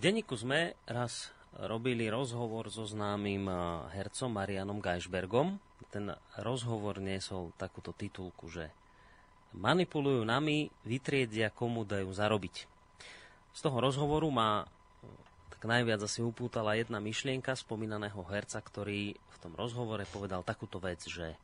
[0.00, 1.28] denníku sme raz
[1.60, 3.44] robili rozhovor so známym
[3.92, 5.60] hercom Marianom Geisbergom.
[5.92, 8.72] Ten rozhovor niesol takúto titulku, že
[9.52, 12.64] manipulujú nami, vytriedia, komu dajú zarobiť.
[13.52, 14.64] Z toho rozhovoru ma
[15.52, 21.04] tak najviac asi upútala jedna myšlienka spomínaného herca, ktorý v tom rozhovore povedal takúto vec,
[21.04, 21.36] že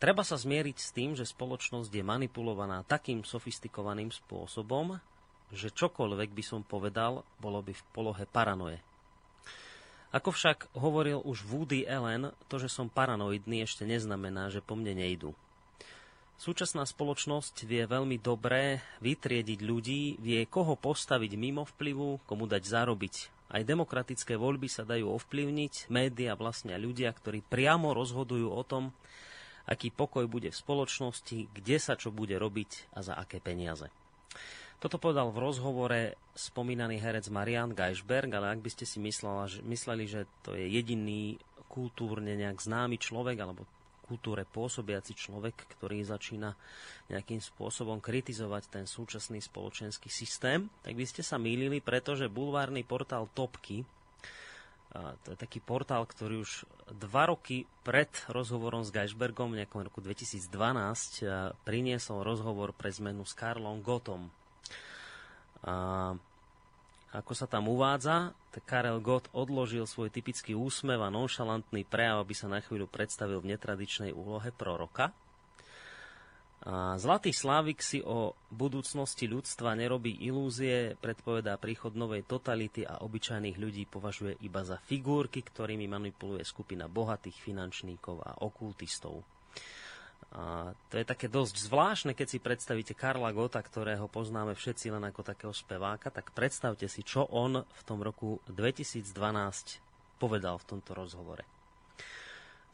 [0.00, 4.96] treba sa zmieriť s tým, že spoločnosť je manipulovaná takým sofistikovaným spôsobom,
[5.54, 8.82] že čokoľvek by som povedal, bolo by v polohe paranoje.
[10.14, 14.96] Ako však hovoril už Woody Allen, to, že som paranoidný, ešte neznamená, že po mne
[14.96, 15.36] nejdu.
[16.36, 23.14] Súčasná spoločnosť vie veľmi dobre vytriediť ľudí, vie koho postaviť mimo vplyvu, komu dať zarobiť.
[23.46, 28.92] Aj demokratické voľby sa dajú ovplyvniť, média vlastne ľudia, ktorí priamo rozhodujú o tom,
[29.64, 33.88] aký pokoj bude v spoločnosti, kde sa čo bude robiť a za aké peniaze.
[34.86, 39.58] Toto povedal v rozhovore spomínaný herec Marian Geisberg, ale ak by ste si myslela, že,
[39.66, 43.66] mysleli, že to je jediný kultúrne nejak známy človek, alebo
[44.06, 46.54] kultúre pôsobiaci človek, ktorý začína
[47.10, 53.26] nejakým spôsobom kritizovať ten súčasný spoločenský systém, tak by ste sa mýlili, pretože bulvárny portál
[53.34, 53.82] Topky,
[54.94, 56.62] to je taký portál, ktorý už
[56.94, 60.46] dva roky pred rozhovorom s Geisbergom v nejakom roku 2012
[61.66, 64.30] priniesol rozhovor pre zmenu s Karlom Gotom,
[65.64, 66.12] a
[67.16, 68.36] ako sa tam uvádza,
[68.68, 73.56] Karel Gott odložil svoj typický úsmev a nonšalantný prejav, aby sa na chvíľu predstavil v
[73.56, 75.16] netradičnej úlohe proroka.
[76.66, 83.54] A Zlatý Slávik si o budúcnosti ľudstva nerobí ilúzie, predpovedá príchod novej totality a obyčajných
[83.54, 89.35] ľudí považuje iba za figurky, ktorými manipuluje skupina bohatých finančníkov a okultistov.
[90.36, 95.00] A to je také dosť zvláštne, keď si predstavíte Karla Gota, ktorého poznáme všetci len
[95.08, 99.00] ako takého speváka, tak predstavte si, čo on v tom roku 2012
[100.20, 101.40] povedal v tomto rozhovore.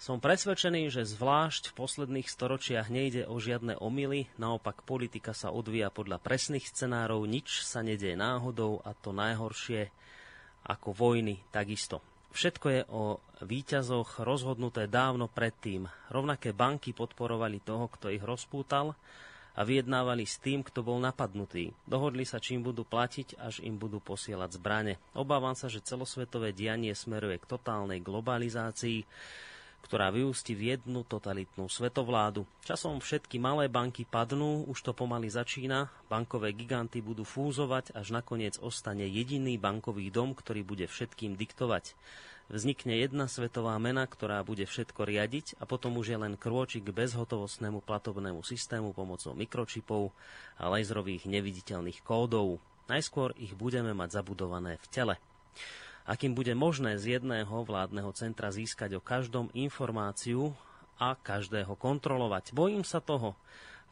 [0.03, 5.94] Som presvedčený, že zvlášť v posledných storočiach nejde o žiadne omily, naopak politika sa odvíja
[5.94, 9.94] podľa presných scenárov, nič sa nedieje náhodou a to najhoršie
[10.67, 12.03] ako vojny takisto.
[12.32, 13.03] Všetko je o
[13.44, 15.84] výťazoch rozhodnuté dávno predtým.
[16.09, 18.97] Rovnaké banky podporovali toho, kto ich rozpútal
[19.53, 21.76] a vyjednávali s tým, kto bol napadnutý.
[21.84, 24.97] Dohodli sa, čím budú platiť, až im budú posielať zbrane.
[25.12, 29.04] Obávam sa, že celosvetové dianie smeruje k totálnej globalizácii,
[29.82, 32.47] ktorá vyústi v jednu totalitnú svetovládu.
[32.65, 38.56] Časom všetky malé banky padnú, už to pomaly začína, bankové giganty budú fúzovať, až nakoniec
[38.62, 41.98] ostane jediný bankový dom, ktorý bude všetkým diktovať.
[42.53, 46.97] Vznikne jedna svetová mena, ktorá bude všetko riadiť a potom už je len krôčik k
[46.97, 50.12] bezhotovostnému platobnému systému pomocou mikročipov
[50.60, 52.60] a laserových neviditeľných kódov.
[52.91, 55.14] Najskôr ich budeme mať zabudované v tele
[56.09, 60.55] akým bude možné z jedného vládneho centra získať o každom informáciu
[60.99, 62.55] a každého kontrolovať.
[62.55, 63.35] Bojím sa toho,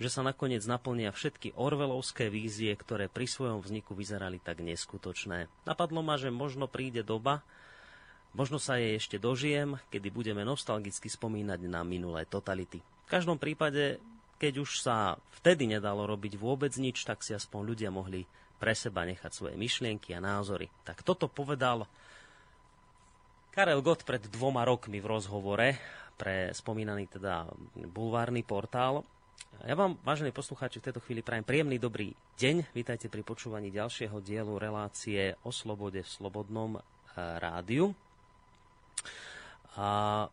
[0.01, 5.53] že sa nakoniec naplnia všetky orvelovské vízie, ktoré pri svojom vzniku vyzerali tak neskutočné.
[5.69, 7.45] Napadlo ma, že možno príde doba,
[8.33, 12.81] možno sa jej ešte dožijem, kedy budeme nostalgicky spomínať na minulé totality.
[12.81, 14.01] V každom prípade,
[14.41, 18.25] keď už sa vtedy nedalo robiť vôbec nič, tak si aspoň ľudia mohli
[18.57, 20.73] pre seba nechať svoje myšlienky a názory.
[20.85, 21.85] Tak toto povedal
[23.51, 25.75] Karel Gott pred dvoma rokmi v rozhovore
[26.15, 27.51] pre spomínaný teda
[27.91, 29.03] bulvárny portál.
[29.67, 32.71] Ja vám, vážení poslucháči, v tejto chvíli prajem príjemný dobrý deň.
[32.71, 36.83] Vítajte pri počúvaní ďalšieho dielu relácie o slobode v Slobodnom eh,
[37.43, 37.91] rádiu.
[39.75, 40.31] A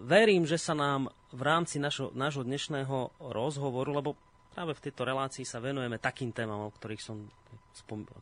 [0.00, 4.16] verím, že sa nám v rámci našo, nášho dnešného rozhovoru, lebo
[4.56, 7.28] práve v tejto relácii sa venujeme takým témam, o ktorých som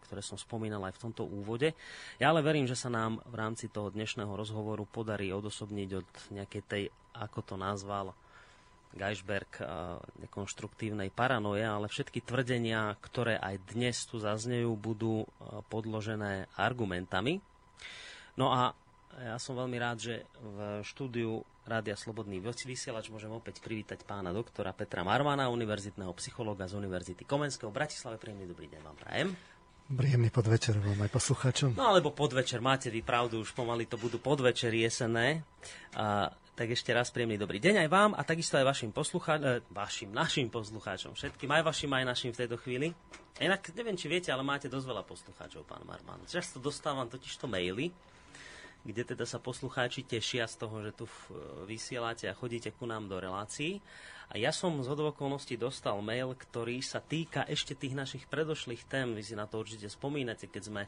[0.07, 1.75] ktoré som spomínal aj v tomto úvode.
[2.23, 6.63] Ja ale verím, že sa nám v rámci toho dnešného rozhovoru podarí odosobniť od nejakej
[6.67, 6.85] tej,
[7.19, 8.15] ako to nazval
[8.91, 9.63] Geisberg,
[10.19, 15.31] nekonštruktívnej paranoje, ale všetky tvrdenia, ktoré aj dnes tu zaznejú, budú
[15.71, 17.39] podložené argumentami.
[18.35, 18.75] No a
[19.23, 24.75] ja som veľmi rád, že v štúdiu Rádia Slobodný vysielač môžem opäť privítať pána doktora
[24.75, 28.19] Petra Marmana, univerzitného psychologa z Univerzity Komenského v Bratislave.
[28.19, 29.29] Príjemný dobrý deň vám prajem.
[29.87, 31.79] Príjemný podvečer vám aj poslucháčom.
[31.79, 35.47] No alebo podvečer, máte vy pravdu, už pomaly to budú podvečer jesené.
[35.95, 39.63] A, tak ešte raz príjemný dobrý deň aj vám a takisto aj vašim poslucháčom, e,
[39.71, 42.91] vašim, našim poslucháčom, všetkým, aj vašim, aj našim v tejto chvíli.
[43.39, 46.27] Inak neviem, či viete, ale máte dosť veľa poslucháčov, pán Marman.
[46.27, 47.95] Často dostávam totiž to maily,
[48.87, 51.05] kde teda sa poslucháči tešia z toho, že tu
[51.69, 53.83] vysielate a chodíte ku nám do relácií.
[54.31, 59.11] A ja som z okolností dostal mail, ktorý sa týka ešte tých našich predošlých tém.
[59.11, 60.83] Vy si na to určite spomínate, keď sme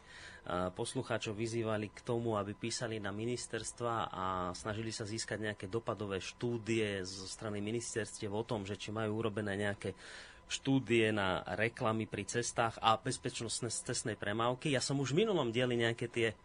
[0.79, 4.25] poslucháčov vyzývali k tomu, aby písali na ministerstva a
[4.55, 9.59] snažili sa získať nejaké dopadové štúdie zo strany ministerstiev o tom, že či majú urobené
[9.59, 9.99] nejaké
[10.47, 14.71] štúdie na reklamy pri cestách a bezpečnostné cestnej premávky.
[14.71, 16.39] Ja som už v minulom dieli nejaké tie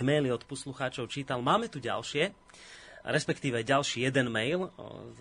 [0.00, 1.44] maily od poslucháčov čítal.
[1.44, 2.32] Máme tu ďalšie
[3.06, 4.66] respektíve ďalší jeden mail,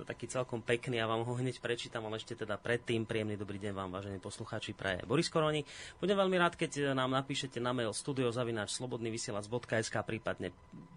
[0.09, 3.77] taký celkom pekný, ja vám ho hneď prečítam, ale ešte teda predtým príjemný dobrý deň
[3.77, 5.61] vám, vážení poslucháči, praje Boris Koroni.
[6.01, 10.49] Budem veľmi rád, keď nám napíšete na mail studiozavináčslobodnyvysielac.sk prípadne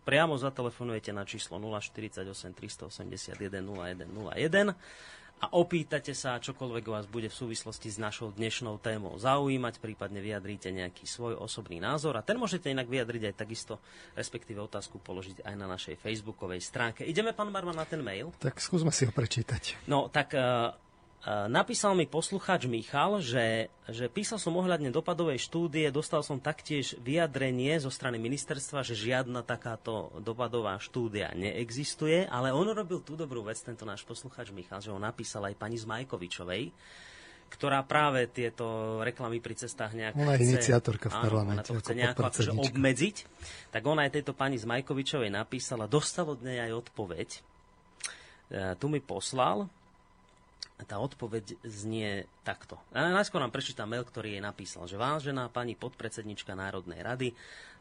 [0.08, 2.24] priamo zatelefonujete na číslo 048
[2.56, 4.72] 381 0101
[5.38, 10.74] a opýtate sa, čokoľvek vás bude v súvislosti s našou dnešnou témou zaujímať, prípadne vyjadríte
[10.74, 13.78] nejaký svoj osobný názor a ten môžete inak vyjadriť aj takisto,
[14.18, 17.06] respektíve otázku položiť aj na našej facebookovej stránke.
[17.06, 18.34] Ideme, pán Barman, na ten mail?
[18.42, 19.86] Tak skúsme si ho prečítať.
[19.86, 20.74] No, tak uh,
[21.26, 27.74] Napísal mi poslucháč Michal, že, že písal som ohľadne dopadovej štúdie, dostal som taktiež vyjadrenie
[27.82, 33.58] zo strany ministerstva, že žiadna takáto dopadová štúdia neexistuje, ale on robil tú dobrú vec,
[33.58, 36.70] tento náš poslucháč Michal, že ho napísal aj pani Zmajkovičovej,
[37.50, 41.82] ktorá práve tieto reklamy pri cestách nejak ona chce, iniciatorka v parlamente, áno, ona to
[41.82, 43.16] chce nejako akože obmedziť.
[43.74, 47.28] Tak ona aj tejto pani Zmajkovičovej napísala, dostal od nej aj odpoveď.
[47.34, 47.40] E,
[48.78, 49.66] tu mi poslal,
[50.86, 52.78] tá odpoveď znie takto.
[52.94, 57.28] A najskôr vám prečítam mail, ktorý jej napísal, že vážená pani podpredsednička Národnej rady,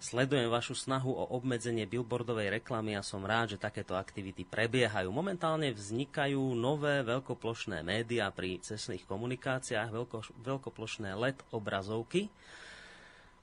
[0.01, 5.13] sledujem vašu snahu o obmedzenie billboardovej reklamy a som rád, že takéto aktivity prebiehajú.
[5.13, 12.33] Momentálne vznikajú nové veľkoplošné médiá pri cestných komunikáciách, veľko, veľkoplošné LED obrazovky,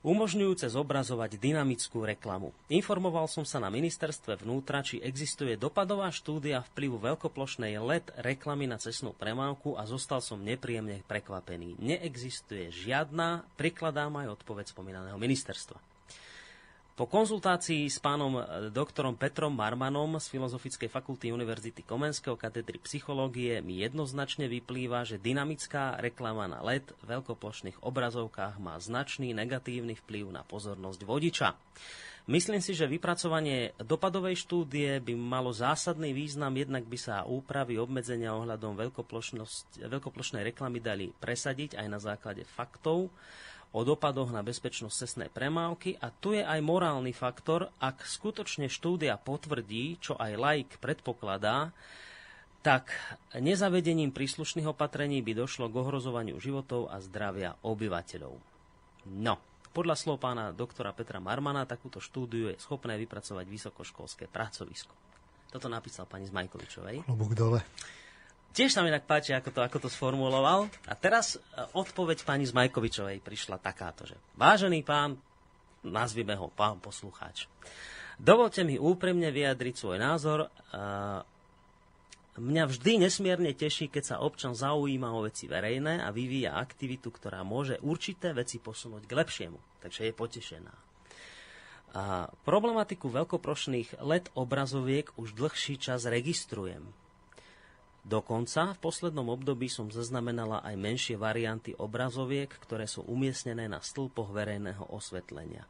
[0.05, 2.53] umožňujúce zobrazovať dynamickú reklamu.
[2.69, 8.77] Informoval som sa na ministerstve vnútra, či existuje dopadová štúdia vplyvu veľkoplošnej LED reklamy na
[8.77, 11.81] cestnú premávku a zostal som nepríjemne prekvapený.
[11.81, 15.94] Neexistuje žiadna, prikladám aj odpoveď spomínaného ministerstva.
[16.95, 23.59] Po konzultácii s pánom e, doktorom Petrom Marmanom z Filozofickej fakulty Univerzity Komenského katedry psychológie
[23.67, 30.39] mi jednoznačne vyplýva, že dynamická reklama na LED v veľkoplošných obrazovkách má značný negatívny vplyv
[30.39, 31.59] na pozornosť vodiča.
[32.31, 38.39] Myslím si, že vypracovanie dopadovej štúdie by malo zásadný význam, jednak by sa úpravy obmedzenia
[38.39, 38.79] ohľadom
[39.83, 43.11] veľkoplošnej reklamy dali presadiť aj na základe faktov,
[43.75, 49.19] o dopadoch na bezpečnosť cestnej premávky a tu je aj morálny faktor, ak skutočne štúdia
[49.19, 51.75] potvrdí, čo aj laik predpokladá,
[52.63, 52.95] tak
[53.37, 58.35] nezavedením príslušných opatrení by došlo k ohrozovaniu životov a zdravia obyvateľov.
[59.11, 59.37] No,
[59.75, 64.95] podľa slov pána doktora Petra Marmana takúto štúdiu je schopné vypracovať vysokoškolské pracovisko.
[65.51, 67.05] Toto napísal pani Zmajkovičovej.
[67.05, 67.61] Klobúk dole.
[68.55, 70.71] Tiež sa mi tak páči, ako to, ako to sformuloval.
[70.87, 71.39] A teraz e,
[71.75, 75.19] odpoveď pani Zmajkovičovej prišla takáto, že vážený pán,
[75.83, 77.51] nazvime ho pán poslucháč,
[78.15, 80.39] dovolte mi úprimne vyjadriť svoj názor.
[80.47, 80.49] E,
[82.39, 87.43] mňa vždy nesmierne teší, keď sa občan zaujíma o veci verejné a vyvíja aktivitu, ktorá
[87.43, 89.59] môže určité veci posunúť k lepšiemu.
[89.83, 90.75] Takže je potešená.
[91.95, 96.87] A problematiku veľkoprošných LED obrazoviek už dlhší čas registrujem.
[98.05, 104.29] Dokonca v poslednom období som zaznamenala aj menšie varianty obrazoviek, ktoré sú umiestnené na stĺpoch
[104.29, 105.65] verejného osvetlenia.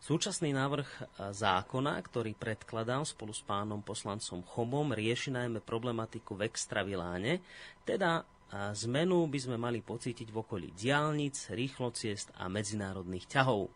[0.00, 7.44] Súčasný návrh zákona, ktorý predkladám spolu s pánom poslancom Chomom, rieši najmä problematiku v extraviláne,
[7.84, 8.24] teda
[8.72, 13.68] zmenu by sme mali pocítiť v okolí diálnic, rýchlociest a medzinárodných ťahov.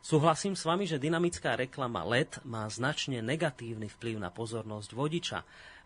[0.00, 5.40] Súhlasím s vami, že dynamická reklama LED má značne negatívny vplyv na pozornosť vodiča,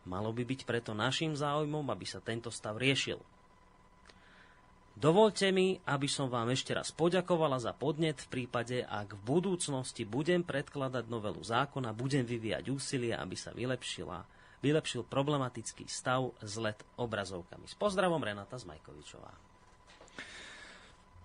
[0.04, 3.16] Malo by byť preto našim záujmom, aby sa tento stav riešil.
[4.94, 10.06] Dovolte mi, aby som vám ešte raz poďakovala za podnet v prípade, ak v budúcnosti
[10.06, 14.22] budem predkladať novelu zákona, budem vyvíjať úsilie, aby sa vylepšila,
[14.62, 17.66] vylepšil problematický stav s LED obrazovkami.
[17.66, 19.34] S pozdravom Renata Zmajkovičová.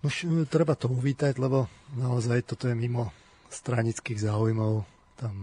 [0.01, 3.13] Už e, treba to uvítať, lebo naozaj toto je mimo
[3.53, 4.81] stranických záujmov.
[5.13, 5.36] Tam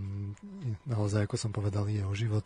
[0.82, 2.42] naozaj, ako som povedal, je o život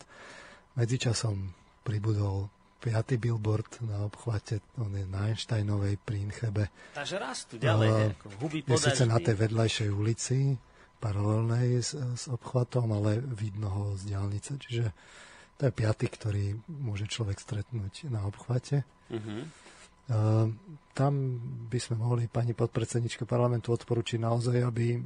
[0.79, 1.51] Medzičasom
[1.83, 2.47] pribudol
[2.81, 6.73] piatý billboard na obchvate, on je na Einsteinovej pri Inchebe.
[6.97, 10.57] Takže rastú ďalej, uh, huby Je síce na tej vedľajšej ulici,
[10.97, 14.87] paralelnej s, s obchvatom, ale vidno ho z diálnice, čiže
[15.61, 18.85] to je piatý, ktorý môže človek stretnúť na obchvate.
[19.11, 19.43] Uh-huh.
[20.95, 21.13] tam
[21.67, 24.97] by sme mohli pani podpredsednička parlamentu odporučiť naozaj, aby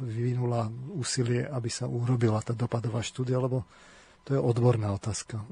[0.00, 3.66] vyvinula úsilie, aby sa urobila tá dopadová štúdia, lebo
[4.24, 5.44] to je odborná otázka.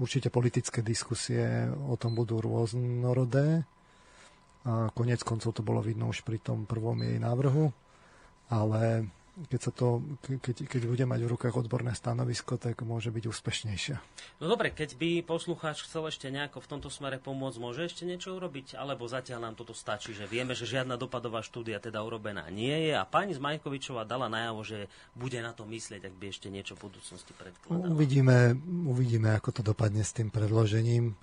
[0.00, 3.64] Určite politické diskusie o tom budú rôznorodé
[4.68, 7.72] a konec koncov to bolo vidno už pri tom prvom jej návrhu,
[8.52, 9.08] ale
[9.48, 13.96] keď, sa to, keď, keď bude mať v rukách odborné stanovisko, tak môže byť úspešnejšia.
[14.42, 18.36] No dobre, keď by poslucháč chcel ešte nejako v tomto smere pomôcť, môže ešte niečo
[18.36, 18.76] urobiť?
[18.76, 22.92] Alebo zatiaľ nám toto stačí, že vieme, že žiadna dopadová štúdia teda urobená nie je
[22.92, 26.90] a pani Zmajkovičová dala najavo, že bude na to myslieť, ak by ešte niečo v
[26.90, 27.94] budúcnosti predkladala.
[27.94, 31.16] Uvidíme, uvidíme, ako to dopadne s tým predložením.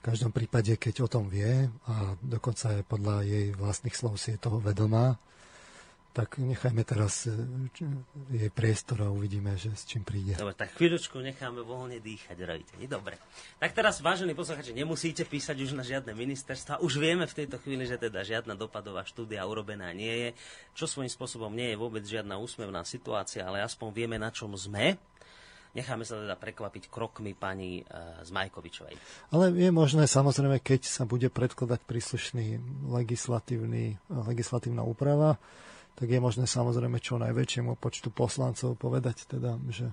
[0.00, 4.32] V každom prípade, keď o tom vie a dokonca aj podľa jej vlastných slov si
[4.32, 5.20] je toho vedomá,
[6.10, 7.34] tak nechajme teraz e,
[8.34, 10.34] jej priestor a uvidíme, že s čím príde.
[10.34, 12.84] Dobre, tak chvíľočku necháme voľne dýchať, roditeľi.
[12.90, 13.14] Dobre.
[13.62, 16.82] Tak teraz, vážení poslucháči, nemusíte písať už na žiadne ministerstva.
[16.82, 20.28] Už vieme v tejto chvíli, že teda žiadna dopadová štúdia urobená nie je,
[20.74, 24.98] čo svojím spôsobom nie je vôbec žiadna úsmevná situácia, ale aspoň vieme, na čom sme.
[25.70, 28.98] Necháme sa teda prekvapiť krokmi pani uh, Zmajkovičovej.
[29.30, 32.58] Ale je možné samozrejme, keď sa bude predkladať príslušný
[32.90, 35.38] legislatívny, legislatívna úprava,
[36.00, 39.92] tak je možné samozrejme čo najväčšiemu počtu poslancov povedať, teda, že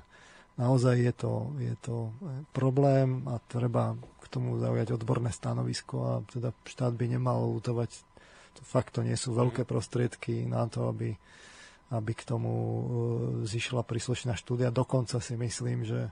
[0.55, 2.15] naozaj je to, je to
[2.55, 7.91] problém a treba k tomu zaujať odborné stanovisko a teda štát by nemal lutovať.
[8.55, 11.11] To fakt to nie sú veľké prostriedky na to, aby,
[11.91, 12.81] aby k tomu e,
[13.43, 14.71] zišla príslušná štúdia.
[14.71, 16.11] Dokonca si myslím, že e,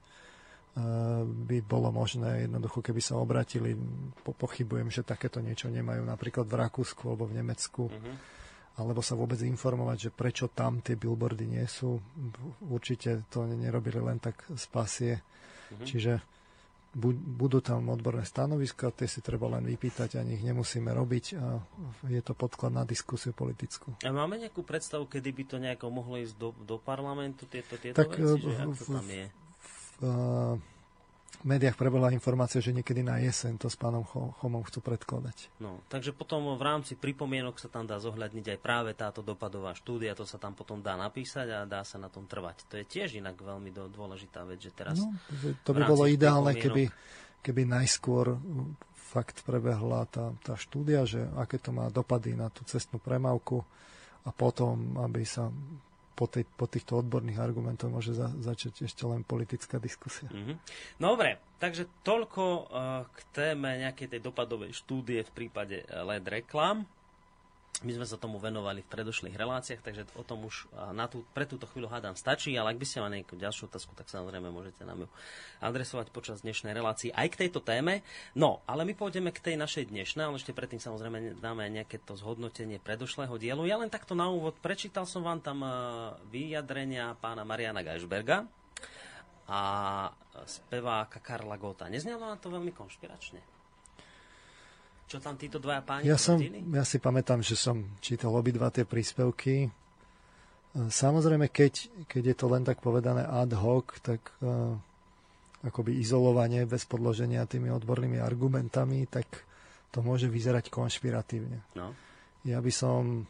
[1.23, 3.79] by bolo možné jednoducho, keby sa obratili,
[4.27, 7.87] pochybujem, že takéto niečo nemajú napríklad v Rakúsku alebo v Nemecku.
[7.87, 8.35] Mm-hmm
[8.75, 11.95] alebo sa vôbec informovať, že prečo tam tie billboardy nie sú.
[12.67, 15.13] Určite to nerobili len tak z pasie.
[15.15, 15.87] Mm-hmm.
[15.87, 16.13] Čiže
[16.95, 21.59] budú tam odborné stanoviska, tie si treba len vypýtať a ich nemusíme robiť a
[22.07, 23.99] je to podklad na diskusiu politickú.
[23.99, 27.99] A máme nejakú predstavu, kedy by to nejako mohlo ísť do, do parlamentu, tieto, tieto
[27.99, 29.25] tak, veci, že v, ako to tam je?
[29.27, 30.07] V, v,
[30.55, 30.74] v
[31.43, 35.51] médiách prebehla informácia, že niekedy na jeseň to s pánom Chomom chcú predkladať.
[35.59, 40.15] No, takže potom v rámci pripomienok sa tam dá zohľadniť aj práve táto dopadová štúdia,
[40.15, 42.63] to sa tam potom dá napísať a dá sa na tom trvať.
[42.71, 45.01] To je tiež inak veľmi dôležitá vec, že teraz...
[45.01, 45.11] No,
[45.65, 46.87] to by bolo ideálne, keby,
[47.43, 48.39] keby najskôr
[48.93, 53.63] fakt prebehla tá, tá štúdia, že aké to má dopady na tú cestnú premávku
[54.25, 55.47] a potom, aby sa
[56.15, 60.31] po, tej, po týchto odborných argumentoch môže za, začať ešte len politická diskusia.
[60.31, 60.57] Mm-hmm.
[60.97, 66.87] Dobre, takže toľko uh, k téme nejakej tej dopadovej štúdie v prípade uh, LED reklám.
[67.83, 71.43] My sme sa tomu venovali v predošlých reláciách, takže o tom už na tú, pre
[71.43, 74.87] túto chvíľu hádam stačí, ale ak by ste mali nejakú ďalšiu otázku, tak samozrejme môžete
[74.87, 75.09] nám ju
[75.59, 78.05] adresovať počas dnešnej relácii aj k tejto téme.
[78.37, 81.97] No, ale my pôjdeme k tej našej dnešnej, ale ešte predtým samozrejme dáme aj nejaké
[81.99, 83.65] to zhodnotenie predošlého dielu.
[83.67, 85.65] Ja len takto na úvod prečítal som vám tam
[86.29, 88.47] vyjadrenia pána Mariana Geisberga
[89.49, 89.61] a
[90.45, 91.89] speváka Karla Gota.
[91.89, 93.54] Neznelo na to veľmi konšpiračne?
[95.05, 98.83] Čo tam títo dvaja páni ja, som, ja si pamätám, že som čítal obidva tie
[98.83, 99.65] príspevky.
[99.65, 99.69] E,
[100.89, 104.73] samozrejme, keď, keď je to len tak povedané ad hoc, tak uh,
[105.65, 109.25] akoby izolovanie bez podloženia tými odbornými argumentami, tak
[109.89, 111.63] to môže vyzerať konšpiratívne.
[111.77, 111.93] No.
[112.45, 113.25] Ja by som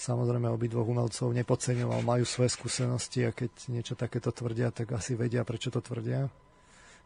[0.00, 5.44] samozrejme obidvoch umelcov nepodceňoval, majú svoje skúsenosti a keď niečo takéto tvrdia, tak asi vedia,
[5.44, 6.26] prečo to tvrdia.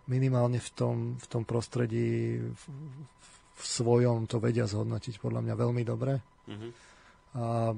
[0.07, 2.65] Minimálne v tom, v tom prostredí, v,
[3.19, 6.19] v svojom to vedia zhodnotiť podľa mňa veľmi dobre.
[6.51, 6.71] Mm-hmm.
[7.35, 7.75] A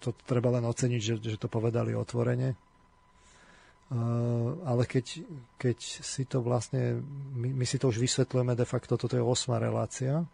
[0.00, 2.56] to treba len oceniť, že, že to povedali otvorene.
[3.92, 5.20] Uh, ale keď,
[5.60, 7.04] keď si to vlastne,
[7.36, 10.24] my, my si to už vysvetlujeme de facto, toto je osma relácia,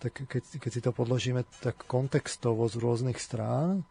[0.00, 3.84] tak keď, keď si to podložíme tak kontextovo z rôznych strán,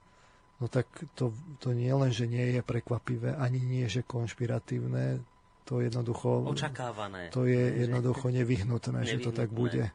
[0.58, 1.30] no tak to,
[1.62, 5.22] to nie len, že nie je prekvapivé, ani nie, že konšpiratívne,
[5.72, 6.52] to jednoducho...
[6.52, 7.32] Očakávané.
[7.32, 9.88] To je jednoducho nevyhnutné, že to tak bude.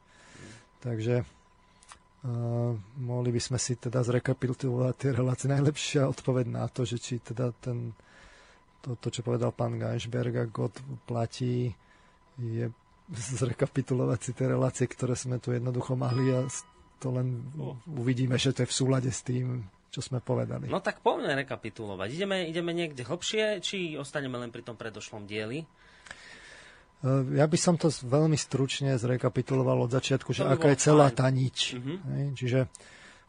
[0.80, 5.52] Takže uh, mohli by sme si teda zrekapitulovať tie relácie.
[5.52, 7.92] Najlepšia odpoveď na to, že či teda ten,
[8.80, 10.72] to, to čo povedal pán Geisberg, ak
[11.04, 11.76] platí,
[12.40, 12.72] je
[13.44, 16.48] zrekapitulovať si tie relácie, ktoré sme tu jednoducho mali a
[16.96, 17.52] to len
[17.84, 20.68] uvidíme, že to je v súlade s tým, čo sme povedali.
[20.68, 22.08] No tak poďme rekapitulovať.
[22.12, 25.64] Ideme, ideme niekde hlbšie, či ostaneme len pri tom predošlom dieli?
[25.64, 25.66] E,
[27.32, 31.80] ja by som to veľmi stručne zrekapituloval od začiatku, že aká je celá tá nič.
[31.80, 32.36] Uh-huh.
[32.36, 32.68] Čiže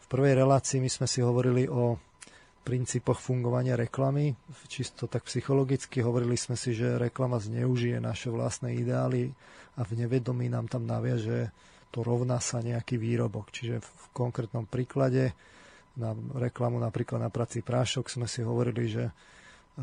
[0.03, 1.95] v prvej relácii my sme si hovorili o
[2.67, 4.35] princípoch fungovania reklamy.
[4.67, 9.31] Čisto tak psychologicky hovorili sme si, že reklama zneužije naše vlastné ideály
[9.79, 11.55] a v nevedomí nám tam naviaže
[11.95, 13.55] to rovná sa nejaký výrobok.
[13.55, 15.31] Čiže v konkrétnom príklade
[15.97, 19.09] na reklamu napríklad na prací prášok sme si hovorili, že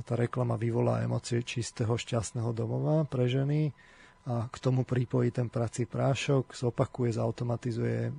[0.03, 3.71] tá reklama vyvolá emócie čistého šťastného domova pre ženy
[4.27, 8.11] a k tomu pripojí ten prací prášok, zopakuje, zautomatizuje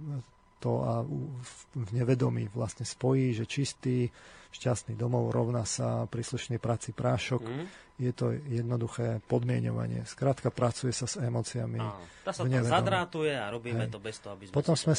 [0.64, 4.08] to a v nevedomí vlastne spojí, že čistý,
[4.56, 7.44] šťastný domov rovná sa príslušný prací prášok.
[7.44, 7.66] Mm.
[7.96, 10.04] Je to jednoduché podmienovanie.
[10.04, 11.80] Skrátka pracuje sa s emóciami.
[12.28, 13.92] Tá sa to zadrátuje a robíme Hej.
[13.92, 14.96] to bez toho, aby sme Potom sme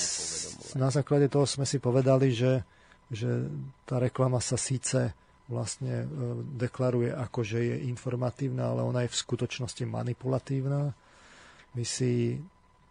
[0.80, 2.64] na základe toho sme si povedali, že,
[3.10, 3.46] že
[3.86, 5.14] tá reklama sa síce
[5.46, 6.06] vlastne e,
[6.58, 10.90] deklaruje ako, že je informatívna, ale ona je v skutočnosti manipulatívna.
[11.78, 12.42] My si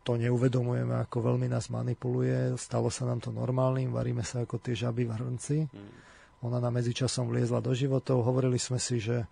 [0.06, 2.56] to neuvedomujeme, ako veľmi nás manipuluje.
[2.56, 5.58] Stalo sa nám to normálnym, varíme sa ako tie žaby v hrnci.
[5.66, 5.92] Hmm.
[6.46, 8.22] Ona na medzičasom vliezla do životov.
[8.22, 9.26] Hovorili sme si, že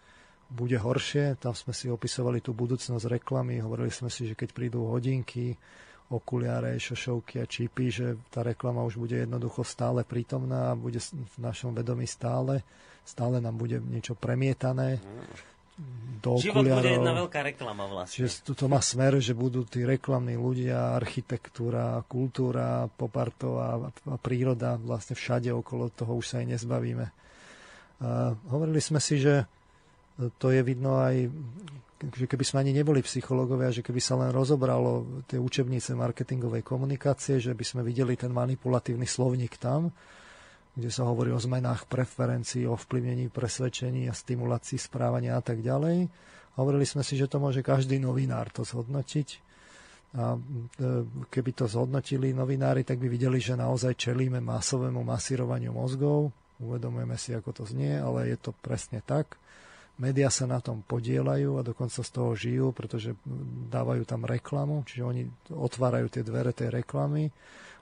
[0.49, 1.37] bude horšie.
[1.37, 3.61] Tam sme si opisovali tú budúcnosť reklamy.
[3.61, 5.53] Hovorili sme si, že keď prídu hodinky,
[6.13, 11.37] okuliare, šošovky a čipy, že tá reklama už bude jednoducho stále prítomná a bude v
[11.41, 12.61] našom vedomí stále.
[13.03, 15.01] Stále nám bude niečo premietané
[16.21, 16.79] do Život okuliarov.
[16.85, 18.13] bude jedna veľká reklama vlastne.
[18.13, 24.15] Čiže to, to má smer, že budú tí reklamní ľudia, architektúra, kultúra, poparto a, a
[24.21, 27.05] príroda vlastne všade okolo toho už sa aj nezbavíme.
[28.05, 29.49] A hovorili sme si, že
[30.37, 31.27] to je vidno aj
[32.11, 37.39] že keby sme ani neboli psychológovia, že keby sa len rozobralo tie učebnice marketingovej komunikácie,
[37.39, 39.87] že by sme videli ten manipulatívny slovník tam,
[40.75, 46.09] kde sa hovorí o zmenách preferencií, o vplyvnení presvedčení a stimulácii správania a tak ďalej.
[46.59, 49.53] Hovorili sme si, že to môže každý novinár to zhodnotiť.
[50.13, 50.39] A e,
[51.33, 56.29] keby to zhodnotili novinári, tak by videli, že naozaj čelíme masovému masírovaniu mozgov.
[56.61, 59.33] Uvedomujeme si, ako to znie, ale je to presne tak.
[59.93, 63.13] Média sa na tom podielajú a dokonca z toho žijú, pretože
[63.69, 67.29] dávajú tam reklamu, čiže oni otvárajú tie dvere tej reklamy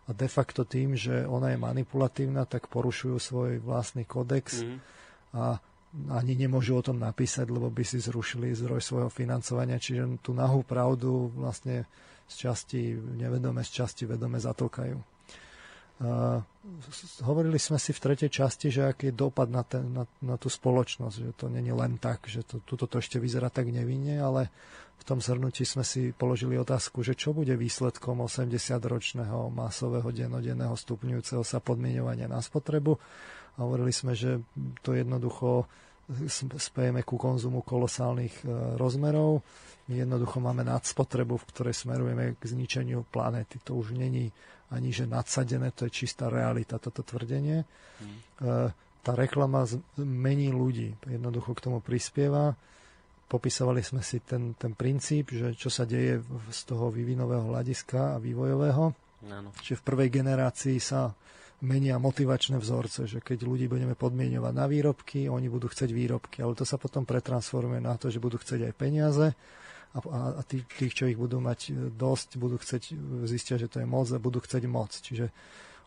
[0.08, 4.78] a de facto tým, že ona je manipulatívna, tak porušujú svoj vlastný kodex mm.
[5.39, 5.56] a
[6.12, 10.63] ani nemôžu o tom napísať, lebo by si zrušili zdroj svojho financovania, čiže tú nahú
[10.63, 11.88] pravdu vlastne
[12.32, 15.11] z časti nevedome, z časti vedome zatlkajú.
[16.01, 16.41] Uh,
[17.21, 20.49] hovorili sme si v tretej časti, že aký je dopad na, ten, na, na tú
[20.49, 24.49] spoločnosť, že to není len tak, že to, tuto to ešte vyzerá tak nevinne, ale
[24.97, 31.41] v tom zhrnutí sme si položili otázku, že čo bude výsledkom 80-ročného masového denodenného stupňujúceho
[31.41, 32.97] sa podmienovania na spotrebu.
[33.57, 34.41] A hovorili sme, že
[34.85, 35.65] to jednoducho
[36.61, 39.41] spejeme ku konzumu kolosálnych e, rozmerov.
[39.89, 43.57] My jednoducho máme nadspotrebu, v ktorej smerujeme k zničeniu planéty.
[43.65, 44.29] To už není
[44.71, 47.67] ani že nadsadené, to je čistá realita, toto tvrdenie.
[47.99, 48.71] Hmm.
[49.01, 49.67] Tá reklama
[49.99, 52.55] mení ľudí, jednoducho k tomu prispieva.
[53.27, 58.21] Popisovali sme si ten, ten princíp, že čo sa deje z toho vývinového hľadiska a
[58.21, 58.84] vývojového.
[59.31, 59.49] Ano.
[59.60, 61.13] Čiže v prvej generácii sa
[61.62, 66.57] menia motivačné vzorce, že keď ľudí budeme podmienovať na výrobky, oni budú chcieť výrobky, ale
[66.57, 69.25] to sa potom pretransformuje na to, že budú chcieť aj peniaze
[69.91, 73.67] a, a tí, tých, čo ich budú mať e, dosť, budú chcieť, e, zistia, že
[73.67, 74.95] to je moc a budú chcieť moc.
[74.95, 75.27] Čiže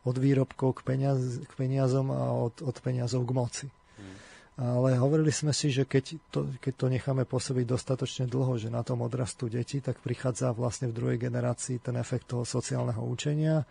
[0.04, 3.66] od výrobkov k, peniaz, k peniazom a od, od peniazov k moci.
[3.96, 4.16] Hmm.
[4.54, 8.84] Ale hovorili sme si, že keď to, keď to necháme pôsobiť dostatočne dlho, že na
[8.84, 13.64] tom odrastú deti, tak prichádza vlastne v druhej generácii ten efekt toho sociálneho učenia.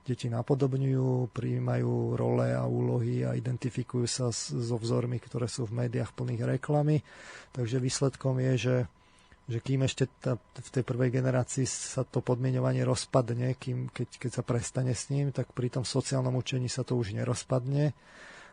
[0.00, 6.16] Deti napodobňujú, prijímajú role a úlohy a identifikujú sa so vzormi, ktoré sú v médiách
[6.16, 7.04] plných reklamy.
[7.52, 8.74] Takže výsledkom je, že
[9.50, 14.30] že kým ešte tá, v tej prvej generácii sa to podmienovanie rozpadne, kým, keď, keď
[14.30, 17.90] sa prestane s ním, tak pri tom sociálnom učení sa to už nerozpadne.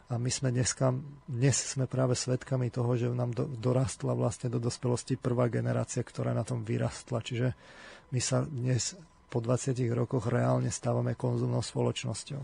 [0.08, 0.98] A my sme dneska,
[1.30, 6.34] dnes sme práve svedkami toho, že nám do, dorastla vlastne do dospelosti prvá generácia, ktorá
[6.34, 7.22] na tom vyrastla.
[7.22, 7.54] Čiže
[8.10, 8.98] my sa dnes
[9.30, 12.42] po 20 rokoch reálne stávame konzumnou spoločnosťou.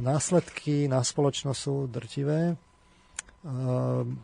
[0.00, 2.56] Následky na spoločnosť sú drtivé.
[3.44, 4.16] Ehm,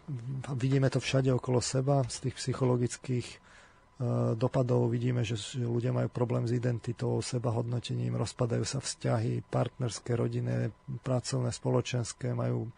[0.56, 6.48] vidíme to všade okolo seba, z tých psychologických ehm, dopadov vidíme, že, ľudia majú problém
[6.48, 10.72] s identitou, seba hodnotením, rozpadajú sa vzťahy, partnerské, rodinné,
[11.04, 12.72] pracovné, spoločenské, majú,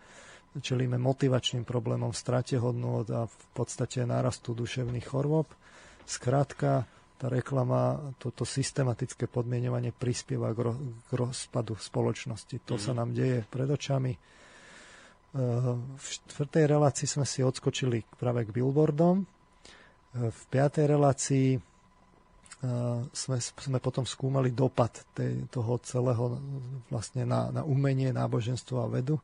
[0.59, 5.47] čelíme motivačným problémom, strate hodnôt a v podstate nárastu duševných chorôb.
[6.03, 6.91] Skrátka,
[7.23, 10.75] tá reklama, toto systematické podmienovanie prispieva k, ro,
[11.07, 12.67] k rozpadu spoločnosti.
[12.67, 12.83] To mm-hmm.
[12.83, 12.99] sa mhm.
[12.99, 14.42] nám deje pred očami
[15.33, 19.25] v štvrtej relácii sme si odskočili práve k billboardom.
[20.13, 21.57] V piatej relácii
[23.11, 26.39] sme, sme potom skúmali dopad tej, toho celého
[26.93, 29.19] vlastne na, na umenie, náboženstvo a vedu.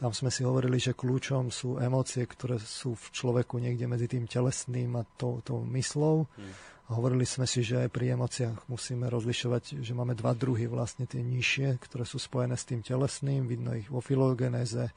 [0.00, 4.24] Tam sme si hovorili, že kľúčom sú emócie, ktoré sú v človeku niekde medzi tým
[4.24, 6.24] telesným a tou, tou myslou.
[6.24, 6.52] Hmm.
[6.88, 11.04] A hovorili sme si, že aj pri emóciách musíme rozlišovať, že máme dva druhy, vlastne
[11.04, 14.88] tie nižšie, ktoré sú spojené s tým telesným, vidno ich vo filogenéze,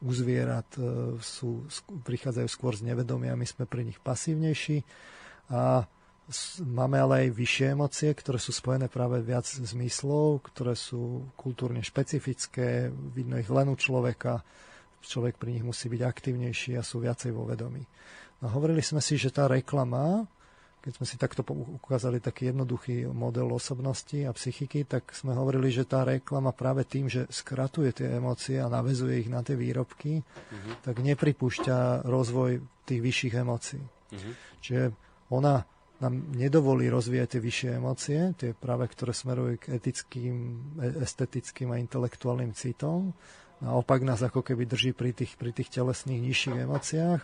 [0.00, 1.68] u zvierat e, sú,
[2.08, 4.82] prichádzajú skôr z nevedomia, my sme pri nich pasívnejší.
[5.52, 5.84] A
[6.62, 12.88] máme ale aj vyššie emócie, ktoré sú spojené práve viac zmyslov, ktoré sú kultúrne špecifické,
[12.90, 14.40] vidno ich len u človeka,
[15.04, 17.82] človek pri nich musí byť aktívnejší a sú viacej vo vedomí.
[18.40, 20.24] No, hovorili sme si, že tá reklama,
[20.80, 21.44] keď sme si takto
[21.76, 27.04] ukázali taký jednoduchý model osobnosti a psychiky, tak sme hovorili, že tá reklama práve tým,
[27.04, 30.72] že skratuje tie emócie a navezuje ich na tie výrobky, uh-huh.
[30.80, 33.84] tak nepripúšťa rozvoj tých vyšších emócií.
[33.84, 34.32] Uh-huh.
[34.64, 34.96] Čiže
[35.28, 35.68] ona
[36.00, 40.36] nám nedovolí rozvíjať tie vyššie emócie, tie práve, ktoré smerujú k etickým,
[40.80, 43.12] e, estetickým a intelektuálnym citom.
[43.60, 47.20] Naopak nás ako keby drží pri tých, pri tých telesných nižších emóciách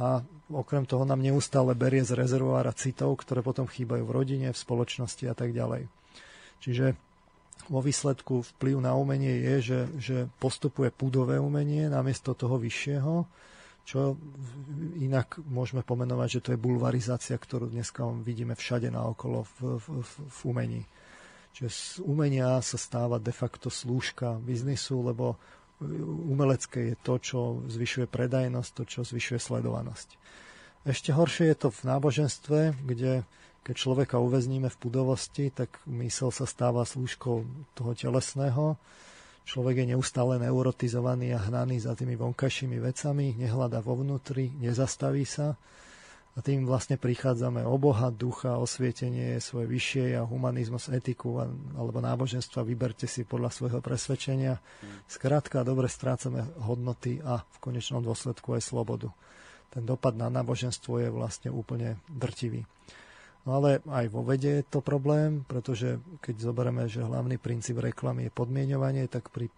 [0.00, 4.58] a okrem toho nám neustále berie z rezervoára citov, ktoré potom chýbajú v rodine, v
[4.58, 5.88] spoločnosti a tak ďalej.
[6.64, 6.96] Čiže
[7.68, 13.28] vo výsledku vplyv na umenie je, že, že postupuje púdové umenie namiesto toho vyššieho
[13.82, 14.14] čo
[15.02, 20.12] inak môžeme pomenovať, že to je bulvarizácia, ktorú dneska vidíme všade naokolo v, v, v,
[20.22, 20.82] v umení.
[21.52, 25.36] Čiže z umenia sa stáva de facto slúžka biznisu, lebo
[26.32, 30.08] umelecké je to, čo zvyšuje predajnosť, to, čo zvyšuje sledovanosť.
[30.82, 33.22] Ešte horšie je to v náboženstve, kde
[33.62, 37.46] keď človeka uväzníme v pudovosti, tak mysel sa stáva slúžkou
[37.78, 38.74] toho telesného,
[39.42, 45.58] Človek je neustále neurotizovaný a hnaný za tými vonkajšími vecami, nehľada vo vnútri, nezastaví sa
[46.32, 51.44] a tým vlastne prichádzame o Boha, ducha, osvietenie svoje vyššie a humanizmus, etiku
[51.76, 54.56] alebo náboženstva vyberte si podľa svojho presvedčenia.
[55.04, 59.12] Skrátka, dobre strácame hodnoty a v konečnom dôsledku aj slobodu.
[59.68, 62.64] Ten dopad na náboženstvo je vlastne úplne drtivý.
[63.44, 68.30] No ale aj vo vede je to problém, pretože keď zoberieme, že hlavný princíp reklamy
[68.30, 69.52] je podmienovanie, tak pri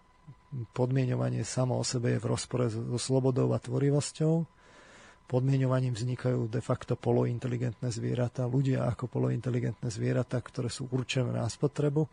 [0.72, 4.53] podmienovanie samo o sebe je v rozpore so slobodou a tvorivosťou.
[5.24, 12.04] Podmienovaním vznikajú de facto polointeligentné zvieratá, ľudia ako polointeligentné zvieratá, ktoré sú určené na spotrebu,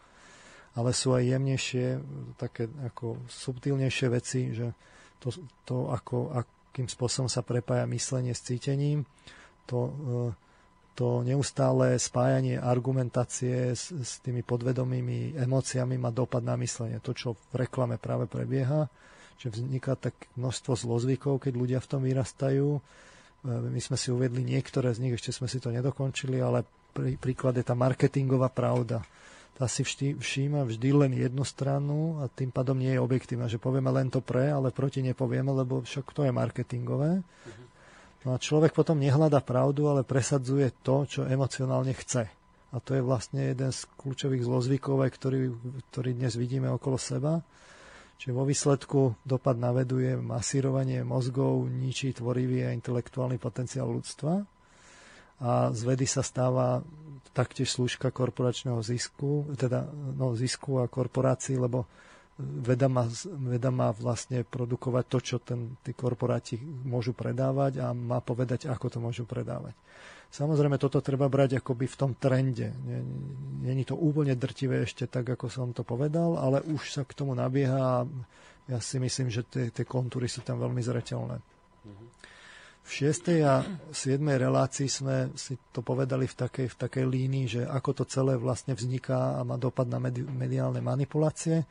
[0.79, 1.85] ale sú aj jemnejšie,
[2.39, 4.71] také ako subtilnejšie veci, že
[5.19, 5.35] to,
[5.67, 9.03] to ako, akým spôsobom sa prepája myslenie s cítením,
[9.67, 10.49] to e,
[10.91, 16.99] to neustále spájanie argumentácie s, s tými podvedomými emóciami má dopad na myslenie.
[16.99, 18.91] To, čo v reklame práve prebieha,
[19.41, 22.77] že vzniká tak množstvo zlozvykov, keď ľudia v tom vyrastajú.
[22.77, 22.81] E,
[23.49, 26.61] my sme si uvedli niektoré z nich, ešte sme si to nedokončili, ale
[26.93, 29.01] prí, príklad je tá marketingová pravda.
[29.57, 33.57] Tá si vždy, všíma vždy len jednu stranu a tým pádom nie je objektívna, že
[33.57, 37.25] povieme len to pre, ale proti nepovieme, lebo však to je marketingové.
[38.21, 42.29] No a človek potom nehľada pravdu, ale presadzuje to, čo emocionálne chce.
[42.71, 45.51] A to je vlastne jeden z kľúčových zlozvykov, ktorý,
[45.91, 47.41] ktorý dnes vidíme okolo seba.
[48.21, 54.45] Čiže vo výsledku dopad na vedu je masírovanie mozgov, ničí tvorivý a intelektuálny potenciál ľudstva.
[55.41, 56.85] A z vedy sa stáva
[57.33, 61.89] taktiež slúžka korporačného zisku, teda no, zisku a korporácií, lebo
[62.37, 63.09] veda má,
[63.41, 68.85] veda má vlastne produkovať to, čo ten, tí korporáti môžu predávať a má povedať, ako
[68.85, 69.73] to môžu predávať.
[70.31, 72.71] Samozrejme, toto treba brať akoby v tom trende.
[73.67, 77.35] Není to úplne drtivé ešte tak, ako som to povedal, ale už sa k tomu
[77.35, 78.07] nabieha a
[78.71, 81.35] ja si myslím, že tie, tie kontúry sú tam veľmi zreteľné.
[82.81, 83.43] V 6.
[83.45, 83.61] a
[83.93, 84.17] 7.
[84.23, 88.73] relácii sme si to povedali v takej, v takej línii, že ako to celé vlastne
[88.73, 91.67] vzniká a má dopad na mediálne manipulácie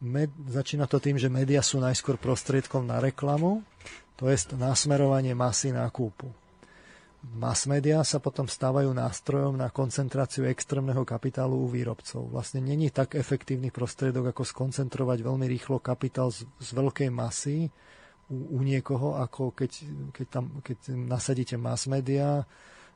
[0.00, 3.60] med, začína to tým, že médiá sú najskôr prostriedkom na reklamu,
[4.16, 6.28] to je nasmerovanie masy na kúpu.
[7.20, 12.32] Mass media sa potom stávajú nástrojom na koncentráciu extrémneho kapitálu u výrobcov.
[12.32, 17.68] Vlastne není tak efektívny prostriedok, ako skoncentrovať veľmi rýchlo kapitál z, z veľkej masy
[18.32, 19.72] u, u niekoho, ako keď,
[20.16, 22.48] keď, tam, keď nasadíte mass media,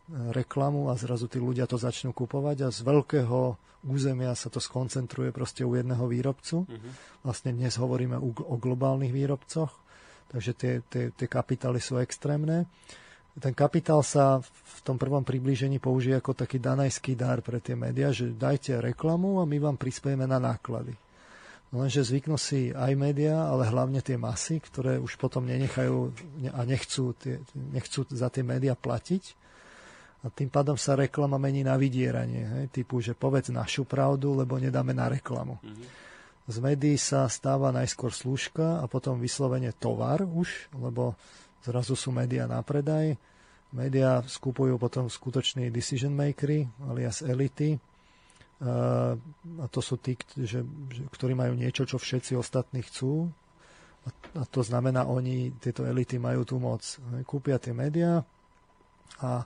[0.09, 3.57] reklamu a zrazu tí ľudia to začnú kupovať a z veľkého
[3.89, 6.65] územia sa to skoncentruje proste u jedného výrobcu.
[6.65, 6.93] Uh-huh.
[7.25, 9.73] Vlastne dnes hovoríme o, o globálnych výrobcoch,
[10.29, 12.69] takže tie, tie, tie kapitály sú extrémne.
[13.35, 18.15] Ten kapitál sa v tom prvom priblížení použije ako taký danajský dar pre tie médiá,
[18.15, 20.95] že dajte reklamu a my vám prispiejeme na náklady.
[21.75, 26.15] Lenže zvyknú si aj médiá, ale hlavne tie masy, ktoré už potom nenechajú
[26.55, 27.43] a nechcú, tie,
[27.75, 29.35] nechcú za tie médiá platiť,
[30.25, 32.43] a tým pádom sa reklama mení na vydieranie.
[32.49, 32.65] Hej?
[32.73, 35.61] Typu, že povedz našu pravdu, lebo nedáme na reklamu.
[35.61, 35.89] Mm-hmm.
[36.49, 41.13] z médií sa stáva najskôr služka a potom vyslovene tovar už, lebo
[41.65, 43.17] zrazu sú médiá na predaj.
[43.75, 47.81] Média skupujú potom skutoční decision makery, alias elity.
[48.63, 50.15] A to sú tí,
[51.11, 53.27] ktorí majú niečo, čo všetci ostatní chcú.
[54.37, 56.85] A to znamená, oni, tieto elity majú tú moc.
[57.27, 58.23] Kúpia tie médiá
[59.19, 59.43] a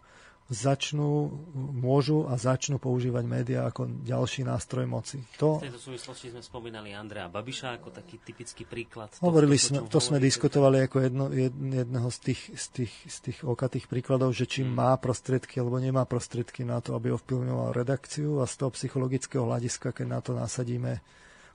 [0.48, 1.28] začnú,
[1.76, 5.20] môžu a začnú používať médiá ako ďalší nástroj moci.
[5.36, 9.12] To, v tejto súvislosti sme spomínali Andrea Babiša ako taký typický príklad.
[9.20, 13.92] Hovorili sme, to sme diskutovali ako jedno, jedného z tých, z, tých, z tých okatých
[13.92, 14.72] príkladov, že či hmm.
[14.72, 19.92] má prostriedky alebo nemá prostriedky na to, aby ovplyvňoval redakciu a z toho psychologického hľadiska,
[19.92, 21.04] keď na to nasadíme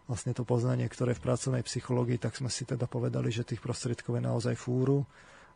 [0.05, 4.21] vlastne to poznanie, ktoré v pracovnej psychológii, tak sme si teda povedali, že tých prostriedkov
[4.21, 5.01] je naozaj fúru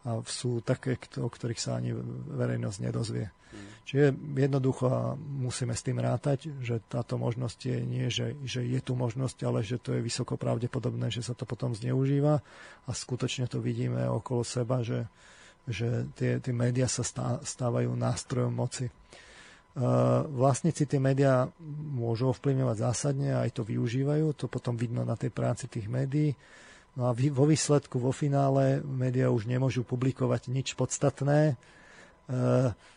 [0.06, 1.96] a sú také, o ktorých sa ani
[2.36, 3.28] verejnosť nedozvie.
[3.28, 3.68] Mm.
[3.88, 4.06] Čiže
[4.36, 9.38] jednoducho musíme s tým rátať, že táto možnosť je nie, že, že je tu možnosť,
[9.48, 12.44] ale že to je vysoko pravdepodobné, že sa to potom zneužíva
[12.86, 15.08] a skutočne to vidíme okolo seba, že,
[15.66, 17.04] že tie, tie médiá sa
[17.42, 18.92] stávajú nástrojom moci.
[19.78, 21.46] Uh, vlastníci tie médiá
[21.94, 26.34] môžu ovplyvňovať zásadne a aj to využívajú, to potom vidno na tej práci tých médií.
[26.98, 31.56] No a vo výsledku, vo finále, médiá už nemôžu publikovať nič podstatné, e,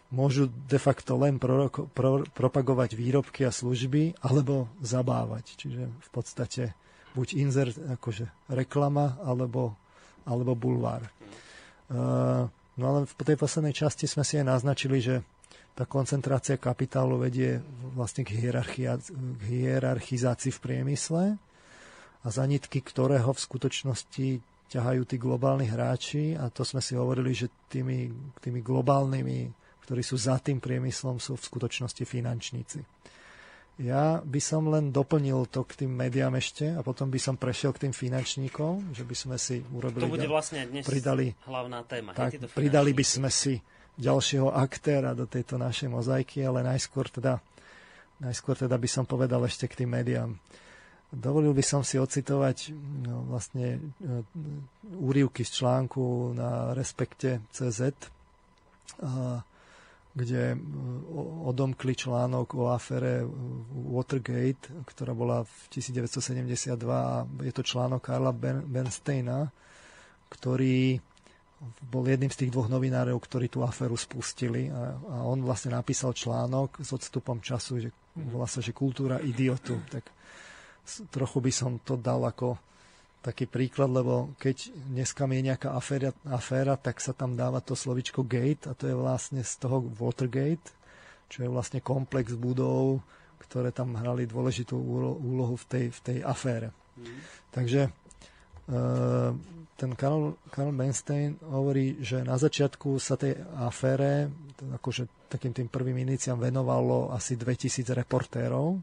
[0.09, 5.53] môžu de facto len proroko, pro, propagovať výrobky a služby alebo zabávať.
[5.53, 6.73] Čiže v podstate
[7.13, 9.77] buď insert, akože reklama, alebo,
[10.25, 11.05] alebo bulvár.
[11.05, 11.11] E,
[12.81, 15.21] no ale v tej poslednej časti sme si aj naznačili, že
[15.77, 17.61] tá koncentrácia kapitálu vedie
[17.93, 21.37] vlastne k, k hierarchizácii v priemysle
[22.20, 24.28] a za nitky ktorého v skutočnosti
[24.70, 28.06] ťahajú tí globálni hráči a to sme si hovorili, že tými,
[28.38, 29.38] tými globálnymi,
[29.83, 32.80] ktorí sú za tým priemyslom, sú v skutočnosti finančníci.
[33.80, 37.72] Ja by som len doplnil to k tým médiám ešte a potom by som prešiel
[37.72, 40.04] k tým finančníkom, že by sme si urobili...
[40.04, 42.12] To bude vlastne dnes pridali, hlavná téma.
[42.12, 43.56] Tak, pridali by sme si
[43.96, 47.40] ďalšieho aktéra do tejto našej mozaiky, ale najskôr teda,
[48.20, 50.37] najskôr teda by som povedal ešte k tým médiám.
[51.11, 52.70] Dovolil by som si ocitovať
[53.03, 54.23] no, vlastne e,
[54.94, 57.99] úrivky z článku na Respekte CZ,
[60.14, 60.57] kde e,
[61.51, 63.27] odomkli článok o afere
[63.90, 68.31] Watergate, ktorá bola v 1972 a je to článok Karla
[68.62, 69.51] Bernsteina,
[70.31, 71.03] ktorý
[71.90, 76.16] bol jedným z tých dvoch novinárov, ktorí tú aferu spustili a, a on vlastne napísal
[76.16, 79.77] článok s odstupom času, že volá sa, že kultúra idiotu.
[79.92, 80.19] Tak
[81.11, 82.59] trochu by som to dal ako
[83.20, 88.24] taký príklad, lebo keď dneska je nejaká aféra, aféra, tak sa tam dáva to slovičko
[88.24, 90.72] gate a to je vlastne z toho Watergate,
[91.29, 93.05] čo je vlastne komplex budov,
[93.44, 94.72] ktoré tam hrali dôležitú
[95.20, 96.72] úlohu v tej, v tej afére.
[96.96, 97.20] Mm.
[97.53, 97.90] Takže e,
[99.76, 104.33] ten Karl, Karl Bernstein hovorí, že na začiatku sa tej afére,
[104.81, 108.81] akože takým tým prvým iniciám venovalo asi 2000 reportérov,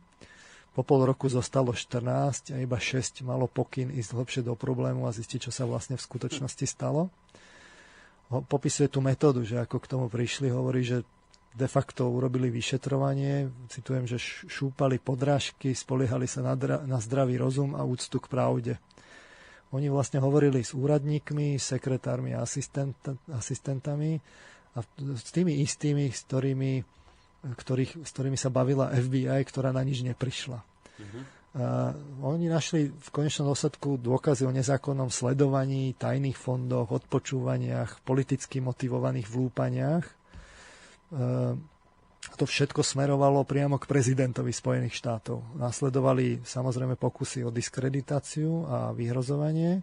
[0.78, 5.16] po pol roku zostalo 14 a iba 6 malo pokyn ísť hlbšie do problému a
[5.16, 7.10] zistiť, čo sa vlastne v skutočnosti stalo.
[8.30, 11.02] Popisuje tú metódu, že ako k tomu prišli, hovorí, že
[11.58, 17.74] de facto urobili vyšetrovanie, citujem, že šúpali podrážky, spoliehali sa na, dra- na zdravý rozum
[17.74, 18.74] a úctu k pravde.
[19.74, 22.94] Oni vlastne hovorili s úradníkmi, sekretármi a asistent,
[23.34, 24.22] asistentami
[24.78, 24.86] a
[25.18, 26.86] s tými istými, s ktorými
[27.54, 30.60] ktorých, s ktorými sa bavila FBI, ktorá na nič neprišla.
[30.60, 31.22] Uh-huh.
[31.58, 39.28] Uh, oni našli v konečnom dôsledku dôkazy o nezákonnom sledovaní, tajných fondoch, odpočúvaniach, politicky motivovaných
[39.32, 40.06] vlúpaniach.
[41.14, 41.58] Uh,
[42.36, 45.58] to všetko smerovalo priamo k prezidentovi Spojených štátov.
[45.58, 49.82] Nasledovali samozrejme pokusy o diskreditáciu a vyhrozovanie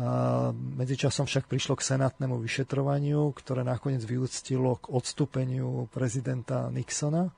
[0.00, 7.28] a medzičasom však prišlo k senátnemu vyšetrovaniu, ktoré nakoniec vyúctilo k odstúpeniu prezidenta Nixona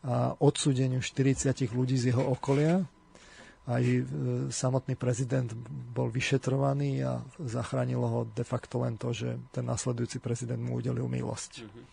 [0.00, 2.88] a odsúdeniu 40 ľudí z jeho okolia.
[3.64, 4.00] Aj e,
[4.48, 5.52] samotný prezident
[5.92, 11.08] bol vyšetrovaný a zachránilo ho de facto len to, že ten nasledujúci prezident mu udelil
[11.08, 11.64] milosť.
[11.64, 11.84] Mm-hmm.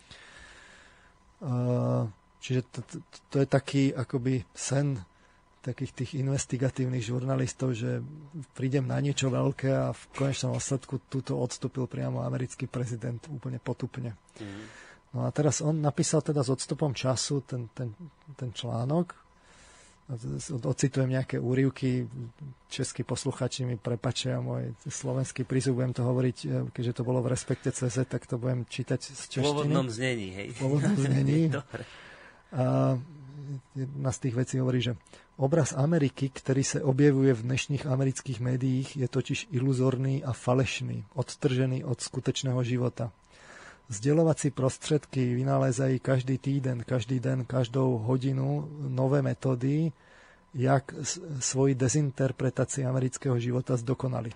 [2.42, 2.96] Čiže to, to,
[3.30, 5.02] to je taký akoby sen
[5.62, 8.02] takých tých investigatívnych žurnalistov, že
[8.58, 14.18] prídem na niečo veľké a v konečnom osledku túto odstúpil priamo americký prezident úplne potupne.
[14.42, 14.66] Mm.
[15.12, 17.94] No a teraz on napísal teda s odstupom času ten, ten,
[18.34, 19.14] ten článok,
[20.66, 22.04] ocitujem nejaké úrivky,
[22.68, 27.32] českí posluchači mi prepačia môj slovenský prízvuk, budem to hovoriť, e, keďže to bolo v
[27.32, 29.46] Respekte CZ, tak to budem čítať z češtiny.
[29.46, 30.48] V pôvodnom znení, hej.
[30.52, 31.40] V pôvodnom znení.
[31.60, 31.84] Dobre.
[32.52, 33.00] A
[33.76, 34.98] jedna z tých vecí hovorí, že
[35.38, 41.84] obraz Ameriky, ktorý sa objevuje v dnešných amerických médiích, je totiž iluzorný a falešný, odtržený
[41.84, 43.12] od skutečného života.
[43.90, 49.92] Zdelovací prostředky vynálezají každý týden, každý den, každou hodinu nové metody,
[50.54, 50.96] jak
[51.40, 54.36] svoji dezinterpretaci amerického života zdokonalit.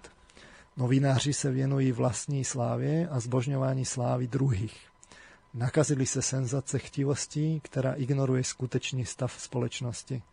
[0.77, 4.75] Novináři se věnují vlastní slávě a zbožňování slávy druhých.
[5.55, 10.23] Nakazili se senzace chtivostí, která ignoruje skutečný stav společnosti.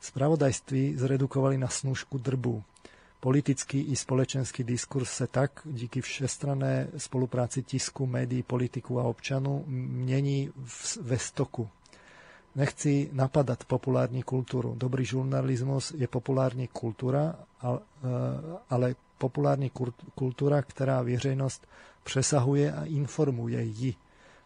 [0.00, 2.62] Spravodajství zredukovali na snůžku drbu.
[3.20, 10.50] Politický i společenský diskurs se tak díky všestranné spolupráci tisku, médií, politiků a občanů mění
[11.00, 11.68] ve stoku.
[12.54, 14.74] Nechci napadat populární kulturu.
[14.78, 17.34] Dobrý žurnalismus je populární kultura,
[18.70, 19.70] ale populární
[20.14, 21.66] kultura, která věřejnost
[22.04, 23.94] přesahuje a informuje ji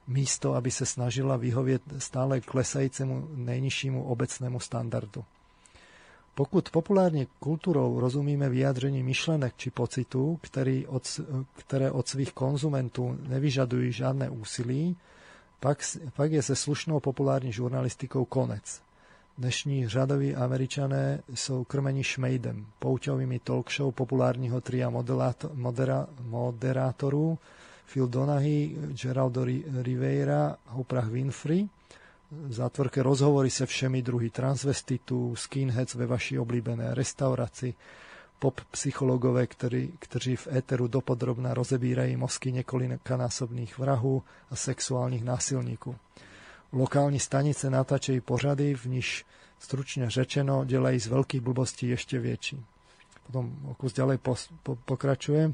[0.09, 5.25] místo, aby se snažila vyhovět stále klesajícemu nejnižšímu obecnému standardu.
[6.35, 11.21] Pokud populární kulturou rozumíme vyjádření myšlenek či pocitů, který od,
[11.57, 14.97] které od svých konzumentů nevyžadují žádné úsilí,
[15.61, 15.79] pak,
[16.17, 18.83] pak je se slušnou populární žurnalistikou konec.
[19.39, 24.93] Dnešní řadoví američané jsou krmeni šmejdem, pouťovými talk show populárního tria
[26.23, 27.39] moderátorů,
[27.87, 29.45] Phil Donaghy, Geraldo
[29.83, 31.69] Rivera, Oprah Winfrey.
[32.31, 37.75] V zátvorke rozhovory se všemi druhy transvestitů, skinheads ve vaší oblíbené restauraci,
[38.39, 45.97] pop psychologové, ktorí, kteří v éteru dopodrobna rozebírají mozky několikanásobných vrahů a sexuálních násilníků.
[46.73, 49.25] Lokální stanice natáčejí pořady, v níž
[49.59, 52.61] stručne řečeno dělají z veľkých blbostí ešte väčší.
[53.27, 55.53] Potom kus ďalej pos, po, pokračuje.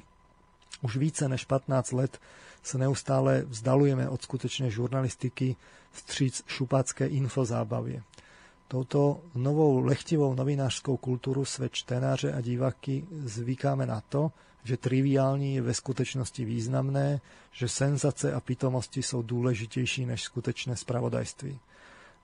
[0.81, 2.21] Už více než 15 let
[2.63, 5.57] se neustále vzdalujeme od skutečnej žurnalistiky
[5.91, 8.03] vstříc šupácké infozábavě.
[8.69, 14.33] Touto novou lechtivou novinářskou kulturu svet čtenáře a diváky zvykáme na to,
[14.65, 17.21] že triviální je ve skutečnosti významné,
[17.53, 21.59] že senzace a pitomosti jsou důležitější než skutečné spravodajství.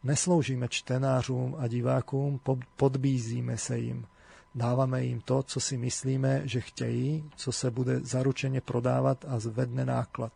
[0.04, 2.40] Nesloužíme čtenářům a divákům,
[2.76, 4.06] podbízíme se jim–
[4.54, 9.84] Dávame im to, co si myslíme, že chtějí, co se bude zaručene prodávat a zvedne
[9.84, 10.32] náklad.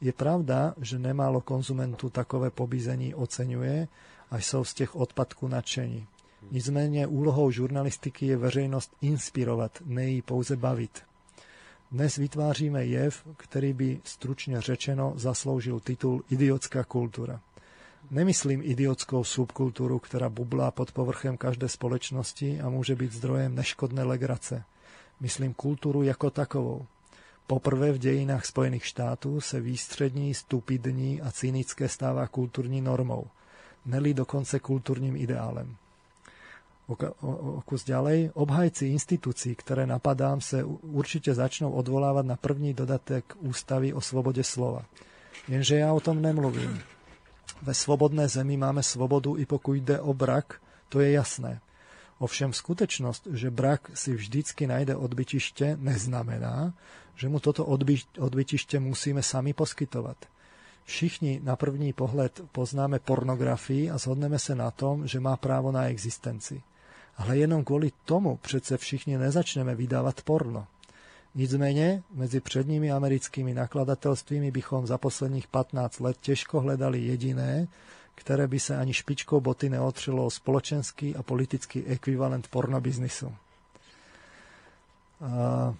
[0.00, 3.88] Je pravda, že nemálo konzumentů takové pobízení oceňuje
[4.30, 6.06] a jsou z těch odpadků nadšení.
[6.50, 11.02] Nicméně úlohou žurnalistiky je veřejnost inspirovat, ne ji pouze bavit.
[11.92, 17.40] Dnes vytváříme jev, který by stručně řečeno zasloužil titul idiotská kultura.
[18.08, 24.64] Nemyslím idiotskou subkultúru, ktorá bublá pod povrchem každej spoločnosti a môže byť zdrojem neškodné legrace.
[25.20, 26.88] Myslím kultúru jako takovou.
[27.44, 33.28] Poprvé v dejinách Spojených štátů se výstřední, stupidní a cynické stává kulturní normou.
[33.86, 35.76] Neli dokonce kultúrnym ideálem.
[36.88, 42.72] O, o, o kus ďalej, obhajci institúcií, ktoré napadám, se určite začnou odvolávať na první
[42.72, 44.88] dodatek ústavy o svobode slova.
[45.44, 46.80] Jenže ja o tom nemluvím.
[47.62, 51.60] Ve svobodné zemi máme svobodu i pokud jde o brak, to je jasné.
[52.18, 56.74] Ovšem skutečnosť, že brak si vždycky najde odbytište, neznamená,
[57.14, 57.62] že mu toto
[58.18, 60.18] odbytište musíme sami poskytovať.
[60.88, 65.86] Všichni na první pohled poznáme pornografii a zhodneme se na tom, že má právo na
[65.92, 66.62] existenci.
[67.18, 70.66] Ale jenom kvôli tomu přece všichni nezačneme vydávať porno.
[71.34, 77.68] Nicméně mezi předními americkými nakladatelstvími bychom za posledních 15 let těžko hledali jediné,
[78.14, 83.34] které by se ani špičkou boty neotřelo o spoločenský a politický ekvivalent pornobiznisu.
[85.20, 85.74] A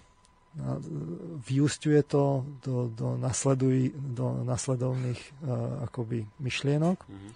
[1.49, 6.99] vyústiuje to do, do, nasleduj, do nasledovných uh, akoby myšlienok.
[6.99, 7.31] Mm-hmm.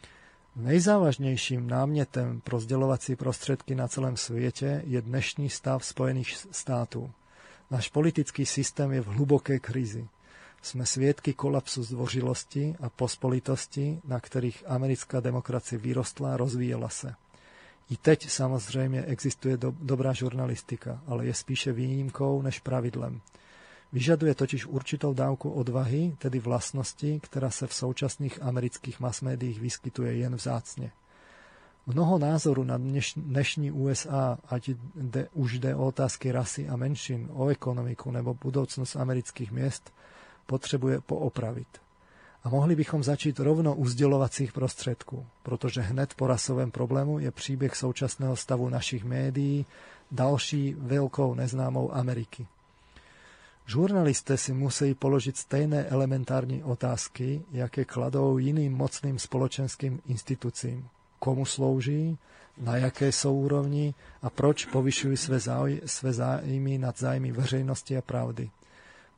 [0.55, 7.11] Nejzávažnejším námětem pro sdělovací prostředky na celém světě je dnešní stav Spojených států.
[7.73, 10.05] Náš politický systém je v hluboké krizi.
[10.61, 17.17] Sme sviedky kolapsu zdvořilosti a pospolitosti, na ktorých americká demokracie vyrostla a rozvíjela sa.
[17.89, 23.17] I teď samozrejme existuje do, dobrá žurnalistika, ale je spíše výnimkou než pravidlem.
[23.89, 30.37] Vyžaduje totiž určitou dávku odvahy, tedy vlastnosti, ktorá sa v současných amerických masmédiích vyskytuje jen
[30.37, 30.93] vzácne.
[31.83, 37.27] Mnoho názoru na dneš, dnešní USA, ať de, už jde o otázky rasy a menšin,
[37.33, 39.93] o ekonomiku nebo budoucnost amerických miest,
[40.45, 41.67] potřebuje poopravit.
[42.43, 47.75] A mohli bychom začít rovno u sdělovacích prostředků, protože hned po rasovém problému je příběh
[47.75, 49.65] současného stavu našich médií
[50.11, 52.47] další veľkou neznámou Ameriky.
[53.65, 60.89] Žurnalisté si musí položiť stejné elementární otázky, jaké kladou jiným mocným spoločenským institucím
[61.23, 62.19] komu slúži,
[62.59, 68.03] na jaké sú úrovni a proč povyšujú své, záuj, své zájmy nad zájmy verejnosti a
[68.03, 68.51] pravdy.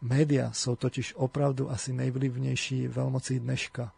[0.05, 3.89] Média sú totiž opravdu asi nejvlivnější veľmocí dneška.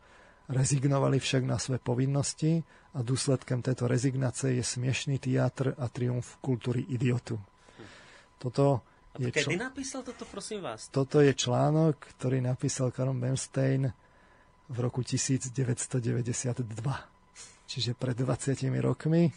[0.48, 2.64] Rezignovali však na své povinnosti
[2.96, 7.36] a důsledkem této rezignace je směšný teatr a triumf kultury idiotu.
[8.40, 8.82] Toto
[9.20, 9.58] je, čl...
[9.58, 10.88] napísal toto, prosím vás?
[10.94, 13.92] Toto je článok, ktorý napísal Karon Bernstein
[14.70, 17.17] v roku 1992.
[17.68, 19.30] Čiže pred 20 rokmi.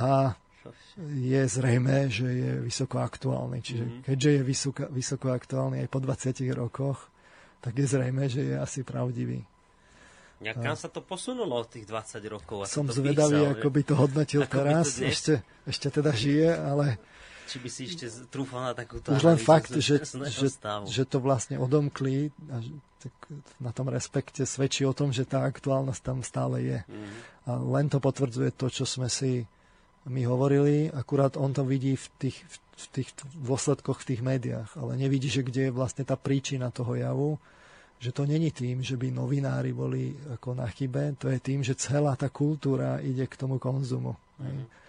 [0.00, 0.34] A
[0.96, 3.60] je zrejme, že je vysoko aktuálny.
[3.60, 4.02] Čiže mm-hmm.
[4.08, 7.12] keďže je vysoko, vysoko aktuálny aj po 20 rokoch,
[7.60, 9.44] tak je zrejme, že je asi pravdivý.
[10.42, 12.68] Ja, kam sa to posunulo od tých 20 rokov?
[12.68, 14.86] Som zvedavý, písal, ako by to hodnotil ako teraz.
[15.00, 15.34] To ešte,
[15.64, 17.00] ešte teda žije, ale
[17.44, 20.48] či by si ešte trúfal na takúto Už len fakt, že, že,
[20.88, 22.60] že to vlastne odomkli a
[23.04, 23.14] tak
[23.60, 26.78] na tom respekte svedčí o tom, že tá aktuálnosť tam stále je.
[26.80, 27.12] Mm-hmm.
[27.44, 29.44] A len to potvrdzuje to, čo sme si
[30.08, 32.36] my hovorili, akurát on to vidí v tých,
[32.76, 33.08] v tých
[33.40, 37.36] dôsledkoch v tých médiách, ale nevidí, že kde je vlastne tá príčina toho javu,
[38.00, 41.76] že to není tým, že by novinári boli ako na chybe, to je tým, že
[41.76, 44.16] celá tá kultúra ide k tomu konzumu.
[44.40, 44.83] Mm-hmm.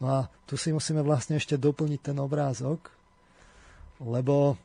[0.00, 2.88] No a tu si musíme vlastne ešte doplniť ten obrázok,
[4.00, 4.56] lebo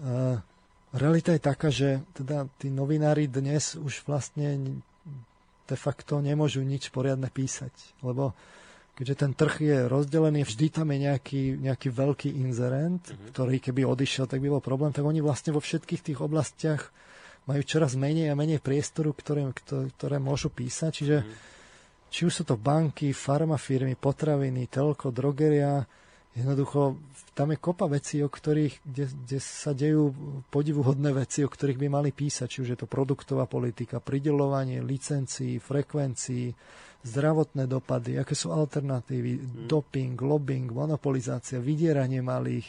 [0.00, 0.40] e,
[0.96, 4.80] realita je taká, že teda tí novinári dnes už vlastne
[5.68, 8.32] de facto nemôžu nič poriadne písať, lebo
[8.96, 13.28] keďže ten trh je rozdelený, vždy tam je nejaký, nejaký veľký inzerent, mm-hmm.
[13.36, 16.88] ktorý keby odišiel, tak by bol problém, tak oni vlastne vo všetkých tých oblastiach
[17.44, 21.56] majú čoraz menej a menej priestoru, ktoré, ktoré môžu písať, čiže mm-hmm
[22.08, 25.84] či už sú to banky, farmafirmy, potraviny, telko, drogeria,
[26.32, 26.96] jednoducho
[27.34, 30.10] tam je kopa vecí, o ktorých, kde, kde sa dejú
[30.50, 35.62] podivuhodné veci, o ktorých by mali písať, či už je to produktová politika, pridelovanie licencií,
[35.62, 36.50] frekvencií,
[37.06, 39.44] zdravotné dopady, aké sú alternatívy, mm.
[39.70, 42.66] doping, lobbying, monopolizácia, vydieranie malých,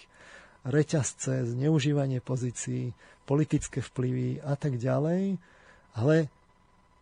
[0.69, 2.93] reťazce, zneužívanie pozícií,
[3.25, 5.39] politické vplyvy a tak ďalej.
[5.97, 6.29] Ale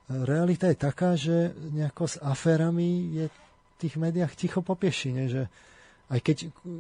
[0.07, 3.37] realita je taká, že nejako s aférami je v
[3.77, 5.51] tých médiách ticho po piešine, že
[6.07, 6.37] aj keď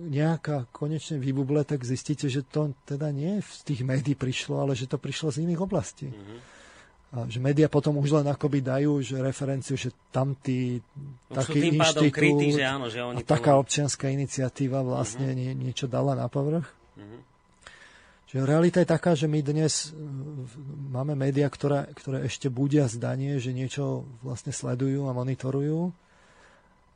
[0.07, 4.87] nejaká konečne vybuble, tak zistíte, že to teda nie z tých médií prišlo, ale že
[4.87, 6.07] to prišlo z iných oblastí.
[6.07, 6.39] Mm-hmm.
[7.07, 10.79] A že médiá potom už len akoby dajú že referenciu, že tam tí
[11.31, 15.39] taký inštitút krytí, že áno, že oni a taká občianská iniciatíva vlastne mm-hmm.
[15.39, 16.67] nie, niečo dala na povrch.
[16.95, 17.19] Mm-hmm.
[18.27, 20.03] Čiže realita je taká, že my dnes e,
[20.91, 25.95] máme médiá, ktoré, ktoré ešte budia zdanie, že niečo vlastne sledujú a monitorujú,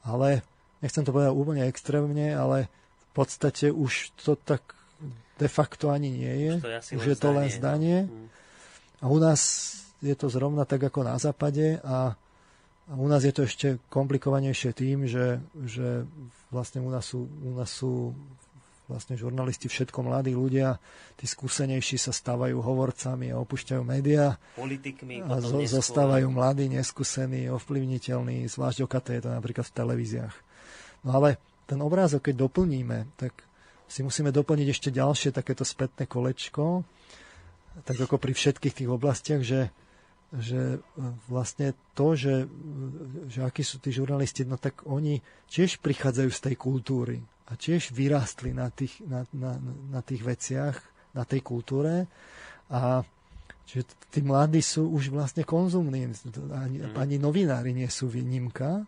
[0.04, 0.44] ale
[0.84, 4.76] nechcem to povedať úplne extrémne, ale v podstate už to tak
[5.40, 6.54] de facto ani nie je.
[6.60, 7.98] Už, to je, už je to len zdanie.
[8.06, 8.28] No.
[9.02, 9.42] A u nás
[10.04, 12.14] je to zrovna tak ako na západe a,
[12.86, 16.06] a u nás je to ešte komplikovanejšie tým, že, že
[16.54, 18.12] vlastne u nás sú, u nás sú
[18.90, 20.82] vlastne žurnalisti, všetko mladí ľudia,
[21.16, 24.36] tí skúsenejší sa stávajú hovorcami a opúšťajú médiá.
[24.58, 25.24] Politikmi.
[25.24, 30.36] A zo, zostávajú mladí, neskúsení, ovplyvniteľní, zvlášť okaté je to napríklad v televíziách.
[31.08, 33.32] No ale ten obrázok, keď doplníme, tak
[33.88, 36.84] si musíme doplniť ešte ďalšie takéto spätné kolečko,
[37.88, 39.72] tak ako pri všetkých tých oblastiach, že
[40.32, 40.80] že
[41.28, 42.48] vlastne to, že,
[43.28, 45.20] že akí sú tí žurnalisti, no tak oni
[45.52, 47.20] tiež prichádzajú z tej kultúry
[47.52, 49.60] a tiež vyrástli na tých, na, na,
[49.92, 50.80] na tých veciach,
[51.12, 52.08] na tej kultúre
[52.72, 53.04] a
[53.68, 56.08] čiže tí mladí sú už vlastne konzumní,
[56.56, 56.96] ani, mm.
[56.96, 58.88] ani novinári nie sú výnimka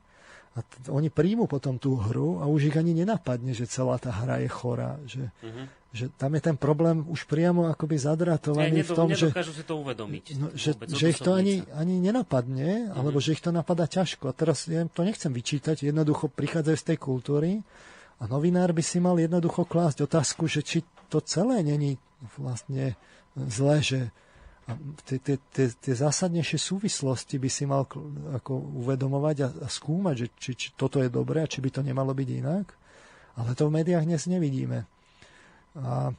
[0.54, 4.14] a t- oni príjmu potom tú hru a už ich ani nenapadne, že celá tá
[4.14, 5.66] hra je chorá, že, mm-hmm.
[5.92, 9.82] že tam je ten problém už priamo akoby zadratovaný ja, v tom, že, si to
[9.82, 10.24] uvedomiť.
[10.38, 12.96] No, že, že ich to ani, ani nenapadne, mm-hmm.
[12.96, 14.30] alebo že ich to napadá ťažko.
[14.30, 17.52] A teraz ja to nechcem vyčítať, jednoducho prichádzajú z tej kultúry
[18.24, 20.80] a novinár by si mal jednoducho klásť otázku, že či
[21.12, 22.00] to celé není
[22.40, 22.96] vlastne
[23.36, 24.00] zlé, že
[25.84, 27.84] tie zásadnejšie súvislosti by si mal
[28.32, 31.82] ako uvedomovať a, a skúmať, že či, či toto je dobré a či by to
[31.84, 32.72] nemalo byť inak.
[33.36, 34.88] Ale to v médiách dnes nevidíme.
[35.84, 36.16] A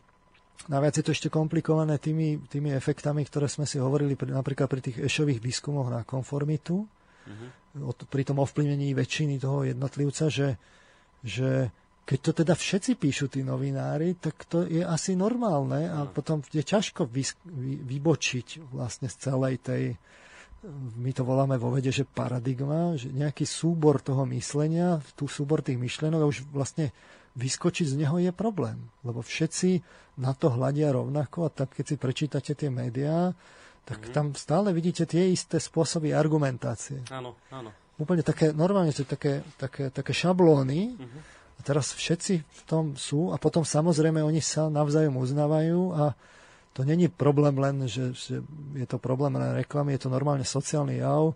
[0.69, 4.85] naviac je to ešte komplikované tými, tými efektami, ktoré sme si hovorili pri, napríklad pri
[4.85, 8.13] tých ešových výskumoch na konformitu, mm-hmm.
[8.13, 10.61] pri tom ovplyvnení väčšiny toho jednotlivca, že,
[11.25, 11.73] že
[12.05, 16.61] keď to teda všetci píšu tí novinári, tak to je asi normálne a potom je
[16.61, 19.97] ťažko vy, vy, vybočiť vlastne z celej tej,
[21.01, 25.81] my to voláme vo vede, že paradigma, že nejaký súbor toho myslenia, tú súbor tých
[25.81, 26.93] myšlenok a už vlastne
[27.35, 29.81] vyskočiť z neho je problém, lebo všetci
[30.21, 33.33] na to hľadia rovnako a tak keď si prečítate tie médiá,
[33.85, 34.15] tak mm-hmm.
[34.15, 37.05] tam stále vidíte tie isté spôsoby argumentácie.
[37.11, 37.73] Áno, áno.
[37.97, 41.34] úplne také, normálne to také, také, také šablóny uh-huh.
[41.65, 46.13] Teraz všetci v tom sú a potom samozrejme oni sa navzájom uznávajú a
[46.75, 48.43] to není problém len, že, že
[48.75, 51.33] je to problém len reklamy, je to normálne sociálny jav.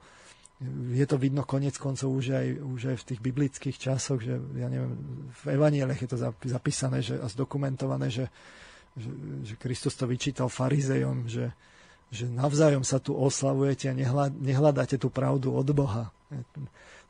[0.91, 4.67] Je to vidno konec koncov už aj, už aj v tých biblických časoch, že ja
[4.67, 4.99] neviem,
[5.31, 8.27] v Evanielech je to zapísané že, a zdokumentované, že,
[8.99, 9.11] že,
[9.47, 11.55] že Kristus to vyčítal farizejom, že,
[12.11, 13.95] že navzájom sa tu oslavujete a
[14.35, 16.11] nehľadáte tú pravdu od Boha.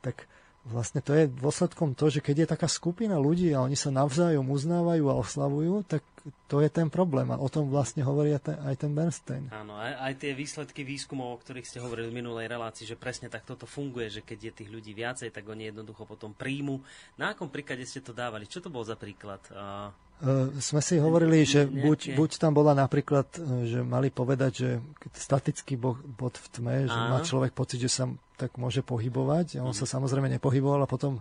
[0.05, 0.29] Tak
[0.69, 4.45] vlastne to je dôsledkom to, že keď je taká skupina ľudí a oni sa navzájom
[4.45, 6.05] uznávajú a oslavujú, tak
[6.49, 7.29] to je ten problém.
[7.33, 9.49] A o tom vlastne hovorí aj ten, Bernstein.
[9.49, 13.33] Áno, aj, aj tie výsledky výskumov, o ktorých ste hovorili v minulej relácii, že presne
[13.33, 16.81] tak toto funguje, že keď je tých ľudí viacej, tak oni jednoducho potom príjmu.
[17.17, 18.45] Na akom príklade ste to dávali?
[18.45, 19.41] Čo to bol za príklad?
[19.49, 19.89] Uh...
[20.19, 24.71] Uh, sme si hovorili, že buď, buď tam bola napríklad, e, že mali povedať, že
[25.15, 27.15] statický bod v tme, že Áno.
[27.15, 29.59] má človek pocit, že sa tak môže pohybovať.
[29.59, 31.19] On sa samozrejme nepohyboval a potom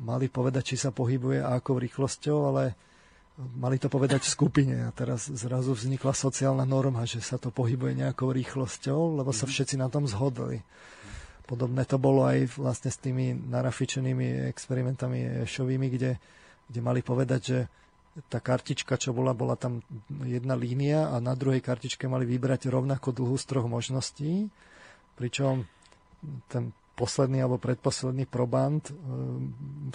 [0.00, 2.72] mali povedať, či sa pohybuje a akou rýchlosťou, ale
[3.60, 8.00] mali to povedať v skupine a teraz zrazu vznikla sociálna norma, že sa to pohybuje
[8.00, 9.52] nejakou rýchlosťou, lebo sa mhm.
[9.52, 10.64] všetci na tom zhodli.
[11.44, 16.14] Podobné to bolo aj vlastne s tými narafičenými experimentami šovými, kde,
[16.70, 17.58] kde mali povedať, že
[18.30, 19.82] tá kartička, čo bola, bola tam
[20.26, 24.50] jedna línia a na druhej kartičke mali vybrať rovnako dlhú z troch možností,
[25.18, 25.66] pričom
[26.48, 28.94] ten posledný alebo predposledný proband uh,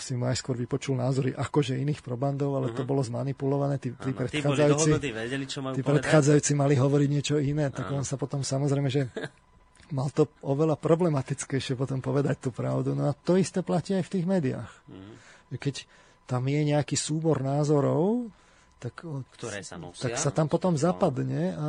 [0.01, 2.77] si najskôr vypočul názory akože iných probandov, ale uh-huh.
[2.77, 2.89] to mhm.
[2.89, 3.77] bolo zmanipulované.
[3.77, 8.01] Tí, tí, ano, predchádzajúci, tí, vedeli, čo tí predchádzajúci mali hovoriť niečo iné, tak ano.
[8.01, 9.05] on sa potom samozrejme, že
[9.97, 12.97] mal to oveľa problematickejšie potom povedať tú pravdu.
[12.97, 14.71] No a to isté platí aj v tých médiách.
[14.89, 15.61] Uh-huh.
[15.61, 15.85] Keď
[16.25, 18.33] tam je nejaký súbor názorov,
[18.81, 19.05] tak,
[19.37, 20.09] Ktoré sa nosia.
[20.09, 21.67] tak sa tam potom zapadne a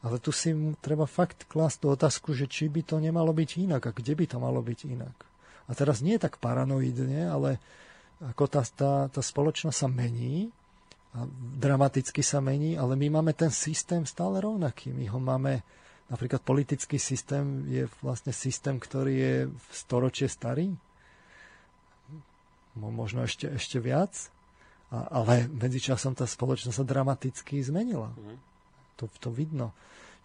[0.00, 3.82] ale tu si treba fakt klásť tú otázku, že či by to nemalo byť inak
[3.84, 5.16] a kde by to malo byť inak.
[5.68, 7.60] A teraz nie tak paranoidne, ale
[8.20, 10.48] ako tá, tá, tá spoločnosť sa mení,
[11.10, 11.26] a
[11.58, 14.94] dramaticky sa mení, ale my máme ten systém stále rovnaký.
[14.94, 15.66] My ho máme,
[16.06, 19.34] napríklad politický systém je vlastne systém, ktorý je
[19.74, 20.70] storočie starý,
[22.78, 24.30] možno ešte, ešte viac,
[24.94, 28.14] a, ale medzičasom tá spoločnosť sa dramaticky zmenila.
[28.14, 28.49] Mm.
[29.00, 29.72] To, to vidno.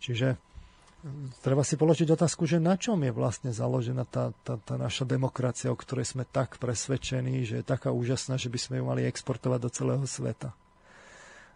[0.04, 4.76] Čiže mm, treba si položiť otázku, že na čom je vlastne založená tá, tá, tá
[4.76, 8.84] naša demokracia, o ktorej sme tak presvedčení, že je taká úžasná, že by sme ju
[8.84, 10.52] mali exportovať do celého sveta.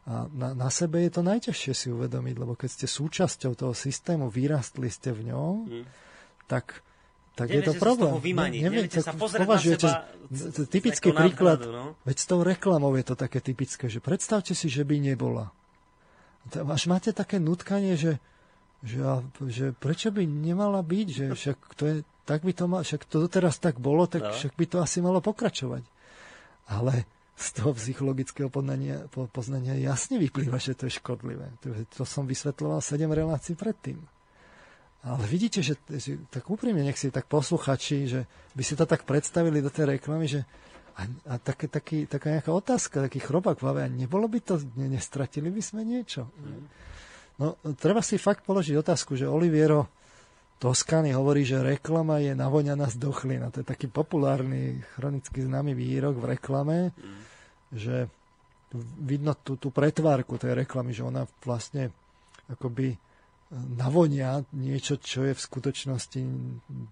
[0.10, 4.32] A na, na sebe je to najťažšie si uvedomiť, lebo keď ste súčasťou toho systému,
[4.32, 5.86] vyrastli ste v ňom, mm.
[6.50, 6.82] tak
[7.40, 8.20] tak je to problém.
[8.20, 10.04] Vymaniť, ne, neviete sa pozrieť považujete, na
[10.36, 11.96] seba typický príklad, no?
[12.04, 15.56] veď s tou reklamou je to také typické, že predstavte si, že by nebola.
[16.58, 18.18] Až máte také nutkanie, že,
[18.82, 19.02] že,
[19.46, 21.96] že prečo by nemala byť, že však to je,
[22.26, 24.34] tak by to mal, však to doteraz tak bolo, tak no.
[24.34, 25.84] však by to asi malo pokračovať.
[26.70, 27.06] Ale
[27.40, 31.48] z toho psychologického poznania, poznania jasne vyplýva, že to je škodlivé.
[31.64, 33.96] To, to som vysvetloval 7 relácií predtým.
[35.00, 39.08] Ale vidíte, že, že tak úprimne, nech si tak posluchači, že by si to tak
[39.08, 40.44] predstavili do tej reklamy, že
[41.00, 44.92] a, a také, taký, taká nejaká otázka, taký chrobak v hlave, nebolo by to, ne,
[44.92, 46.28] nestratili by sme niečo?
[47.40, 49.88] No, treba si fakt položiť otázku, že Oliviero
[50.60, 53.48] Toscany hovorí, že reklama je navoňaná z dochlina.
[53.48, 57.20] To je taký populárny, chronicky známy výrok v reklame, mm.
[57.72, 58.12] že
[59.00, 61.96] vidno tú, tú pretvárku tej reklamy, že ona vlastne
[62.52, 62.92] akoby
[63.80, 66.22] navonia niečo, čo je v skutočnosti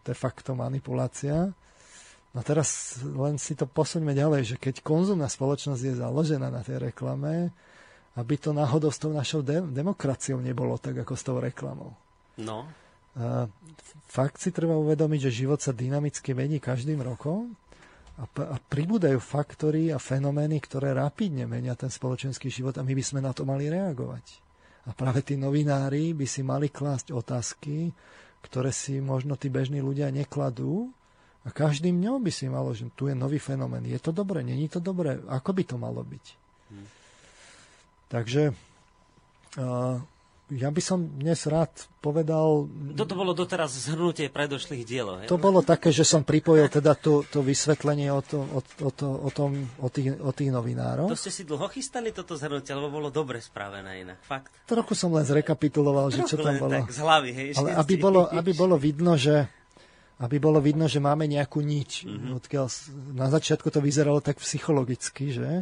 [0.02, 1.54] de facto manipulácia.
[2.38, 6.94] No teraz len si to posuňme ďalej, že keď konzumná spoločnosť je založená na tej
[6.94, 7.50] reklame,
[8.14, 11.98] aby to náhodou s tou našou de- demokraciou nebolo tak, ako s tou reklamou.
[12.38, 12.70] No.
[13.18, 13.50] A
[14.06, 17.58] fakt si treba uvedomiť, že život sa dynamicky mení každým rokom
[18.22, 22.94] a, p- a pribúdajú faktory a fenomény, ktoré rapidne menia ten spoločenský život a my
[22.94, 24.46] by sme na to mali reagovať.
[24.86, 27.90] A práve tí novinári by si mali klásť otázky,
[28.46, 30.94] ktoré si možno tí bežní ľudia nekladú.
[31.48, 33.88] A každým dňom by si malo, že tu je nový fenomén.
[33.88, 34.44] Je to dobré?
[34.44, 35.16] Není to dobré?
[35.32, 36.26] Ako by to malo byť?
[36.68, 36.88] Hmm.
[38.12, 38.52] Takže
[39.56, 39.96] uh,
[40.48, 42.72] ja by som dnes rád povedal...
[42.96, 45.16] Toto bolo doteraz zhrnutie predošlých dielov.
[45.28, 49.08] To bolo také, že som pripojil teda to, to vysvetlenie o, to, o, o, to,
[49.08, 51.12] o, tom, o, tých, o tých novinároch.
[51.12, 54.24] To ste si dlho chystali toto zhrnutie, lebo bolo dobre spravené inak.
[54.24, 54.52] Fakt.
[54.68, 56.80] Trochu som len zrekapituloval, že čo tam bolo.
[56.80, 57.48] Tak z hlavy, hej.
[57.60, 59.52] Ale aby bolo, aby bolo vidno, že
[60.18, 61.92] aby bolo vidno, že máme nejakú niť.
[62.10, 62.38] Mm-hmm.
[62.42, 62.66] Odkiaľ,
[63.14, 65.62] na začiatku to vyzeralo tak psychologicky, že?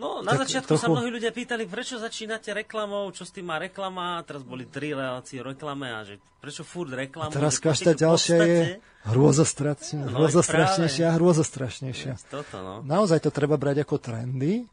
[0.00, 0.84] No, na tak začiatku trochu...
[0.84, 4.96] sa mnohí ľudia pýtali, prečo začínate reklamou, čo s tým má reklama, teraz boli tri
[4.96, 7.28] relácie o reklame a že prečo furt reklamu.
[7.28, 8.48] A teraz každá ďalšia podstate...
[8.48, 8.60] je
[10.08, 12.12] hrôzostrašnejšia a hrôzostrašnejšia.
[12.32, 12.74] Toto, no.
[12.80, 14.64] Naozaj to treba brať ako trendy,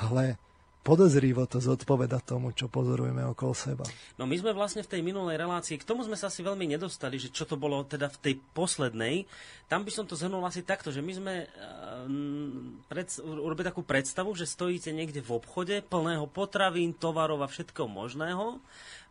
[0.00, 0.40] ale
[0.80, 3.84] podozrivo to zodpoveda tomu, čo pozorujeme okolo seba.
[4.16, 7.20] No my sme vlastne v tej minulej relácii, k tomu sme sa asi veľmi nedostali,
[7.20, 9.28] že čo to bolo teda v tej poslednej.
[9.68, 12.08] Tam by som to zhrnul asi takto, že my sme uh,
[12.88, 18.58] pred, urobili takú predstavu, že stojíte niekde v obchode plného potravín, tovarov a všetkého možného.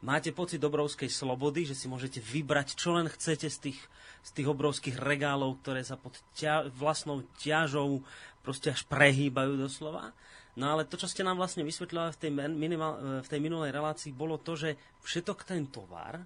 [0.01, 3.79] Máte pocit obrovskej slobody, že si môžete vybrať, čo len chcete z tých,
[4.25, 8.01] z tých obrovských regálov, ktoré sa pod ťa, vlastnou ťažou
[8.41, 10.15] proste až prehýbajú doslova.
[10.59, 14.11] No ale to, čo ste nám vlastne vysvetľovali v tej, minimal, v tej minulej relácii,
[14.11, 14.75] bolo to, že
[15.07, 16.19] všetok ten tovar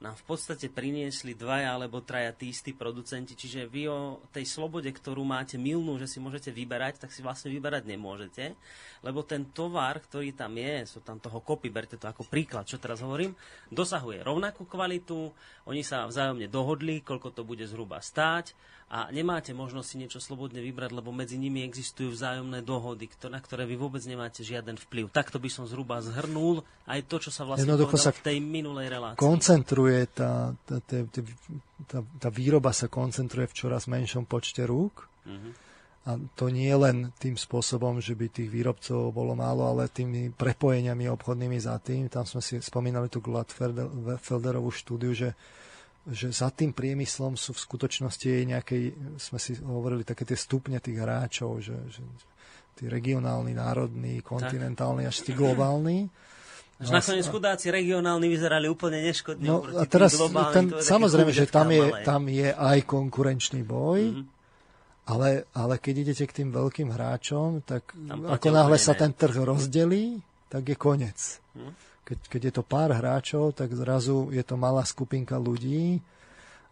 [0.00, 4.88] nám v podstate priniesli dvaja alebo traja tí istí producenti, čiže vy o tej slobode,
[4.88, 8.56] ktorú máte milnú, že si môžete vyberať, tak si vlastne vyberať nemôžete,
[9.04, 12.80] lebo ten tovar, ktorý tam je, sú tam toho kopy, berte to ako príklad, čo
[12.80, 13.36] teraz hovorím,
[13.68, 15.28] dosahuje rovnakú kvalitu,
[15.68, 18.56] oni sa vzájomne dohodli, koľko to bude zhruba stáť,
[18.90, 23.62] a nemáte možnosť si niečo slobodne vybrať, lebo medzi nimi existujú vzájomné dohody, na ktoré
[23.62, 25.14] vy vôbec nemáte žiaden vplyv.
[25.14, 28.90] Takto by som zhruba zhrnul aj to, čo sa vlastne povedal sa v tej minulej
[28.90, 29.22] relácii.
[29.22, 31.06] Koncentruje tá, tá, tá,
[31.86, 35.06] tá, tá výroba sa koncentruje v čoraz menšom počte rúk.
[35.22, 35.52] Mm-hmm.
[36.10, 41.06] A to nie len tým spôsobom, že by tých výrobcov bolo málo, ale tými prepojeniami
[41.14, 42.10] obchodnými za tým.
[42.10, 45.38] Tam sme si spomínali tú Gladfelderovú štúdiu, že
[46.08, 48.82] že za tým priemyslom sú v skutočnosti jej nejakej,
[49.20, 52.00] sme si hovorili, také tie stupne tých hráčov, že, že
[52.80, 56.08] tí regionálni, národní, kontinentálni, až tí globálni.
[56.80, 59.44] Až nakoniec chudáci regionálni vyzerali úplne neškodne.
[59.44, 60.16] No a teraz
[60.56, 64.24] ten, samozrejme, že tam je, tam je aj konkurenčný boj, mm-hmm.
[65.12, 70.24] ale, ale keď idete k tým veľkým hráčom, tak ako náhle sa ten trh rozdelí,
[70.48, 71.44] tak je koniec.
[71.52, 76.02] Mm-hmm keď, keď je to pár hráčov, tak zrazu je to malá skupinka ľudí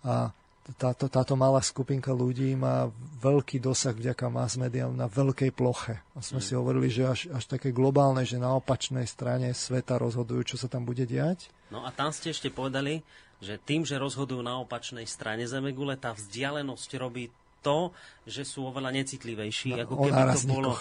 [0.03, 0.35] a
[0.77, 5.97] táto, táto malá skupinka ľudí má veľký dosah vďaka mass mediám na veľkej ploche.
[6.13, 6.45] A sme mm.
[6.45, 10.69] si hovorili, že až, až také globálne, že na opačnej strane sveta rozhodujú, čo sa
[10.69, 11.49] tam bude diať.
[11.73, 13.01] No a tam ste ešte povedali,
[13.41, 17.33] že tým, že rozhodujú na opačnej strane Zemegule, tá vzdialenosť robí
[17.65, 17.95] to,
[18.29, 20.73] že sú oveľa necitlivejší, no, ako keby to bolo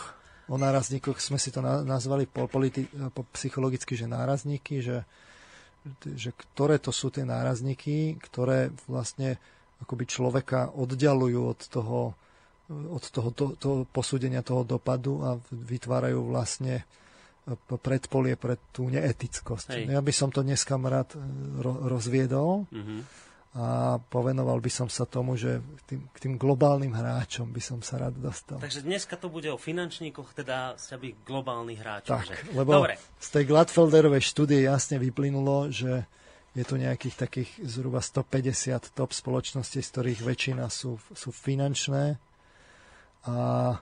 [0.47, 5.03] o nárazníkoch sme si to nazvali po, politi- po psychologicky, že nárazníky, že,
[6.03, 9.39] že ktoré to sú tie nárazníky, ktoré vlastne
[9.83, 11.99] akoby človeka oddialujú od toho,
[12.71, 16.87] od toho, to, toho posúdenia toho dopadu a vytvárajú vlastne
[17.79, 19.67] predpolie pre tú neetickosť.
[19.71, 19.83] Hej.
[19.87, 21.15] Ja by som to dneska rád
[21.87, 22.67] rozviedol.
[22.71, 27.79] Mm-hmm a povenoval by som sa tomu, že tým, k tým globálnym hráčom by som
[27.79, 28.59] sa rád dostal.
[28.59, 32.21] Takže dneska to bude o finančníkoch, teda sa by globálnych hráčov.
[32.21, 32.35] Tak, že?
[32.53, 32.99] lebo Dobre.
[33.17, 36.05] z tej Gladfelderovej štúdie jasne vyplynulo, že
[36.53, 42.17] je to nejakých takých zhruba 150 top spoločností, z ktorých väčšina sú, sú finančné
[43.29, 43.37] a
[43.73, 43.77] e,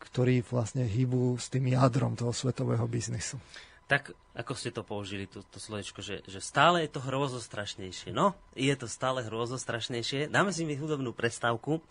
[0.00, 3.40] ktorí vlastne hýbu s tým jadrom toho svetového biznisu
[3.84, 8.16] tak ako ste to použili, to, to slovečko, že, že stále je to hrozostrašnejšie.
[8.16, 10.32] No, je to stále hrozostrašnejšie.
[10.32, 11.84] Dáme si mi hudobnú prestávku.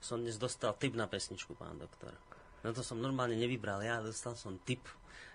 [0.00, 2.16] Som dnes dostal tip na pesničku, pán doktor.
[2.64, 4.82] No to som normálne nevybral ja, dostal som tip,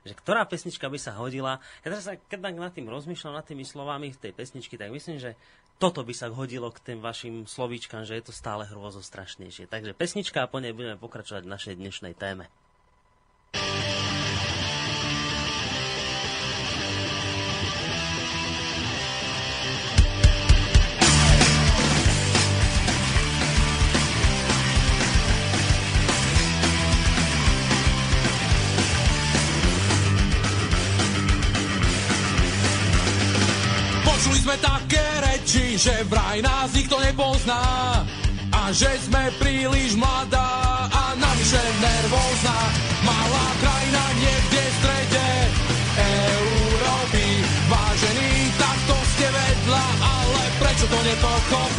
[0.02, 1.62] že ktorá pesnička by sa hodila.
[1.86, 5.38] Ja teraz, keď nad tým rozmýšľam, nad tými slovami tej pesničky, tak myslím, že
[5.82, 9.66] toto by sa hodilo k tým vašim slovíčkam, že je to stále hrozostrašnejšie.
[9.66, 12.49] Takže pesnička a po nej budeme pokračovať v našej dnešnej téme.
[34.52, 38.04] Sme také reči, že vraj nás nikto nepozná
[38.52, 42.60] a že sme príliš mladá a navyše nervózna.
[42.99, 45.28] Malá krajina niekde v strede
[46.36, 47.47] Európy.
[47.72, 51.70] Vážený, takto ste vedľa, ale prečo to nepochopím?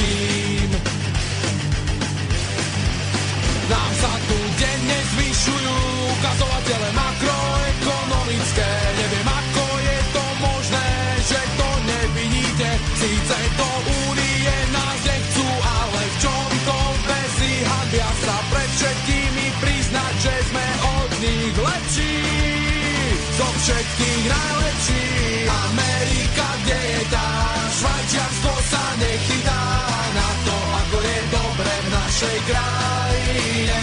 [32.23, 33.81] Našej krajine.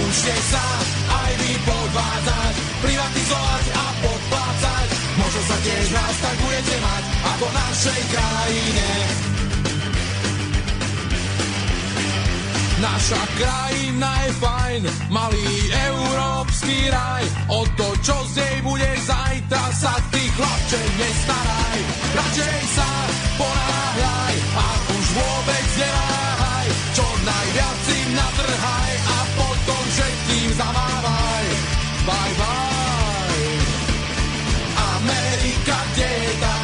[0.00, 0.66] Učte sa
[1.12, 4.86] aj vy podvádzať, privatizovať a podplácať.
[5.20, 7.04] Možno sa tiež nás tak budete mať,
[7.36, 8.88] ako v našej krajine.
[12.80, 14.82] Naša krajina je fajn,
[15.12, 15.52] malý
[15.92, 17.24] európsky raj.
[17.52, 21.78] O to, čo z nej bude zajtra, sa ty chlapče nestaraj.
[22.16, 22.90] Radšej sa
[23.36, 24.66] ponáhľaj a
[24.96, 26.01] už vôbec neváhaj.
[28.12, 31.46] Natrhaj a potom všetkým zamávaj.
[32.04, 33.48] Bye bye.
[35.00, 36.56] Amerika, kde je tá?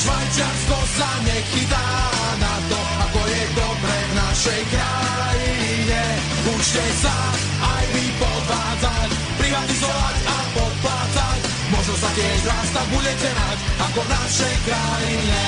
[0.00, 1.88] Švajčiarsko sa nechytá
[2.40, 6.02] na to, ako je dobre v našej krajine.
[6.56, 7.16] Učte sa
[7.60, 9.10] aj vy podvádzať,
[9.44, 11.38] privatizovať a podplácať.
[11.68, 13.58] Možno sa tiež raz tak budete mať,
[13.92, 15.42] ako v našej krajine.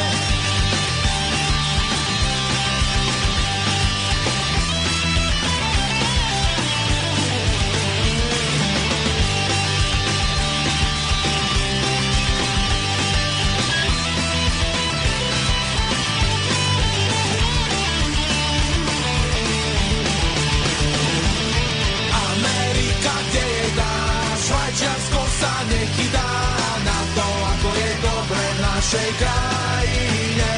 [28.87, 30.51] Našej krajine.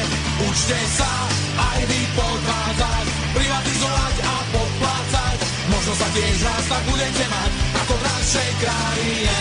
[0.45, 1.13] Učte sa
[1.73, 5.37] aj vy podvádzať, privatizovať a podplácať.
[5.73, 9.38] Možno sa tiež raz tak budete mať, ako v našej krajine.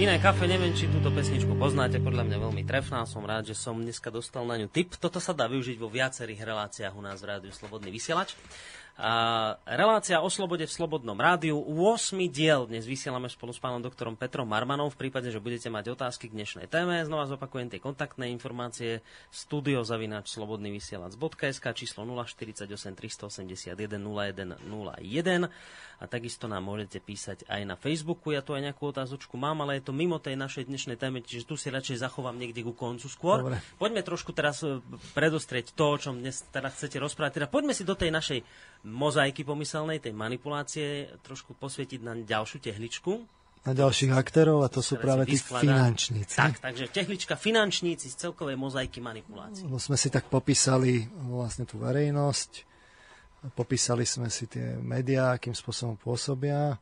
[0.00, 3.76] Iné kafe, neviem, či túto pesničku poznáte, podľa mňa veľmi trefná, som rád, že som
[3.76, 4.96] dneska dostal na ňu tip.
[4.96, 8.32] Toto sa dá využiť vo viacerých reláciách u nás v rádiu Slobodný vysielač.
[8.96, 9.12] A
[9.64, 11.56] relácia o slobode v Slobodnom rádiu.
[11.56, 12.16] 8.
[12.32, 14.88] diel dnes vysielame spolu s pánom doktorom Petrom Marmanom.
[14.88, 20.32] V prípade, že budete mať otázky k dnešnej téme, znova zopakujem tie kontaktné informácie studiozavinač
[20.32, 25.48] slobodnyvysielac.sk číslo 048 381 0101
[26.00, 28.32] a takisto nám môžete písať aj na Facebooku.
[28.32, 31.44] Ja tu aj nejakú otázočku mám, ale je to mimo tej našej dnešnej témy, čiže
[31.44, 33.44] tu si radšej zachovám niekde ku koncu skôr.
[33.44, 33.60] Dobre.
[33.76, 34.80] Poďme trošku teraz e,
[35.12, 37.44] predostrieť to, o čom dnes teda chcete rozprávať.
[37.44, 38.40] Teda poďme si do tej našej
[38.88, 43.20] mozaiky pomyselnej, tej manipulácie, trošku posvietiť na ďalšiu tehličku.
[43.68, 46.32] Na ďalších aktérov a to sú práve tí finančníci.
[46.32, 49.68] Tak, takže tehlička finančníci z celkovej mozaiky manipulácie.
[49.68, 52.69] Lebo sme si tak popísali vlastne tú verejnosť,
[53.56, 56.76] popísali sme si tie médiá, akým spôsobom pôsobia,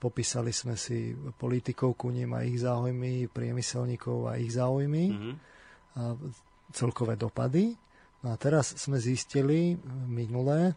[0.00, 5.32] popísali sme si politikov ku ním a ich záujmy, priemyselníkov a ich záujmy Mhm.
[5.94, 6.02] a
[6.72, 7.76] celkové dopady.
[8.20, 9.76] No a teraz sme zistili
[10.08, 10.76] minulé,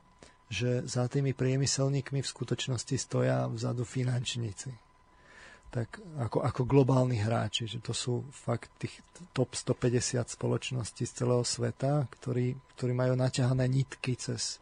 [0.53, 4.69] že za tými priemyselníkmi v skutočnosti stoja vzadu finančníci.
[5.73, 9.01] Tak ako, ako globálni hráči, že to sú fakt tých
[9.34, 14.61] top 150 spoločností z celého sveta, ktorí, ktorí majú naťahané nitky cez,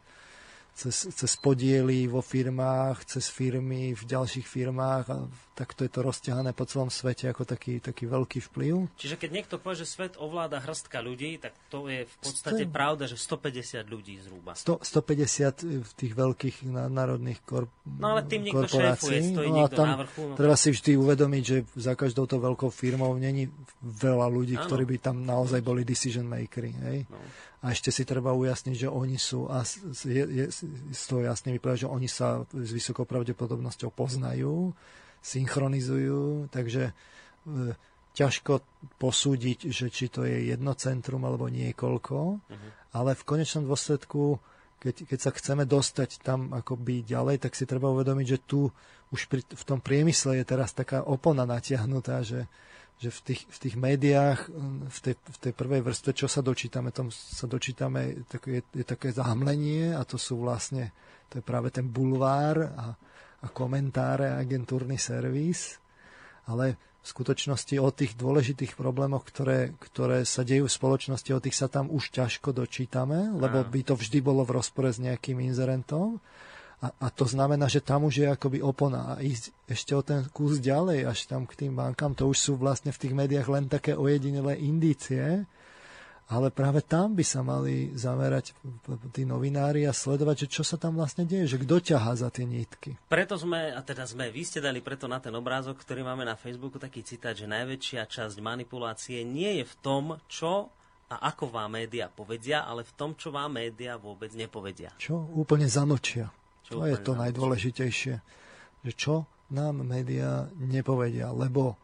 [0.73, 5.17] cez, cez podiely vo firmách, cez firmy v ďalších firmách a
[5.51, 8.89] takto je to rozťahané po celom svete ako taký, taký veľký vplyv.
[8.97, 12.73] Čiže keď niekto povie, že svet ovláda hrstka ľudí, tak to je v podstate Sto-
[12.73, 14.57] pravda, že 150 ľudí zhruba.
[14.57, 19.77] 100, 150 v tých veľkých národných korp- No ale tým niekto šéfuje, stojí a niekto
[19.77, 23.45] tam na vrchu, no Treba si vždy uvedomiť, že za každou to veľkou firmou není
[23.83, 24.65] veľa ľudí, Áno.
[24.65, 26.73] ktorí by tam naozaj boli decision makery.
[26.89, 26.99] Hej?
[27.05, 27.19] No.
[27.61, 29.61] A ešte si treba ujasniť, že oni sú, a
[30.01, 30.45] je, je,
[30.89, 34.73] z toho jasne vyplýva, že oni sa s vysokou pravdepodobnosťou poznajú,
[35.21, 36.93] synchronizujú, takže e,
[38.17, 38.65] ťažko
[38.97, 42.17] posúdiť, že či to je jedno centrum alebo niekoľko,
[42.49, 42.67] Mhm.
[42.97, 44.41] ale v konečnom dôsledku,
[44.81, 48.73] keď, keď sa chceme dostať tam akoby ďalej, tak si treba uvedomiť, že tu
[49.13, 52.49] už pri, v tom priemysle je teraz taká opona natiahnutá, že,
[53.01, 56.45] že v, tých, v tých médiách, mm, v tej, v tej prvej vrstve, čo sa
[56.45, 60.93] dočítame, tam sa dočítame, tak je, je také zahmlenie a to sú vlastne,
[61.33, 62.93] to je práve ten bulvár a,
[63.41, 65.81] a komentáre a agentúrny servis,
[66.45, 71.57] ale v skutočnosti o tých dôležitých problémoch, ktoré, ktoré sa dejú v spoločnosti, o tých
[71.57, 76.21] sa tam už ťažko dočítame, lebo by to vždy bolo v rozpore s nejakým inzerentom.
[76.81, 79.13] A, a to znamená, že tam už je akoby opona.
[79.13, 82.51] A ísť ešte o ten kus ďalej, až tam k tým bankám, to už sú
[82.57, 85.45] vlastne v tých médiách len také ojedinelé indície.
[86.31, 88.55] Ale práve tam by sa mali zamerať
[89.11, 92.47] tí novinári a sledovať, že čo sa tam vlastne deje, že kto ťahá za tie
[92.47, 92.95] nítky.
[93.11, 96.39] Preto sme, a teda sme, vy ste dali preto na ten obrázok, ktorý máme na
[96.39, 100.71] Facebooku, taký citát, že najväčšia časť manipulácie nie je v tom, čo
[101.11, 104.95] a ako vám média povedia, ale v tom, čo vám média vôbec nepovedia.
[104.95, 106.31] Čo úplne zamlčia.
[106.71, 108.15] To je to najdôležitejšie.
[108.81, 109.15] Že čo
[109.51, 111.75] nám médiá nepovedia, lebo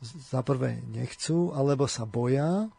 [0.00, 2.70] za prvé nechcú, alebo sa boja,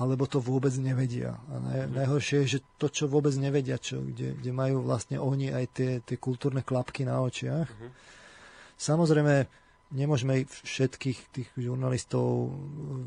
[0.00, 1.36] alebo to vôbec nevedia.
[1.50, 1.92] A naj, mm.
[1.92, 5.90] najhoršie je, že to, čo vôbec nevedia, čo, kde, kde majú vlastne oni aj tie,
[6.00, 7.68] tie kultúrne klapky na očiach.
[7.68, 7.90] Mm.
[8.80, 9.34] Samozrejme,
[9.92, 12.54] nemôžeme všetkých tých žurnalistov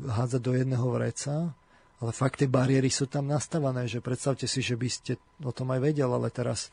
[0.06, 1.50] hádzať do jedného vreca,
[1.98, 5.72] ale fakt tie bariéry sú tam nastavané, že predstavte si, že by ste o tom
[5.74, 6.70] aj vedel, ale teraz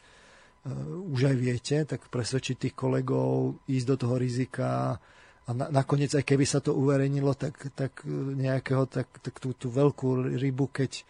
[1.09, 5.01] už aj viete, tak presvedčiť tých kolegov, ísť do toho rizika,
[5.49, 8.05] a na, nakoniec, aj keby sa to uverejnilo, tak, tak
[8.37, 11.01] nejakého, tak, tak tú, tú veľkú rybu, keď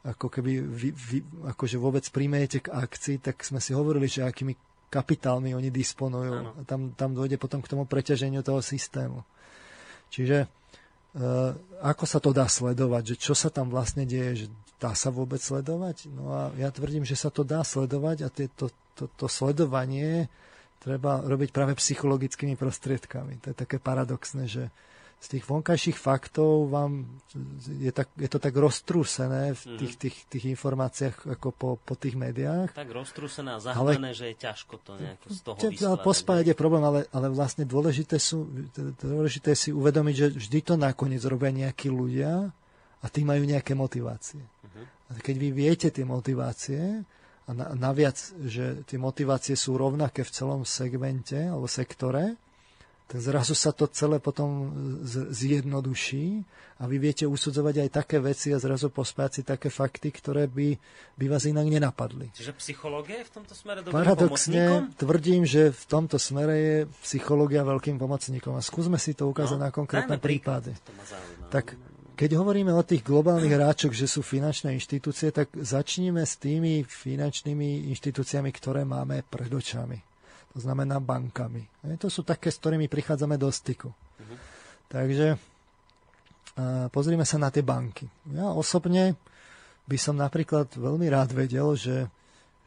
[0.00, 1.18] ako keby vy, vy,
[1.52, 4.56] akože vôbec príjmete k akcii, tak sme si hovorili, že akými
[4.88, 6.32] kapitálmi oni disponujú.
[6.56, 9.22] A tam, tam dôjde potom k tomu preťaženiu toho systému.
[10.08, 10.48] Čiže e,
[11.84, 15.38] ako sa to dá sledovať, že čo sa tam vlastne deje, že dá sa vôbec
[15.38, 16.08] sledovať?
[16.08, 20.28] No a ja tvrdím, že sa to dá sledovať a to, to, to sledovanie
[20.80, 23.40] treba robiť práve psychologickými prostriedkami.
[23.44, 24.68] To je také paradoxné, že
[25.20, 27.04] z tých vonkajších faktov vám
[27.68, 29.76] je, tak, je to tak roztrúsené v mhm.
[29.76, 32.72] tých, tých, tých informáciách ako po, po tých médiách.
[32.72, 36.00] Tak roztrúsené a zahlené, že je ťažko to nejako z toho vyskladať.
[36.00, 38.48] Pospájať je problém, ale, ale vlastne dôležité, sú,
[38.96, 42.48] dôležité si uvedomiť, že vždy to nakoniec robia nejakí ľudia
[43.04, 44.40] a tí majú nejaké motivácie.
[44.40, 44.84] Uh-huh.
[45.12, 47.04] A keď vy viete tie motivácie,
[47.50, 48.14] a naviac,
[48.46, 52.38] že tie motivácie sú rovnaké v celom segmente alebo sektore,
[53.10, 54.70] tak zrazu sa to celé potom
[55.34, 56.46] zjednoduší
[56.78, 60.78] a vy viete usudzovať aj také veci a zrazu pospájať si také fakty, ktoré by,
[61.18, 62.30] by vás inak nenapadli.
[62.30, 64.94] Čiže psychológia je v tomto smere dobrým Paradoxne pomocníkom?
[64.94, 69.66] tvrdím, že v tomto smere je psychológia veľkým pomocníkom a skúsme si to ukázať no,
[69.66, 70.78] na konkrétne prípady.
[71.50, 71.74] Tak
[72.20, 77.88] keď hovoríme o tých globálnych hráčoch, že sú finančné inštitúcie, tak začníme s tými finančnými
[77.96, 79.96] inštitúciami, ktoré máme pred očami.
[80.52, 81.64] To znamená bankami.
[81.80, 83.88] E, to sú také, s ktorými prichádzame do styku.
[83.88, 84.36] Uh-huh.
[84.92, 85.40] Takže
[86.92, 88.04] pozrime sa na tie banky.
[88.34, 89.16] Ja osobne
[89.88, 92.06] by som napríklad veľmi rád vedel, že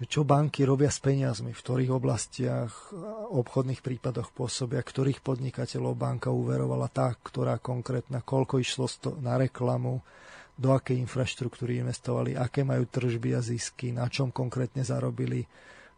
[0.01, 2.91] čo banky robia s peniazmi, v ktorých oblastiach,
[3.29, 8.89] obchodných prípadoch pôsobia, ktorých podnikateľov banka uverovala tá, ktorá konkrétna, koľko išlo
[9.21, 10.01] na reklamu,
[10.53, 15.45] do akej infraštruktúry investovali, aké majú tržby a zisky, na čom konkrétne zarobili,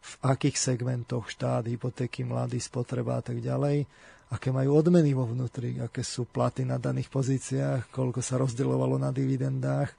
[0.00, 3.84] v akých segmentoch štát, hypotéky, mladí, spotreba a tak ďalej,
[4.30, 9.10] aké majú odmeny vo vnútri, aké sú platy na daných pozíciách, koľko sa rozdeľovalo na
[9.10, 9.92] dividendách,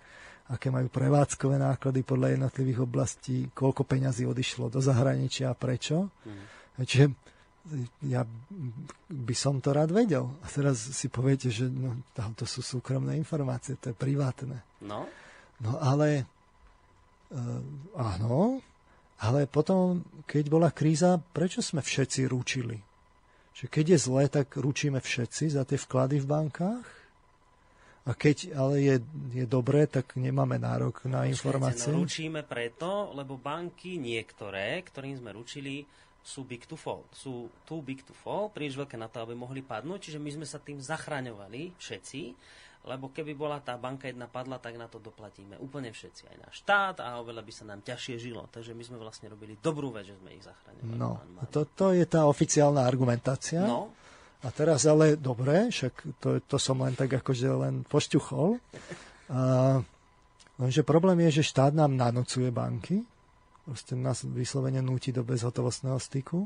[0.47, 6.07] aké majú prevádzkové náklady podľa jednotlivých oblastí, koľko peňazí odišlo do zahraničia a prečo.
[6.23, 6.43] Mm.
[6.87, 7.05] Čiže
[8.07, 8.23] ja
[9.11, 10.31] by som to rád vedel.
[10.39, 14.63] A teraz si poviete, že no, to sú súkromné informácie, to je privátne.
[14.79, 15.03] No.
[15.59, 16.23] No ale
[17.33, 17.59] uh,
[17.97, 18.63] áno,
[19.19, 22.77] ale potom, keď bola kríza, prečo sme všetci ručili?
[23.57, 26.87] Že keď je zlé, tak ručíme všetci za tie vklady v bankách?
[28.07, 28.95] A keď ale je,
[29.35, 31.91] je dobré, tak nemáme nárok na informácie.
[31.91, 35.83] No, ručíme preto, lebo banky niektoré, ktorým sme ručili,
[36.23, 37.03] sú big to fall.
[37.11, 40.47] Sú too big to fall, príliš veľké na to, aby mohli padnúť, čiže my sme
[40.47, 42.21] sa tým zachraňovali všetci,
[42.87, 46.55] lebo keby bola tá banka jedna padla, tak na to doplatíme úplne všetci, aj náš
[46.63, 48.47] štát a oveľa by sa nám ťažšie žilo.
[48.47, 50.95] Takže my sme vlastne robili dobrú vec, že sme ich zachraňovali.
[50.95, 51.19] No,
[51.51, 53.63] to, to je tá oficiálna argumentácia.
[53.63, 53.91] No,
[54.45, 58.61] a teraz ale, dobre, však to, to som len tak akože len pošťuchol.
[59.33, 59.81] A,
[60.61, 63.01] lenže problém je, že štát nám nanocuje banky,
[63.65, 66.45] proste nás vyslovene núti do bezhotovostného styku.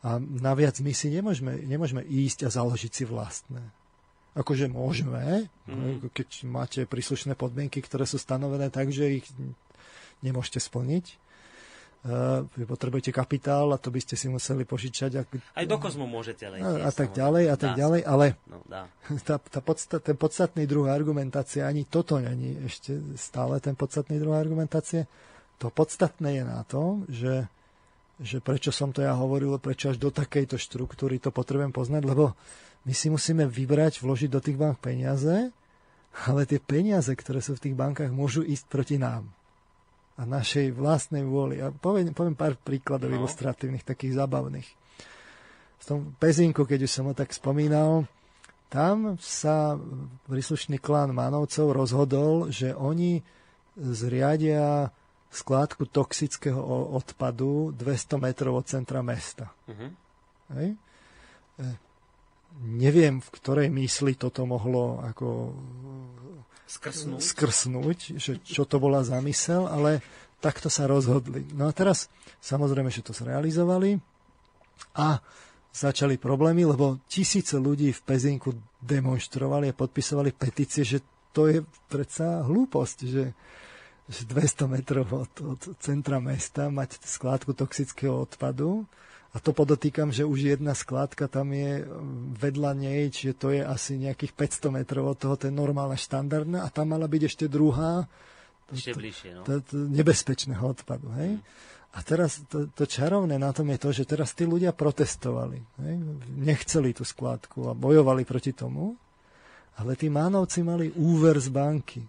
[0.00, 3.60] A naviac my si nemôžeme, nemôžeme ísť a založiť si vlastné.
[4.32, 6.14] Akože môžeme, mm.
[6.14, 9.26] keď máte príslušné podmienky, ktoré sú stanovené tak, že ich
[10.24, 11.29] nemôžete splniť
[12.56, 15.10] vy potrebujete kapitál a to by ste si museli požičať.
[15.20, 15.28] Ak...
[15.52, 16.80] Aj do kozmu môžete letieť.
[16.80, 18.88] A, a tak ďalej, a tak dá ďalej, ale no, dá.
[19.28, 24.32] Tá, tá podstat, ten podstatný druh argumentácie, ani toto není ešte stále ten podstatný druh
[24.32, 25.04] argumentácie.
[25.60, 27.44] To podstatné je na tom, že,
[28.16, 32.32] že prečo som to ja hovoril, prečo až do takejto štruktúry to potrebujem poznať, lebo
[32.88, 35.52] my si musíme vybrať, vložiť do tých bank peniaze,
[36.24, 39.28] ale tie peniaze, ktoré sú v tých bankách, môžu ísť proti nám
[40.20, 41.64] a našej vlastnej vôli.
[41.64, 43.24] A poviem, poviem pár príkladov no.
[43.24, 44.68] ilustratívnych, takých zabavných.
[45.80, 48.04] V tom Pezinku, keď už som ho tak spomínal,
[48.68, 49.80] tam sa
[50.28, 53.24] príslušný klán Manovcov rozhodol, že oni
[53.80, 54.92] zriadia
[55.32, 56.60] skládku toxického
[56.94, 59.48] odpadu 200 metrov od centra mesta.
[59.66, 59.90] Uh-huh.
[60.58, 60.74] Hej?
[61.56, 61.66] E,
[62.66, 65.54] neviem, v ktorej mysli toto mohlo ako
[66.70, 69.98] skrsnúť, skrsnúť že čo to bola zamysel, ale
[70.38, 71.42] takto sa rozhodli.
[71.50, 72.06] No a teraz
[72.38, 73.98] samozrejme, že to zrealizovali
[74.94, 75.18] a
[75.70, 80.98] začali problémy, lebo tisíce ľudí v Pezinku demonstrovali a podpisovali petície, že
[81.30, 83.24] to je predsa hlúposť, že,
[84.10, 88.82] že 200 metrov od, od centra mesta mať skládku toxického odpadu.
[89.30, 91.86] A to podotýkam, že už jedna skládka tam je
[92.34, 96.66] vedľa nej, čiže to je asi nejakých 500 metrov od toho, to je normálna štandardná.
[96.66, 98.10] A tam mala byť ešte druhá,
[98.74, 99.42] ešte bližšie, no.
[99.46, 101.14] to, to, nebezpečného odpadu.
[101.14, 101.38] Hej?
[101.94, 105.58] A teraz to, to čarovné na tom je to, že teraz tí ľudia protestovali.
[105.82, 105.92] Ne?
[106.38, 108.98] Nechceli tú skládku a bojovali proti tomu,
[109.78, 112.02] ale tí mánovci mali úver z banky.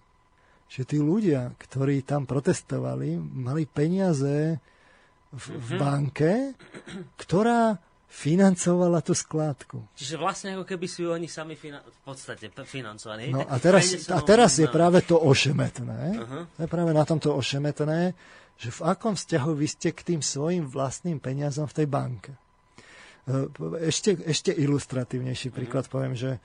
[0.74, 4.58] Že tí ľudia, ktorí tam protestovali, mali peniaze
[5.32, 5.80] v, v mhm.
[5.80, 6.32] banke,
[7.16, 7.80] ktorá
[8.12, 9.88] financovala tú skládku.
[9.96, 13.32] Čiže vlastne ako keby si ju oni sami fina- v podstate financovali.
[13.32, 16.20] No a teraz, a teraz je práve to ošemetné.
[16.20, 16.44] Uh-huh.
[16.44, 18.12] To je práve na tomto ošemetné,
[18.60, 22.36] že v akom vzťahu vy ste k tým svojim vlastným peniazom v tej banke.
[22.36, 23.48] E,
[23.88, 25.56] ešte, ešte ilustratívnejší mhm.
[25.56, 25.96] príklad mm-hmm.
[25.96, 26.36] poviem, že,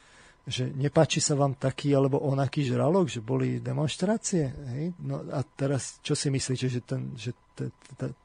[0.46, 4.54] že nepáči sa vám taký alebo onaký žralok, že boli demonstrácie.
[4.70, 4.94] Hej?
[5.02, 7.34] No a teraz čo si myslíte, že, ten, že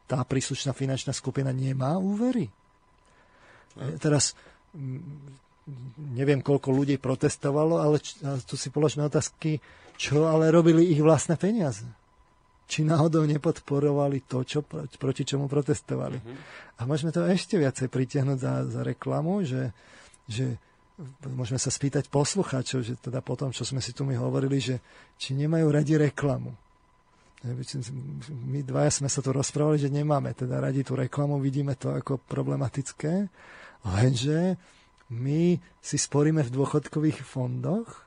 [0.06, 2.52] tá príslušná finančná skupina nemá úvery?
[3.80, 3.98] Mm.
[3.98, 4.36] Teraz
[6.12, 8.04] neviem, koľko ľudí protestovalo, ale
[8.44, 9.64] tu si položme otázky,
[9.96, 11.88] čo ale robili ich vlastné peniaze
[12.72, 14.64] či náhodou nepodporovali to, čo,
[14.96, 16.24] proti čomu protestovali.
[16.24, 16.80] Uh-huh.
[16.80, 19.76] A môžeme to ešte viacej pritiahnuť za, za reklamu, že,
[20.24, 20.56] že
[21.36, 24.80] môžeme sa spýtať poslucháčov, že teda po tom, čo sme si tu my hovorili, že
[25.20, 26.56] či nemajú radi reklamu.
[27.42, 32.22] My dvaja sme sa tu rozprávali, že nemáme teda radi tú reklamu, vidíme to ako
[32.30, 33.26] problematické,
[33.82, 34.62] lenže
[35.10, 38.06] my si sporíme v dôchodkových fondoch,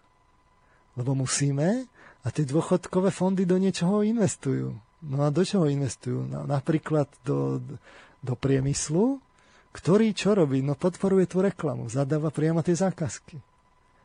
[0.94, 1.90] lebo musíme,
[2.24, 4.72] a tie dôchodkové fondy do niečoho investujú.
[5.04, 6.24] No a do čoho investujú?
[6.24, 7.60] Napríklad do,
[8.24, 9.20] do priemyslu,
[9.74, 10.64] ktorý čo robí?
[10.64, 13.36] No podporuje tú reklamu, zadáva priamo tie zákazky.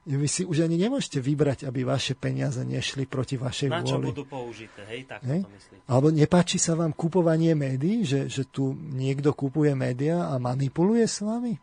[0.09, 3.93] Vy si už ani nemôžete vybrať, aby vaše peniaze nešli proti vašej Na vôli.
[3.93, 5.05] čo budú použité, hej?
[5.05, 5.45] Tak hej?
[5.45, 5.85] to myslíte.
[5.85, 11.21] Alebo nepáči sa vám kupovanie médií, že, že tu niekto kupuje médiá a manipuluje s
[11.21, 11.61] vami?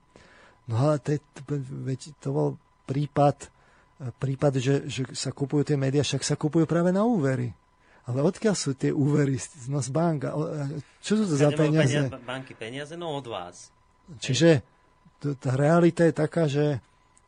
[0.70, 1.18] No ale to,
[1.58, 2.48] veď to bol
[2.86, 3.50] prípad
[3.96, 7.56] prípad, že, že sa kupujú tie médiá, však sa kupujú práve na úvery.
[8.06, 9.34] Ale odkiaľ sú tie úvery
[9.66, 10.30] no z banka?
[11.02, 12.06] Čo sú to za peniaze?
[12.06, 12.22] peniaze?
[12.22, 12.94] Banky peniaze?
[12.94, 13.74] No od vás.
[14.22, 14.62] Čiže
[15.42, 16.78] tá realita je taká, že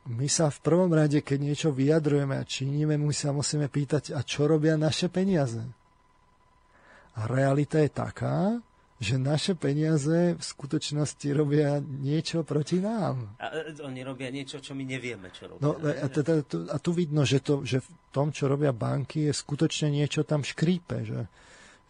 [0.09, 4.25] my sa v prvom rade, keď niečo vyjadrujeme a činíme, my sa musíme pýtať, a
[4.25, 5.61] čo robia naše peniaze?
[7.19, 8.57] A realita je taká,
[8.99, 13.39] že naše peniaze v skutočnosti robia niečo proti nám.
[13.39, 15.63] A e, oni robia niečo, čo my nevieme, čo robia.
[15.63, 16.43] No, a, teda,
[16.73, 20.43] a tu vidno, že, to, že v tom, čo robia banky, je skutočne niečo tam
[20.43, 21.07] škrípe.
[21.07, 21.21] Že,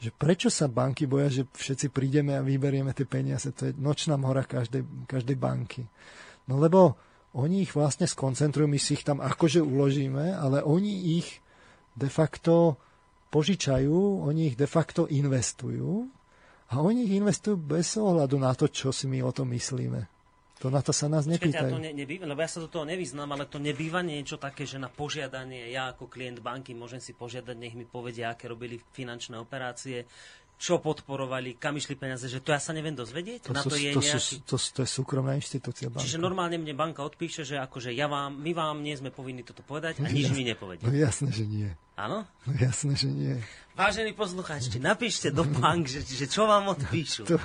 [0.04, 3.56] že prečo sa banky boja, že všetci prídeme a vyberieme tie peniaze.
[3.56, 5.88] To je nočná mora každej, každej banky.
[6.44, 7.00] No lebo
[7.36, 11.44] oni ich vlastne skoncentrujú, my si ich tam akože uložíme, ale oni ich
[11.92, 12.80] de facto
[13.28, 16.08] požičajú, oni ich de facto investujú
[16.72, 20.18] a oni ich investujú bez ohľadu na to, čo si my o tom myslíme.
[20.58, 21.70] To na to sa nás nepýtajú.
[21.70, 24.74] to ne, nebýva, lebo ja sa do toho nevyznám, ale to nebýva niečo také, že
[24.74, 29.38] na požiadanie, ja ako klient banky môžem si požiadať, nech mi povedia, aké robili finančné
[29.38, 30.02] operácie,
[30.58, 33.46] čo podporovali, kam išli peniaze, že to ja sa neviem dozvedieť?
[33.46, 34.18] To, na sú, to, je to, nejaký...
[34.18, 36.02] sú, to, to je súkromná inštitúcia banka.
[36.02, 39.62] Čiže normálne mne banka odpíše, že akože ja vám, my vám nie sme povinni toto
[39.62, 40.82] povedať a nič mi nepovedie.
[40.82, 41.70] No jasné, že nie.
[41.94, 42.26] Áno?
[42.46, 43.38] No jasné, že nie.
[43.78, 47.26] Vážení poslucháči, napíšte do bank, že, že čo vám odpíšu.
[47.30, 47.38] To,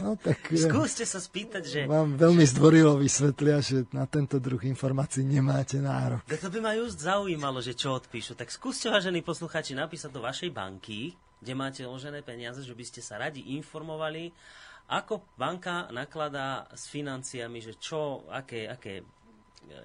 [0.00, 1.80] no, tak, Skúste sa spýtať, že...
[1.84, 6.24] Vám veľmi zdvorilo vysvetlia, že na tento druh informácií nemáte nárok.
[6.24, 8.36] To by ma just zaujímalo, že čo odpíšu.
[8.36, 13.00] Tak skúste, vážení poslucháči, napísať do vašej banky, kde máte ložené peniaze, že by ste
[13.00, 14.30] sa radi informovali,
[14.88, 19.04] ako banka nakladá s financiami, že čo, aké, aké e,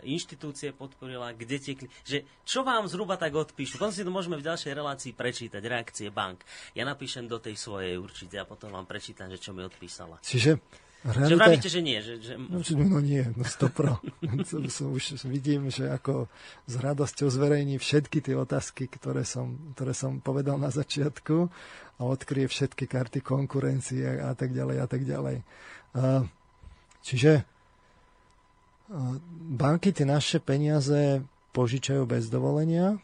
[0.08, 3.84] inštitúcie podporila, kde tiekli, že čo vám zhruba tak odpíšu.
[3.84, 6.48] Potom si to môžeme v ďalšej relácii prečítať, reakcie bank.
[6.72, 10.24] Ja napíšem do tej svojej určite a potom vám prečítam, že čo mi odpísala.
[10.24, 11.28] Čiže Realita...
[11.28, 12.00] Že vravíte, že nie?
[12.00, 12.34] Že, že...
[12.40, 14.00] No, no nie, no stopro.
[14.96, 16.32] už vidím, že ako
[16.64, 21.52] s radosťou zverejní všetky tie otázky, ktoré som, ktoré som povedal na začiatku
[22.00, 25.44] a odkrie všetky karty konkurencie a tak ďalej a tak ďalej.
[27.04, 27.32] Čiže
[29.60, 31.20] banky tie naše peniaze
[31.52, 32.96] požičajú bez dovolenia,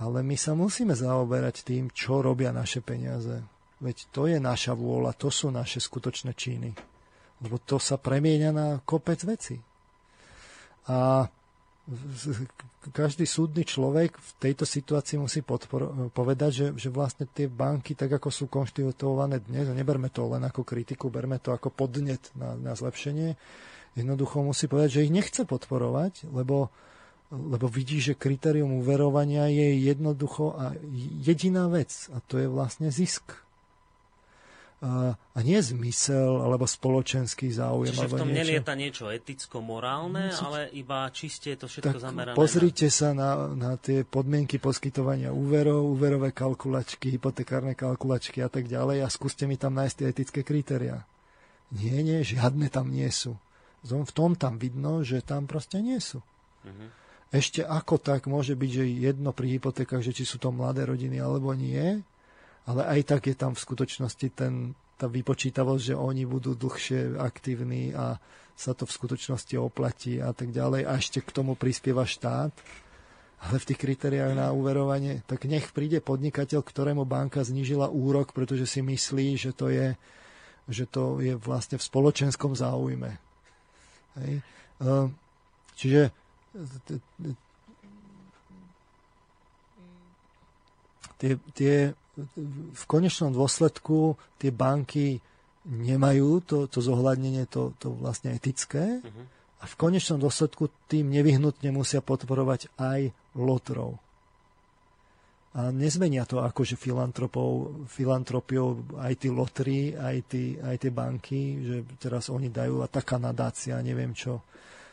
[0.00, 3.44] ale my sa musíme zaoberať tým, čo robia naše peniaze.
[3.78, 6.74] Veď to je naša vôľa, to sú naše skutočné činy.
[7.38, 9.54] Lebo to sa premieňa na kopec veci.
[10.90, 11.28] A
[12.92, 18.12] každý súdny človek v tejto situácii musí podpor- povedať, že, že vlastne tie banky, tak
[18.18, 22.56] ako sú konštituované dnes, a neberme to len ako kritiku, berme to ako podnet na,
[22.60, 23.40] na zlepšenie,
[23.96, 26.68] jednoducho musí povedať, že ich nechce podporovať, lebo
[27.28, 30.72] lebo vidí, že kritérium uverovania je jednoducho a
[31.20, 33.36] jediná vec a to je vlastne zisk.
[34.78, 37.98] A, nie zmysel alebo spoločenský záujem.
[37.98, 38.38] Čiže v tom niečo.
[38.46, 42.94] nelieta niečo eticko-morálne, no, ale iba čiste je to všetko tak zamerané pozrite na...
[42.94, 49.08] sa na, na tie podmienky poskytovania úverov, úverové kalkulačky, hypotekárne kalkulačky a tak ďalej a
[49.10, 51.02] skúste mi tam nájsť tie etické kritéria.
[51.74, 53.34] Nie, nie, žiadne tam nie sú.
[53.82, 56.22] V tom tam vidno, že tam proste nie sú.
[56.62, 56.90] Uh-huh
[57.28, 61.20] ešte ako tak môže byť, že jedno pri hypotékach, že či sú to mladé rodiny
[61.20, 62.00] alebo nie,
[62.68, 67.96] ale aj tak je tam v skutočnosti ten, tá vypočítavosť, že oni budú dlhšie aktívni
[67.96, 68.20] a
[68.52, 70.84] sa to v skutočnosti oplatí a tak ďalej.
[70.84, 72.52] A ešte k tomu prispieva štát,
[73.38, 78.66] ale v tých kritériách na úverovanie, tak nech príde podnikateľ, ktorému banka znížila úrok, pretože
[78.66, 79.94] si myslí, že to je,
[80.66, 83.14] že to je vlastne v spoločenskom záujme.
[84.18, 84.42] Hej.
[84.82, 85.14] Ehm,
[85.78, 86.10] čiže
[91.22, 91.74] tie, tie,
[92.74, 95.22] v konečnom dôsledku tie banky
[95.68, 99.24] nemajú to, to zohľadnenie, to, to vlastne etické uh-huh.
[99.60, 104.00] a v konečnom dôsledku tým nevyhnutne musia podporovať aj lotrov.
[105.58, 111.76] A nezmenia to akože filantropov, filantropiou aj tí lotry, aj, tí, aj tie banky, že
[111.98, 114.44] teraz oni dajú a taká nadácia, neviem čo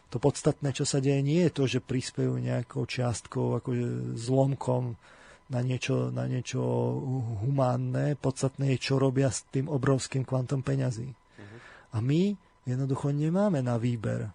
[0.09, 4.95] to podstatné, čo sa deje, nie je to, že prispejú nejakou čiastkou, akože zlomkom
[5.49, 6.61] na niečo, na niečo
[7.45, 8.17] humánne.
[8.17, 11.05] Podstatné je, čo robia s tým obrovským kvantom peňazí.
[11.05, 11.57] Uh-huh.
[11.93, 12.33] A my
[12.65, 14.25] jednoducho nemáme na výber,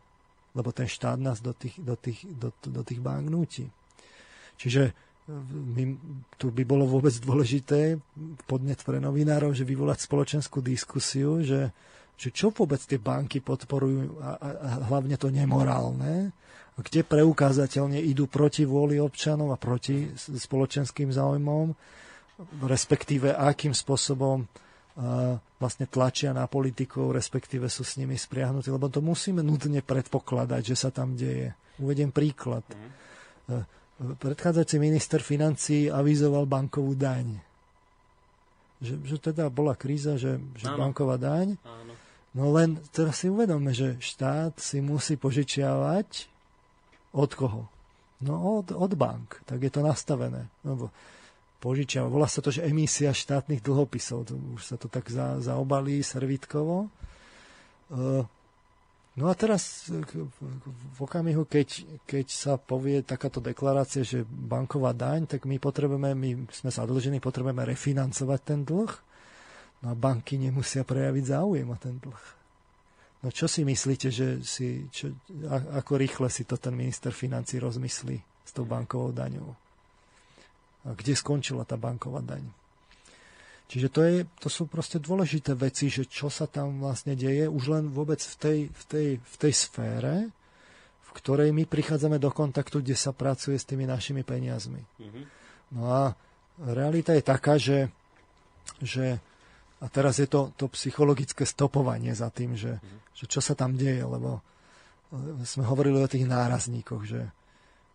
[0.54, 3.66] lebo ten štát nás do tých, do tých, do, do tých bank núti.
[4.54, 5.10] Čiže
[5.50, 5.84] my,
[6.38, 7.98] tu by bolo vôbec dôležité
[8.50, 11.70] podnet pre novinárov, že vyvolať spoločenskú diskusiu, že,
[12.18, 16.34] že čo vôbec tie banky podporujú a, a, a hlavne to nemorálne,
[16.80, 21.72] kde preukázateľne idú proti vôli občanov a proti spoločenským záujmom,
[22.64, 29.04] respektíve akým spôsobom a, vlastne tlačia na politikov, respektíve sú s nimi spriahnutí, lebo to
[29.04, 31.52] musíme nutne predpokladať, že sa tam deje.
[31.80, 32.64] Uvediem príklad.
[33.48, 33.64] Mm.
[34.16, 37.36] Predchádzajúci minister financí avizoval bankovú daň.
[38.80, 41.60] Že, že teda bola kríza, že, že banková daň.
[41.60, 41.92] Áno
[42.30, 46.29] No len teraz si uvedome, že štát si musí požičiavať
[47.16, 47.62] od koho?
[48.20, 49.40] No od, od bank.
[49.48, 50.48] Tak je to nastavené.
[50.62, 50.92] No,
[51.58, 52.12] požičiava.
[52.12, 54.28] Volá sa to, že emisia štátnych dlhopisov.
[54.56, 56.92] Už sa to tak za, zaobalí servitkovo.
[57.90, 58.22] Uh,
[59.16, 65.48] no a teraz v okamihu, keď, keď sa povie takáto deklarácia, že banková daň, tak
[65.48, 69.10] my potrebujeme, my sme zadlžení, potrebujeme refinancovať ten dlh
[69.80, 72.24] No a banky nemusia prejaviť záujem o ten dlh.
[73.20, 75.12] No čo si myslíte, že si, čo,
[75.76, 79.52] ako rýchle si to ten minister financí rozmyslí s tou bankovou daňou?
[80.88, 82.40] A kde skončila tá banková daň?
[83.70, 87.64] Čiže to, je, to sú proste dôležité veci, že čo sa tam vlastne deje už
[87.70, 90.14] len vôbec v tej, v tej, v tej sfére,
[91.06, 94.80] v ktorej my prichádzame do kontaktu, kde sa pracuje s tými našimi peniazmi.
[94.80, 95.24] Mm-hmm.
[95.76, 96.02] No a
[96.66, 97.92] realita je taká, že,
[98.82, 99.22] že
[99.78, 102.99] a teraz je to, to psychologické stopovanie za tým, že, mm.
[103.20, 104.40] Že čo sa tam deje, lebo
[105.12, 107.28] e, sme hovorili o tých nárazníkoch, že,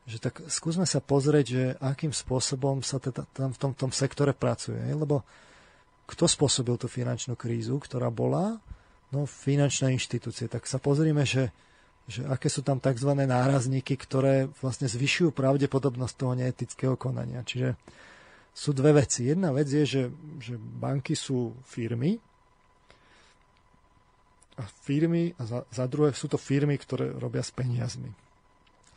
[0.06, 4.38] že tak skúsme sa pozrieť, že akým spôsobom sa teda tam v tom, tom sektore
[4.38, 4.78] pracuje.
[4.78, 5.26] Lebo
[6.06, 8.62] kto spôsobil tú finančnú krízu, ktorá bola?
[9.10, 10.46] No, finančné inštitúcie.
[10.46, 11.50] Tak sa pozrieme, že,
[12.06, 13.10] že aké sú tam tzv.
[13.18, 17.42] nárazníky, ktoré vlastne zvyšujú pravdepodobnosť toho neetického konania.
[17.42, 17.74] Čiže
[18.54, 19.26] sú dve veci.
[19.26, 20.04] Jedna vec je, že,
[20.38, 22.22] že banky sú firmy
[24.56, 28.08] a firmy, a za, za druhé sú to firmy, ktoré robia s peniazmi.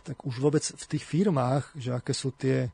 [0.06, 2.70] Tak už vôbec v tých firmách, že aké sú tie,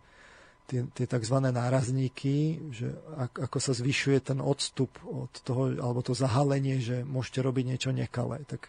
[0.68, 1.36] tie, tie tzv.
[1.40, 7.64] nárazníky, že ako sa zvyšuje ten odstup od toho, alebo to zahalenie, že môžete robiť
[7.64, 8.44] niečo nekalé.
[8.44, 8.68] Tak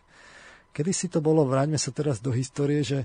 [0.71, 3.03] kedy si to bolo, vráťme sa teraz do histórie, že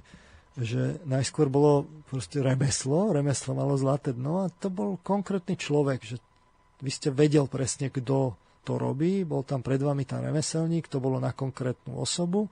[0.58, 6.16] že najskôr bolo proste remeslo, remeslo malo zlaté dno a to bol konkrétny človek, že
[6.82, 8.34] vy ste vedel presne, kto
[8.64, 12.48] to robí, bol tam pred vami ten remeselník, to bolo na konkrétnu osobu,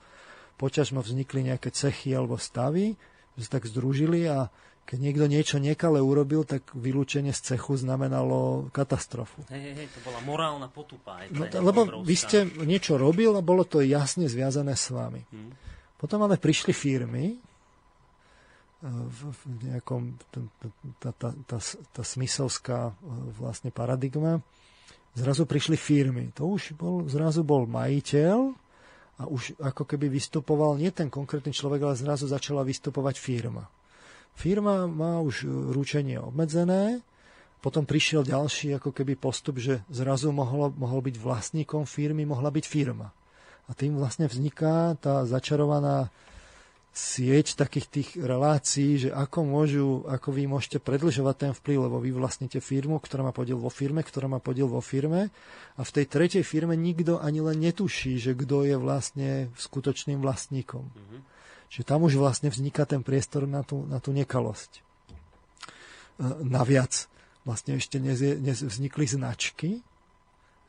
[0.59, 2.99] počažmo vznikli nejaké cechy alebo stavy,
[3.39, 4.51] že sa tak združili a
[4.89, 9.45] keď niekto niečo nekale urobil, tak vylúčenie z cechu znamenalo katastrofu.
[9.53, 11.21] Hej, hej, hej, to bola morálna potupa.
[11.21, 12.09] Aj no, lebo obrovská.
[12.09, 15.21] vy ste niečo robil a bolo to jasne zviazané s vami.
[15.29, 15.53] Hmm.
[16.01, 17.39] Potom ale prišli firmy, e,
[18.89, 20.17] v, v nejakom,
[21.05, 21.59] tá, tá, tá,
[21.93, 22.93] tá smyslovská e,
[23.37, 24.41] vlastne paradigma,
[25.19, 26.31] zrazu prišli firmy.
[26.39, 28.39] To už bol, zrazu bol majiteľ
[29.19, 33.67] a už ako keby vystupoval nie ten konkrétny človek, ale zrazu začala vystupovať firma.
[34.39, 37.03] Firma má už ručenie obmedzené,
[37.59, 42.65] potom prišiel ďalší ako keby postup, že zrazu mohlo, mohol byť vlastníkom firmy, mohla byť
[42.71, 43.11] firma.
[43.67, 46.15] A tým vlastne vzniká tá začarovaná
[46.99, 52.11] sieť takých tých relácií, že ako môžu, ako vy môžete predlžovať ten vplyv, lebo vy
[52.11, 55.31] vlastníte firmu, ktorá má podiel vo firme, ktorá má podiel vo firme
[55.79, 60.91] a v tej tretej firme nikto ani len netuší, že kto je vlastne skutočným vlastníkom.
[60.91, 61.21] Mm-hmm.
[61.71, 64.73] Čiže tam už vlastne vzniká ten priestor na tú, na tú nekalosť.
[64.75, 64.83] E,
[66.43, 67.07] naviac
[67.47, 69.87] vlastne ešte nezie, nez, vznikli značky,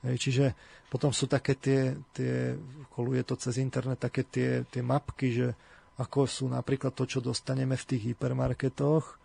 [0.06, 0.54] hej, čiže
[0.94, 2.54] potom sú také tie, tie,
[2.94, 5.48] koluje to cez internet, také tie, tie mapky, že
[6.00, 9.20] ako sú napríklad to, čo dostaneme v tých hypermarketoch,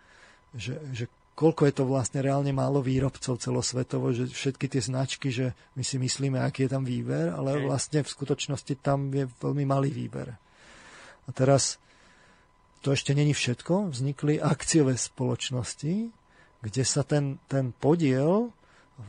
[0.59, 1.07] že, že
[1.39, 6.03] koľko je to vlastne reálne málo výrobcov celosvetovo, že všetky tie značky, že my si
[6.03, 10.35] myslíme, aký je tam výber, ale vlastne v skutočnosti tam je veľmi malý výber.
[11.27, 11.79] A teraz
[12.83, 13.95] to ešte není všetko.
[13.95, 16.11] Vznikli akciové spoločnosti,
[16.63, 18.55] kde sa ten, ten podiel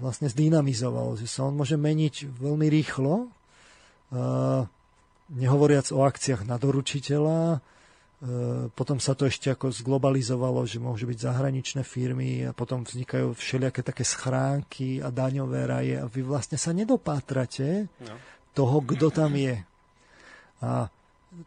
[0.01, 4.65] vlastne zdynamizoval, že sa on môže meniť veľmi rýchlo, uh,
[5.33, 11.19] nehovoriac o akciách na doručiteľa, uh, potom sa to ešte ako zglobalizovalo, že môžu byť
[11.25, 16.73] zahraničné firmy a potom vznikajú všelijaké také schránky a daňové raje a vy vlastne sa
[16.73, 18.15] nedopátrate no.
[18.53, 19.61] toho, kto tam je.
[20.61, 20.89] A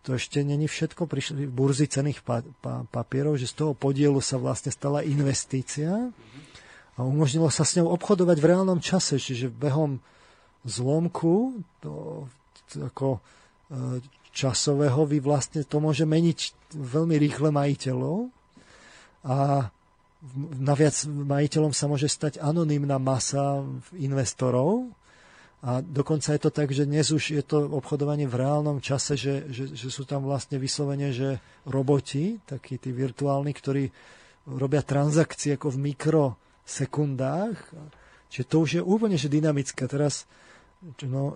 [0.04, 4.36] to ešte není všetko, prišli burzy cených pa, pa, papierov, že z toho podielu sa
[4.36, 6.12] vlastne stala investícia
[6.94, 10.02] a umožnilo sa s ňou obchodovať v reálnom čase, čiže behom
[10.68, 12.26] zlomku to,
[12.68, 13.20] to ako e,
[14.32, 18.32] časového vy vlastne to môže meniť veľmi rýchle majiteľov
[19.28, 19.68] a
[20.58, 23.62] naviac majiteľom sa môže stať anonymná masa
[23.94, 24.90] investorov,
[25.58, 29.50] a dokonca je to tak, že dnes už je to obchodovanie v reálnom čase, že,
[29.50, 33.90] že, že sú tam vlastne vyslovene, že roboti, takí tí virtuálni, ktorí
[34.46, 37.58] robia transakcie ako v mikrosekundách.
[38.30, 39.90] Čiže to už je úplne že dynamické.
[39.90, 40.30] Teraz,
[41.02, 41.34] no,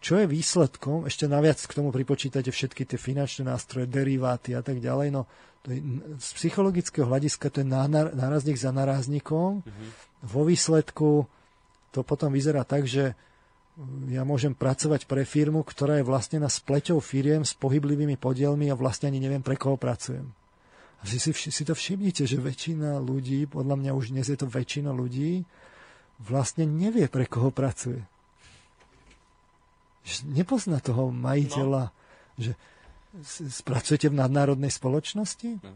[0.00, 4.80] čo je výsledkom, ešte naviac k tomu pripočítate všetky tie finančné nástroje, deriváty a tak
[4.80, 5.28] ďalej, no
[5.60, 5.80] to je,
[6.20, 7.68] z psychologického hľadiska to je
[8.16, 9.60] nárazník za narazníkom.
[9.60, 9.88] Mm-hmm.
[10.24, 11.28] Vo výsledku
[11.92, 13.12] to potom vyzerá tak, že
[14.08, 18.78] ja môžem pracovať pre firmu, ktorá je vlastne na spleťou firiem s pohyblivými podielmi a
[18.78, 20.30] vlastne ani neviem, pre koho pracujem.
[21.02, 24.46] A si, si, si to všimnite, že väčšina ľudí, podľa mňa už dnes je to
[24.46, 25.42] väčšina ľudí,
[26.22, 28.06] vlastne nevie, pre koho pracuje.
[30.04, 31.94] Že nepozná toho majiteľa, no.
[32.36, 32.52] že
[33.24, 35.64] spracujete v nadnárodnej spoločnosti?
[35.64, 35.72] No.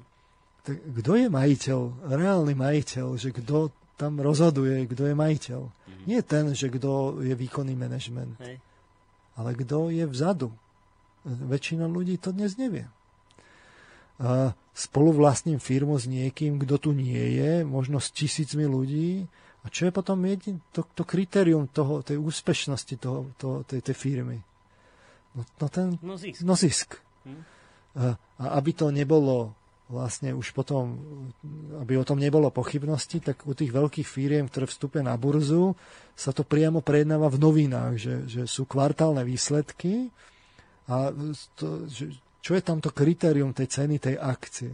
[0.69, 1.81] Tak kto je majiteľ,
[2.13, 5.61] reálny majiteľ, že kto tam rozhoduje, kto je majiteľ.
[5.65, 6.05] Mm-hmm.
[6.07, 8.63] Nie ten, že kto je výkonný manažment, Hej.
[9.35, 10.55] ale kto je vzadu.
[11.27, 12.87] Väčšina ľudí to dnes nevie.
[14.19, 19.27] A spolu vlastním firmu s niekým, kto tu nie je, možno s tisícmi ľudí.
[19.69, 23.93] A čo je potom jedin, to, to kritérium toho, tej úspešnosti toho, to, tej, tej
[23.93, 24.41] firmy?
[25.37, 26.01] No, no ten...
[26.01, 26.41] No zisk.
[26.41, 26.97] No zisk.
[27.29, 27.45] Hm?
[28.01, 29.53] A, a aby to nebolo
[29.93, 30.97] vlastne už potom,
[31.85, 35.77] aby o tom nebolo pochybnosti, tak u tých veľkých firiem, ktoré vstúpia na burzu,
[36.17, 40.13] sa to priamo prejednáva v novinách, že, že sú kvartálne výsledky
[40.89, 41.13] a
[41.57, 44.73] to, že, čo je tamto kritérium tej ceny tej akcie?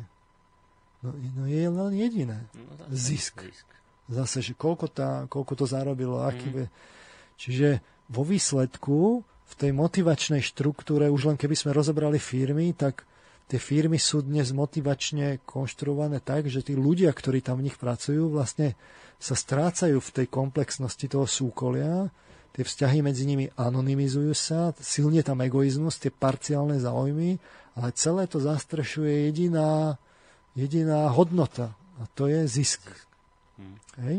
[1.02, 2.38] No, no je len jediné.
[2.54, 3.42] No, zisk.
[3.42, 3.73] zisk.
[4.04, 6.68] Zase, že koľko, tá, koľko to zarobilo, aký mm.
[7.34, 7.82] Čiže
[8.12, 13.04] vo výsledku v tej motivačnej štruktúre, už len keby sme rozobrali firmy, tak
[13.50, 18.32] tie firmy sú dnes motivačne konštruované tak, že tí ľudia, ktorí tam v nich pracujú,
[18.32, 18.78] vlastne
[19.20, 22.08] sa strácajú v tej komplexnosti toho súkolia,
[22.54, 27.36] tie vzťahy medzi nimi anonymizujú sa, silne tam egoizmus, tie parciálne záujmy,
[27.74, 29.98] ale celé to zastrešuje jediná,
[30.54, 32.82] jediná hodnota a to je zisk.
[33.58, 33.78] Hmm.
[34.02, 34.16] Hej?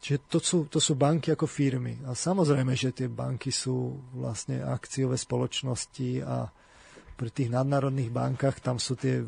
[0.00, 2.00] Čiže to sú, to sú banky ako firmy.
[2.08, 6.48] A samozrejme, že tie banky sú vlastne akciové spoločnosti a
[7.20, 9.20] pri tých nadnárodných bankách, tam sú tie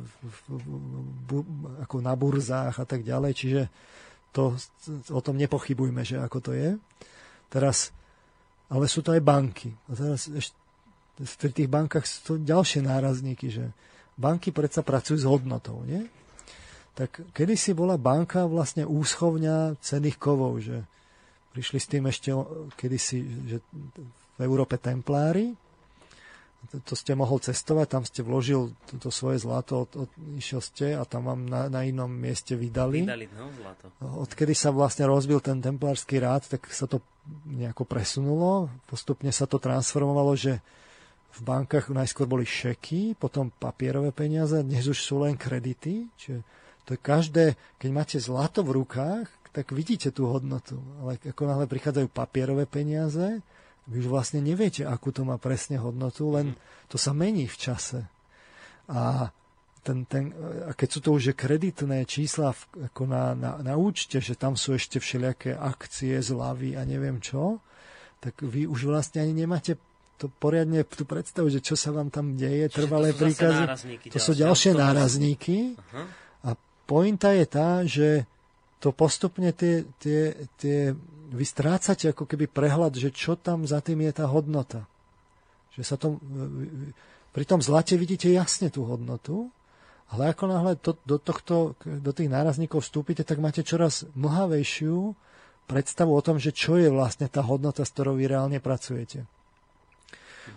[1.84, 3.62] ako na burzách a tak ďalej, čiže
[4.32, 4.56] to,
[5.12, 6.80] o tom nepochybujme, že ako to je.
[7.52, 7.92] Teraz,
[8.72, 9.76] ale sú to aj banky.
[9.86, 10.56] A teraz ešte
[11.20, 13.68] v tých bankách sú to ďalšie nárazníky, že
[14.16, 16.08] banky predsa pracujú s hodnotou, nie?
[16.92, 20.84] Tak kedysi bola banka vlastne úschovňa cených kovov, že
[21.56, 22.32] prišli s tým ešte
[22.76, 23.58] kedysi, že
[24.36, 25.56] v Európe templári,
[26.70, 31.02] to ste mohol cestovať, tam ste vložil to, svoje zlato, od, od, išiel ste a
[31.02, 33.02] tam vám na, na inom mieste vydali.
[33.02, 33.90] Vydali, no, zlato.
[34.00, 37.02] Odkedy sa vlastne rozbil ten templársky rád, tak sa to
[37.50, 38.70] nejako presunulo.
[38.86, 40.62] Postupne sa to transformovalo, že
[41.32, 46.06] v bankách najskôr boli šeky, potom papierové peniaze, dnes už sú len kredity.
[46.14, 46.40] Čiže
[46.84, 47.44] to je každé,
[47.78, 50.80] keď máte zlato v rukách, tak vidíte tú hodnotu.
[51.04, 53.44] Ale ako náhle prichádzajú papierové peniaze,
[53.86, 56.54] vy už vlastne neviete, akú to má presne hodnotu, len
[56.86, 58.00] to sa mení v čase.
[58.88, 59.30] A,
[59.82, 60.30] ten, ten,
[60.66, 64.54] a keď sú to už kreditné čísla v, ako na, na, na účte, že tam
[64.54, 67.58] sú ešte všelijaké akcie, zľavy a neviem čo,
[68.22, 69.74] tak vy už vlastne ani nemáte
[70.22, 73.62] to poriadne tú predstavu, že čo sa vám tam deje, trvalé to príkazy.
[74.14, 75.74] To sú ďalšie nárazníky.
[75.74, 76.06] Uh-huh.
[76.92, 78.28] Pointa je tá, že
[78.84, 80.92] to postupne tie, tie, tie
[81.32, 84.84] vy strácate ako keby prehľad, že čo tam za tým je tá hodnota.
[85.72, 86.20] Že sa to,
[87.32, 89.48] pri tom zlate vidíte jasne tú hodnotu,
[90.12, 95.16] ale ako náhle to, do, tohto, do tých nárazníkov vstúpite, tak máte čoraz mlhavejšiu
[95.64, 99.24] predstavu o tom, že čo je vlastne tá hodnota, s ktorou vy reálne pracujete.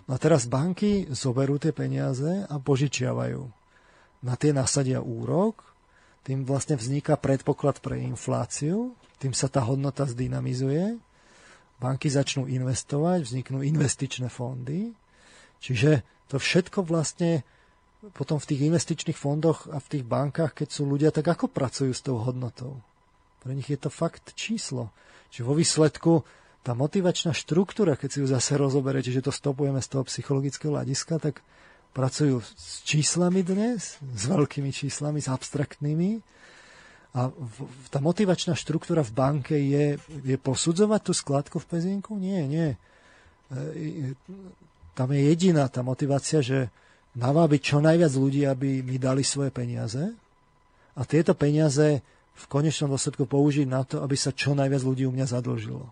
[0.04, 3.40] No a teraz banky zoberú tie peniaze a požičiavajú.
[4.20, 5.75] Na tie nasadia úrok,
[6.26, 10.98] tým vlastne vzniká predpoklad pre infláciu, tým sa tá hodnota zdynamizuje,
[11.78, 14.90] banky začnú investovať, vzniknú investičné fondy,
[15.62, 17.46] čiže to všetko vlastne
[18.12, 21.94] potom v tých investičných fondoch a v tých bankách, keď sú ľudia, tak ako pracujú
[21.94, 22.82] s tou hodnotou?
[23.42, 24.90] Pre nich je to fakt číslo.
[25.30, 26.12] Čiže vo výsledku
[26.66, 31.22] tá motivačná štruktúra, keď si ju zase rozoberete, že to stopujeme z toho psychologického hľadiska,
[31.22, 31.46] tak
[31.96, 36.20] pracujú s číslami dnes, s veľkými číslami, s abstraktnými,
[37.16, 37.56] a v,
[37.88, 42.12] tá motivačná štruktúra v banke je, je posudzovať tú skladku v pezinku?
[42.20, 42.76] Nie, nie.
[43.48, 44.12] E,
[44.92, 46.68] tam je jediná tá motivácia, že
[47.16, 50.12] navábiť čo najviac ľudí, aby mi dali svoje peniaze
[50.92, 52.04] a tieto peniaze
[52.36, 55.88] v konečnom dôsledku použiť na to, aby sa čo najviac ľudí u mňa zadlžilo.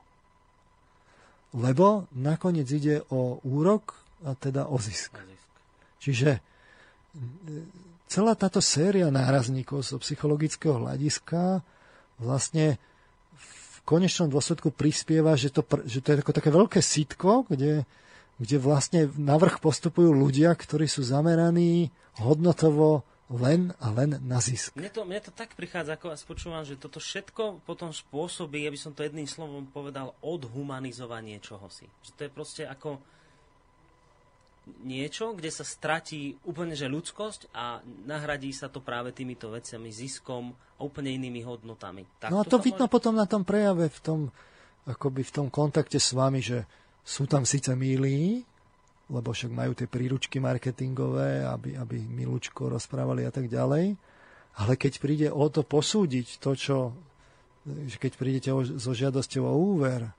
[1.57, 3.97] Lebo nakoniec ide o úrok
[4.29, 5.17] a teda o zisk.
[6.05, 6.45] Čiže
[8.05, 11.65] celá táto séria nárazníkov zo psychologického hľadiska
[12.21, 12.77] vlastne
[13.33, 17.89] v konečnom dôsledku prispieva, že to, že to je ako také veľké sitko, kde,
[18.37, 21.89] kde vlastne na vrch postupujú ľudia, ktorí sú zameraní
[22.21, 23.01] hodnotovo
[23.33, 24.77] len a len na zisk.
[24.77, 28.71] Mne to, mne to tak prichádza, ako vás počúvam, že toto všetko potom spôsobí, ja
[28.71, 31.89] by som to jedným slovom povedal, odhumanizovanie čohosi.
[32.05, 33.01] Že to je proste ako
[34.85, 40.53] niečo, kde sa stratí úplne že ľudskosť a nahradí sa to práve týmito veciami, ziskom
[40.53, 42.09] a úplne inými hodnotami.
[42.21, 42.95] Tak no a to, to vidno môže...
[42.95, 44.21] potom na tom prejave, v tom,
[44.89, 46.65] akoby v tom kontakte s vami, že
[47.05, 48.41] sú tam síce milí,
[49.13, 53.93] lebo však majú tie príručky marketingové, aby, aby milúčko rozprávali a tak ďalej,
[54.55, 56.77] ale keď príde o to posúdiť to, čo
[58.01, 60.13] keď prídete o, so žiadosťou o úver,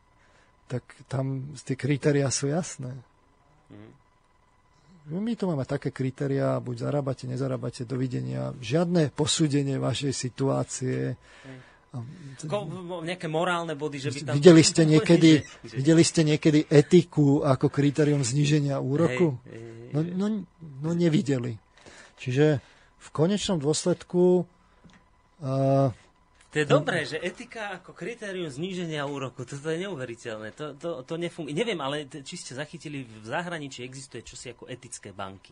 [0.66, 2.94] tak tam tie kritéria sú jasné.
[3.70, 4.05] Mm.
[5.06, 11.14] My tu máme také kritéria, buď zarábate, nezarábate, dovidenia, žiadne posúdenie vašej situácie.
[12.50, 12.66] Ko,
[13.06, 14.34] nejaké morálne body, že by tam...
[14.34, 15.46] Videli ste niekedy,
[15.78, 19.38] videli ste niekedy etiku ako kritérium zníženia úroku?
[19.94, 20.26] No, no,
[20.82, 21.62] no nevideli.
[22.18, 22.60] Čiže
[22.98, 25.94] v konečnom dôsledku uh,
[26.56, 30.56] to je dobré, že etika ako kritérium zníženia úroku, toto je neuveriteľné.
[30.56, 31.52] To, to, to nefunguje.
[31.52, 35.52] Neviem, ale či ste zachytili, v zahraničí existuje čosi ako etické banky.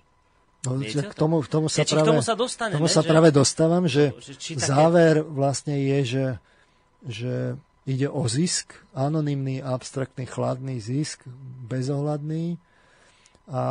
[0.64, 2.40] No, k tomu, k tomu sa, práve, k tomu sa,
[2.72, 5.36] tomu sa že, práve dostávam, že, že záver také...
[5.36, 6.26] vlastne je, že,
[7.04, 7.34] že
[7.84, 11.28] ide o zisk, anonymný, abstraktný, chladný zisk,
[11.68, 12.56] bezohľadný
[13.52, 13.64] a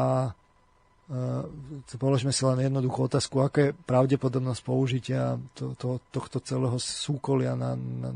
[1.99, 7.75] položme si len jednoduchú otázku, aká je pravdepodobnosť použitia to, to, tohto celého súkolia na,
[7.77, 8.11] na,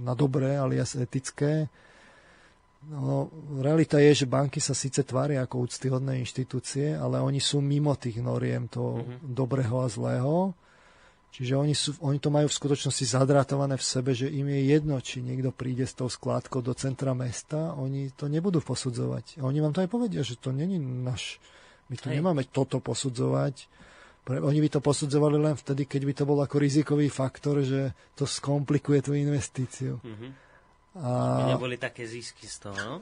[0.00, 1.66] na dobré, alias etické.
[2.82, 3.30] No,
[3.62, 8.18] realita je, že banky sa síce tvária ako úctyhodné inštitúcie, ale oni sú mimo tých
[8.18, 9.18] noriem toho mm-hmm.
[9.22, 10.50] dobrého a zlého.
[11.32, 15.00] Čiže oni, sú, oni to majú v skutočnosti zadrátované v sebe, že im je jedno,
[15.00, 19.40] či niekto príde s tou skládkou do centra mesta, oni to nebudú posudzovať.
[19.40, 21.40] Oni vám to aj povedia, že to není náš
[21.92, 22.16] my tu Hej.
[22.18, 23.68] nemáme toto posudzovať.
[24.32, 28.24] Oni by to posudzovali len vtedy, keď by to bol ako rizikový faktor, že to
[28.24, 30.00] skomplikuje tú investíciu.
[30.00, 30.30] Mm-hmm.
[31.02, 31.10] A...
[31.52, 32.96] neboli také zisky z toho, no?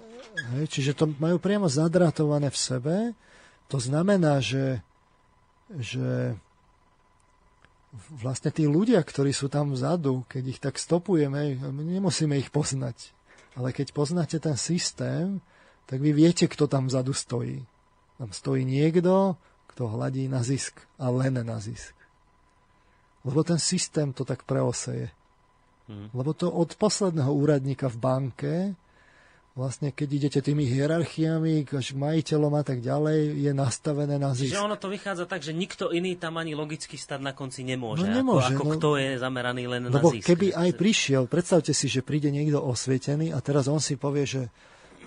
[0.56, 2.96] Hej, čiže to majú priamo zadratované v sebe
[3.70, 4.82] to znamená, že,
[5.70, 6.34] že
[8.18, 13.14] vlastne tí ľudia, ktorí sú tam vzadu, keď ich tak stopujeme, nemusíme ich poznať.
[13.54, 15.38] Ale keď poznáte ten systém,
[15.86, 17.62] tak vy viete, kto tam vzadu stojí.
[18.20, 19.40] Tam stojí niekto,
[19.72, 21.96] kto hladí na zisk a len na zisk.
[23.24, 25.08] Lebo ten systém to tak preoseje.
[25.88, 26.12] Hmm.
[26.12, 28.52] Lebo to od posledného úradníka v banke
[29.58, 34.54] vlastne keď idete tými hierarchiami k majiteľom a tak ďalej, je nastavené na zisk.
[34.54, 38.06] Čiže ono to vychádza tak, že nikto iný tam ani logicky stať na konci nemôže.
[38.06, 38.54] No nemôže.
[38.54, 40.24] Ako, ako no, kto je zameraný len na lebo zisk.
[40.24, 44.42] keby aj prišiel, predstavte si, že príde niekto osvietený a teraz on si povie, že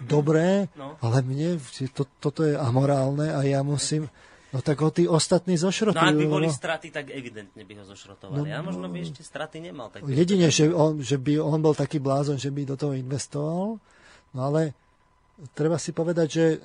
[0.01, 0.97] dobré, no.
[1.03, 1.61] ale mne
[1.93, 4.09] to, toto je amorálne a ja musím...
[4.53, 5.97] No tak ho tí ostatní zošrotujú.
[5.97, 6.53] No ak by boli no.
[6.53, 8.53] straty, tak evidentne by ho zošrotovali.
[8.53, 9.89] No, a možno by ešte straty nemal.
[9.89, 13.81] Tak jedine, že, on, že by on bol taký blázon, že by do toho investoval,
[14.33, 14.73] No ale
[15.53, 16.57] treba si povedať, že e,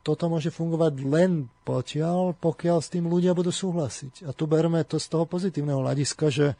[0.00, 4.26] toto môže fungovať len potiaľ, pokiaľ s tým ľudia budú súhlasiť.
[4.26, 6.56] A tu berme to z toho pozitívneho hľadiska, že,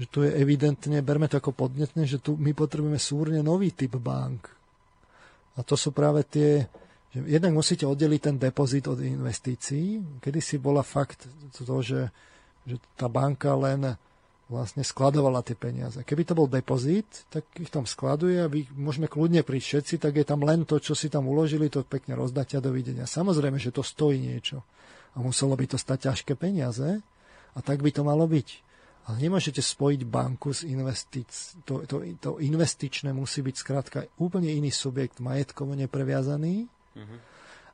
[0.00, 3.94] že tu je evidentne, berme to ako podnetné, že tu my potrebujeme súrne nový typ
[4.00, 4.48] bank.
[5.56, 6.64] A to sú práve tie,
[7.12, 10.00] že jednak musíte oddeliť ten depozit od investícií.
[10.24, 12.08] Kedy si bola fakt to, že,
[12.64, 13.96] že tá banka len
[14.52, 16.04] vlastne skladovala tie peniaze.
[16.04, 20.12] Keby to bol depozit, tak ich tam skladuje a vy môžeme kľudne prísť všetci, tak
[20.20, 23.08] je tam len to, čo si tam uložili, to pekne rozdáte a dovidenia.
[23.08, 24.60] Samozrejme, že to stojí niečo.
[25.16, 27.00] A muselo by to stať ťažké peniaze
[27.52, 28.71] a tak by to malo byť.
[29.02, 31.26] Ale nemôžete spojiť banku s investic.
[31.66, 36.70] To, to, to investičné musí byť skrátka úplne iný subjekt, majetkovo nepreviazaný.
[36.94, 37.18] Mm-hmm.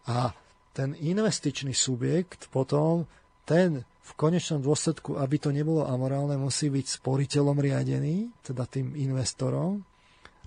[0.08, 0.32] A
[0.72, 3.04] ten investičný subjekt potom,
[3.44, 9.84] ten v konečnom dôsledku, aby to nebolo amorálne, musí byť sporiteľom riadený, teda tým investorom,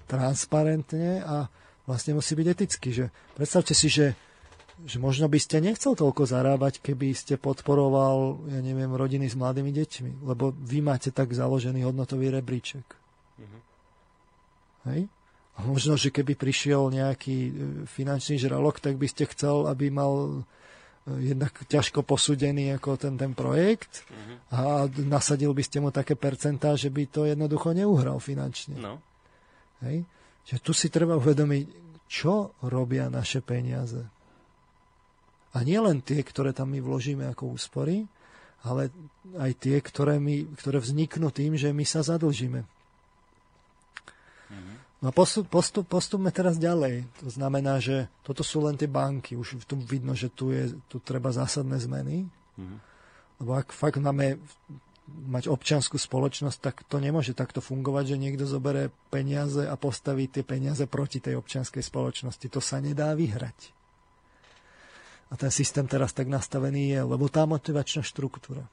[0.10, 1.46] transparentne a
[1.86, 2.90] vlastne musí byť etický.
[2.90, 3.06] Že
[3.38, 4.18] predstavte si, že,
[4.86, 9.70] že možno by ste nechcel toľko zarábať, keby ste podporoval, ja neviem, rodiny s mladými
[9.70, 12.86] deťmi, lebo vy máte tak založený hodnotový rebríček.
[13.38, 13.62] Mm-hmm.
[14.94, 15.02] Hej?
[15.56, 17.52] A možno, že keby prišiel nejaký e,
[17.86, 20.42] finančný žralok, tak by ste chcel, aby mal
[21.06, 24.38] jednak ťažko posúdený ako ten, ten projekt uh-huh.
[24.54, 24.62] a
[25.02, 28.78] nasadil by ste mu také percentá, že by to jednoducho neuhral finančne.
[28.78, 29.02] No.
[29.82, 30.06] Hej?
[30.46, 31.66] Čiže tu si treba uvedomiť,
[32.06, 34.06] čo robia naše peniaze.
[35.52, 38.08] A nie len tie, ktoré tam my vložíme ako úspory,
[38.64, 38.94] ale
[39.36, 42.64] aj tie, ktoré, my, ktoré vzniknú tým, že my sa zadlžíme.
[45.02, 47.10] No a postup, postup, postupme teraz ďalej.
[47.26, 49.34] To znamená, že toto sú len tie banky.
[49.34, 52.30] Už tu vidno, že tu, je, tu treba zásadné zmeny.
[52.30, 52.78] Mm-hmm.
[53.42, 54.38] Lebo ak fakt máme
[55.10, 60.46] mať občianskú spoločnosť, tak to nemôže takto fungovať, že niekto zoberie peniaze a postaví tie
[60.46, 62.46] peniaze proti tej občianskej spoločnosti.
[62.54, 63.74] To sa nedá vyhrať.
[65.32, 68.68] A ten systém teraz tak nastavený je, lebo tá motivačná štruktúra.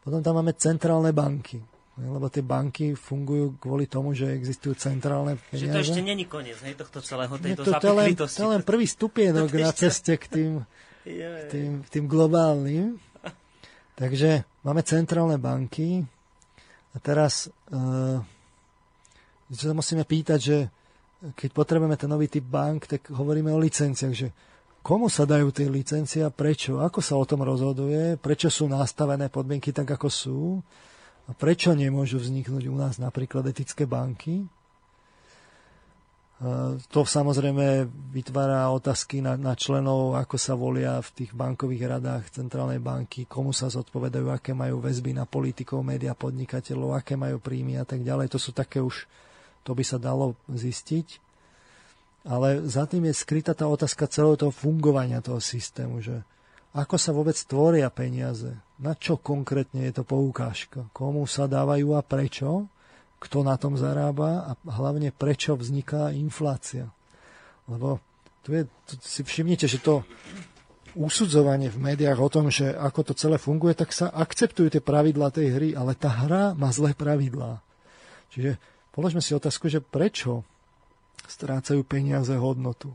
[0.00, 1.60] Potom tam máme centrálne banky
[2.00, 5.68] lebo tie banky fungujú kvôli tomu, že existujú centrálne peniaze.
[5.68, 8.88] Že to ešte není koniec hej, tohto celého, tejto to, to, len, to len prvý
[8.88, 10.52] stupienok na ceste k tým,
[11.04, 12.96] k tým, k tým globálnym.
[14.00, 16.00] Takže máme centrálne banky
[16.94, 18.24] a teraz uh,
[19.52, 20.58] sa musíme pýtať, že
[21.36, 24.32] keď potrebujeme ten nový typ bank, tak hovoríme o licenciách, že
[24.90, 29.30] komu sa dajú tie licencie a prečo, ako sa o tom rozhoduje, prečo sú nastavené
[29.30, 30.40] podmienky tak, ako sú
[31.26, 34.50] a prečo nemôžu vzniknúť u nás napríklad etické banky?
[36.90, 42.82] To samozrejme vytvára otázky na, na členov, ako sa volia v tých bankových radách Centrálnej
[42.82, 47.86] banky, komu sa zodpovedajú, aké majú väzby na politikov, média, podnikateľov, aké majú príjmy a
[47.86, 48.32] tak ďalej.
[48.34, 49.06] To sú také už,
[49.62, 51.29] to by sa dalo zistiť.
[52.20, 56.20] Ale za tým je skrytá tá otázka celého toho fungovania toho systému, že
[56.70, 62.04] ako sa vôbec tvoria peniaze, na čo konkrétne je to poukážka, komu sa dávajú a
[62.04, 62.70] prečo,
[63.20, 66.88] kto na tom zarába a hlavne prečo vzniká inflácia.
[67.66, 67.98] Lebo
[68.46, 70.06] tu, je, tu si všimnite, že to
[70.94, 75.30] usudzovanie v médiách o tom, že ako to celé funguje, tak sa akceptujú tie pravidlá
[75.30, 77.62] tej hry, ale tá hra má zlé pravidlá.
[78.30, 78.58] Čiže
[78.94, 80.46] položme si otázku, že prečo
[81.28, 82.94] strácajú peniaze hodnotu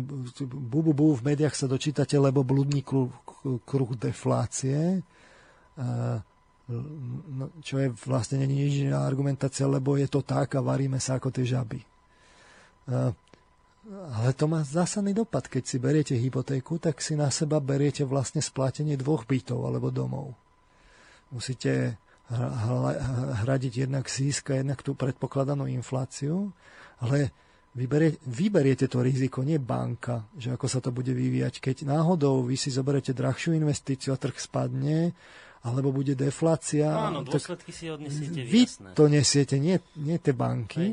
[0.00, 5.02] bu, bu, bu, v médiách sa dočítate, lebo blúdny kruh, deflácie,
[5.78, 11.30] no, čo je vlastne není nič argumentácia, lebo je to tak a varíme sa ako
[11.30, 11.80] tie žaby.
[13.84, 15.44] Ale to má zásadný dopad.
[15.44, 20.32] Keď si beriete hypotéku, tak si na seba beriete vlastne splatenie dvoch bytov alebo domov.
[21.28, 22.00] Musíte
[23.44, 26.56] hradiť jednak zisk a jednak tú predpokladanú infláciu,
[27.04, 27.18] ale
[27.76, 31.60] vyberie, vyberiete to riziko, nie banka, že ako sa to bude vyvíjať.
[31.60, 35.12] Keď náhodou vy si zoberete drahšiu investíciu a trh spadne,
[35.64, 36.92] alebo bude deflácia.
[36.92, 38.88] Áno, dôsledky si odnesiete vy jasné.
[38.92, 40.92] to nesiete, nie, nie tie banky.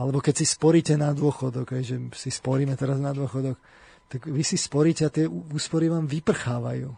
[0.00, 3.60] Alebo keď si sporíte na dôchodok, aj, že si sporíme teraz na dôchodok,
[4.08, 6.88] tak vy si sporíte a tie úspory vám vyprchávajú.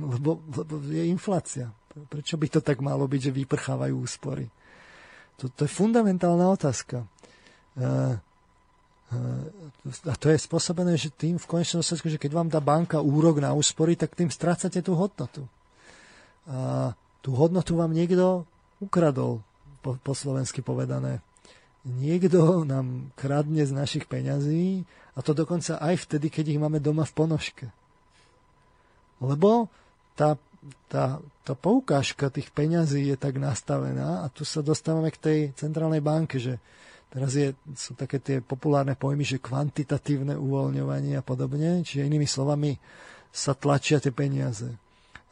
[0.00, 1.68] Lebo, lebo je inflácia.
[2.08, 4.46] Prečo by to tak malo byť, že vyprchávajú úspory?
[5.42, 7.04] To, to je fundamentálna otázka.
[7.80, 8.20] A
[10.16, 13.52] to je spôsobené, že tým v konečnom dôsledku, že keď vám dá banka úrok na
[13.52, 15.44] úspory, tak tým strácate tú hodnotu
[16.46, 16.90] a
[17.22, 18.42] tú hodnotu vám niekto
[18.82, 19.46] ukradol,
[19.82, 21.22] po, po slovensky povedané.
[21.82, 27.06] Niekto nám kradne z našich peňazí a to dokonca aj vtedy, keď ich máme doma
[27.06, 27.66] v ponožke.
[29.22, 29.70] Lebo
[30.18, 30.34] tá,
[30.90, 36.02] tá, tá poukážka tých peňazí je tak nastavená a tu sa dostávame k tej centrálnej
[36.02, 36.58] banke, že
[37.12, 42.80] teraz je, sú také tie populárne pojmy, že kvantitatívne uvoľňovanie a podobne, čiže inými slovami
[43.28, 44.72] sa tlačia tie peniaze.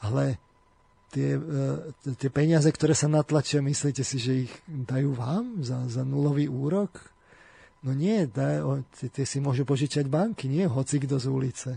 [0.04, 0.36] Ale
[1.12, 6.04] tie, e, tie peniaze, ktoré sa natlačia, myslíte si, že ich dajú vám za, za
[6.04, 7.00] nulový úrok?
[7.80, 11.70] No nie, daj, tie, tie si môžu požičať banky, nie hoci kto z ulice.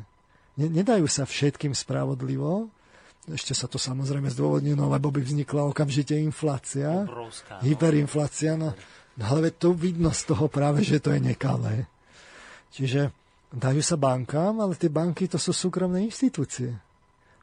[0.59, 2.67] Ne, nedajú sa všetkým spravodlivo,
[3.23, 7.63] ešte sa to samozrejme zdôvodňuje, no lebo by vznikla okamžite inflácia, Obrovská, no.
[7.63, 8.75] hyperinflácia, no
[9.21, 11.85] ale to vidno z toho práve, že to je nekalé.
[12.73, 13.13] Čiže
[13.53, 16.73] dajú sa bankám, ale tie banky to sú súkromné inštitúcie.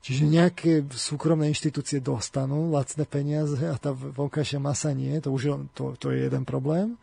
[0.01, 5.93] Čiže nejaké súkromné inštitúcie dostanú lacné peniaze a tá vonkajšia masa nie, to už to,
[6.01, 6.97] to je jeden problém.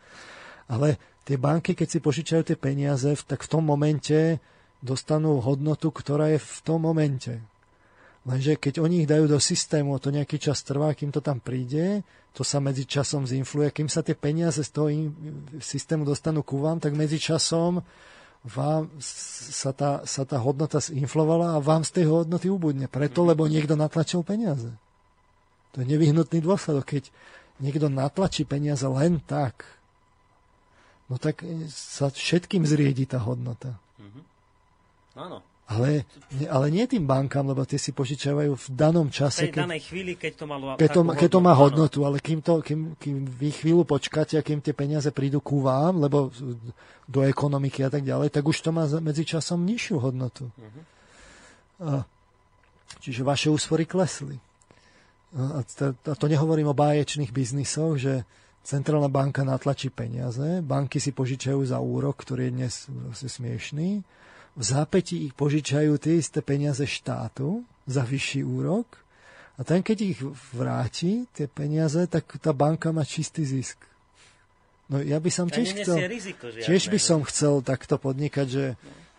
[0.66, 4.42] Ale tie banky, keď si požičajú tie peniaze, tak v tom momente
[4.82, 7.38] dostanú hodnotu, ktorá je v tom momente.
[8.28, 12.04] Lenže keď oni ich dajú do systému, to nejaký čas trvá, kým to tam príde,
[12.36, 14.92] to sa medzi časom zinfluje, kým sa tie peniaze z toho
[15.64, 17.80] systému dostanú ku vám, tak medzi časom
[18.44, 22.84] vám sa tá, sa tá hodnota zinflovala a vám z tej hodnoty ubudne.
[22.86, 24.70] Preto, lebo niekto natlačil peniaze.
[25.72, 26.84] To je nevyhnutný dôsledok.
[26.84, 27.04] Keď
[27.64, 29.64] niekto natlačí peniaze len tak,
[31.08, 31.42] no tak
[31.72, 33.74] sa všetkým zriedi tá hodnota.
[33.96, 34.24] Mm-hmm.
[35.16, 35.38] Áno.
[35.68, 36.08] Ale,
[36.48, 39.52] ale nie tým bankám, lebo tie si požičiavajú v danom čase.
[39.52, 42.40] V tej danej chvíli, keď to, malo keď to, keď to má hodnotu, ale kým,
[42.40, 46.32] to, kým, kým vy chvíľu počkáte a kým tie peniaze prídu ku vám, lebo
[47.04, 50.48] do ekonomiky a tak ďalej, tak už to má medzi časom nižšiu hodnotu.
[50.48, 50.82] Uh-huh.
[51.84, 51.92] A,
[53.04, 54.40] čiže vaše úspory klesli.
[55.36, 58.24] A to, a to nehovorím o báječných biznisoch, že
[58.64, 63.88] centrálna banka natlačí peniaze, banky si požičajú za úrok, ktorý je dnes vlastne smiešný,
[64.58, 68.98] v zápäti ich požičajú tie isté peniaze štátu za vyšší úrok
[69.54, 70.20] a ten, keď ich
[70.50, 73.78] vráti, tie peniaze, tak tá banka má čistý zisk.
[74.90, 78.64] No ja by som tiež chcel, riziko, tiež by som chcel takto podnikať, že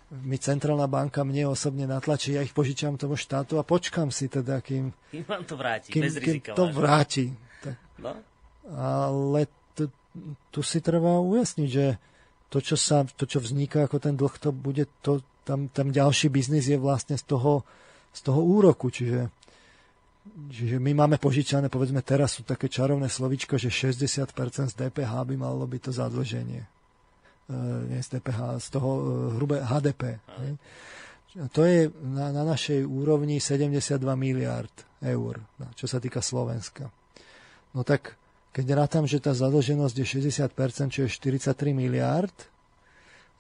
[0.10, 4.60] mi centrálna banka mne osobne natlačí, ja ich požičam tomu štátu a počkam si teda,
[4.60, 6.52] kým, kým vám to vráti, kým, bez rizika.
[6.52, 7.26] Kým to vráti.
[7.62, 7.78] Tak.
[8.02, 8.12] No?
[8.74, 9.46] Ale
[9.78, 9.94] tu,
[10.50, 11.86] tu si treba ujasniť, že
[12.50, 16.30] to, čo, sa, to, čo vzniká ako ten dlh, to bude to, tam, tam ďalší
[16.34, 17.66] biznis je vlastne z toho,
[18.14, 19.30] z toho úroku, čiže,
[20.50, 24.34] čiže my máme požičané, povedzme teraz sú také čarovné slovičko, že 60%
[24.70, 26.62] z DPH by malo byť to zadlženie.
[26.62, 27.56] E,
[27.90, 29.02] nie z DPH, z toho e,
[29.38, 30.22] hrubé HDP.
[30.42, 30.58] Ne?
[31.54, 35.40] To je na, na našej úrovni 72 miliard eur,
[35.78, 36.90] čo sa týka Slovenska.
[37.74, 38.19] No tak
[38.50, 42.34] keď rátam, že tá zadlženosť je 60%, čo je 43 miliard,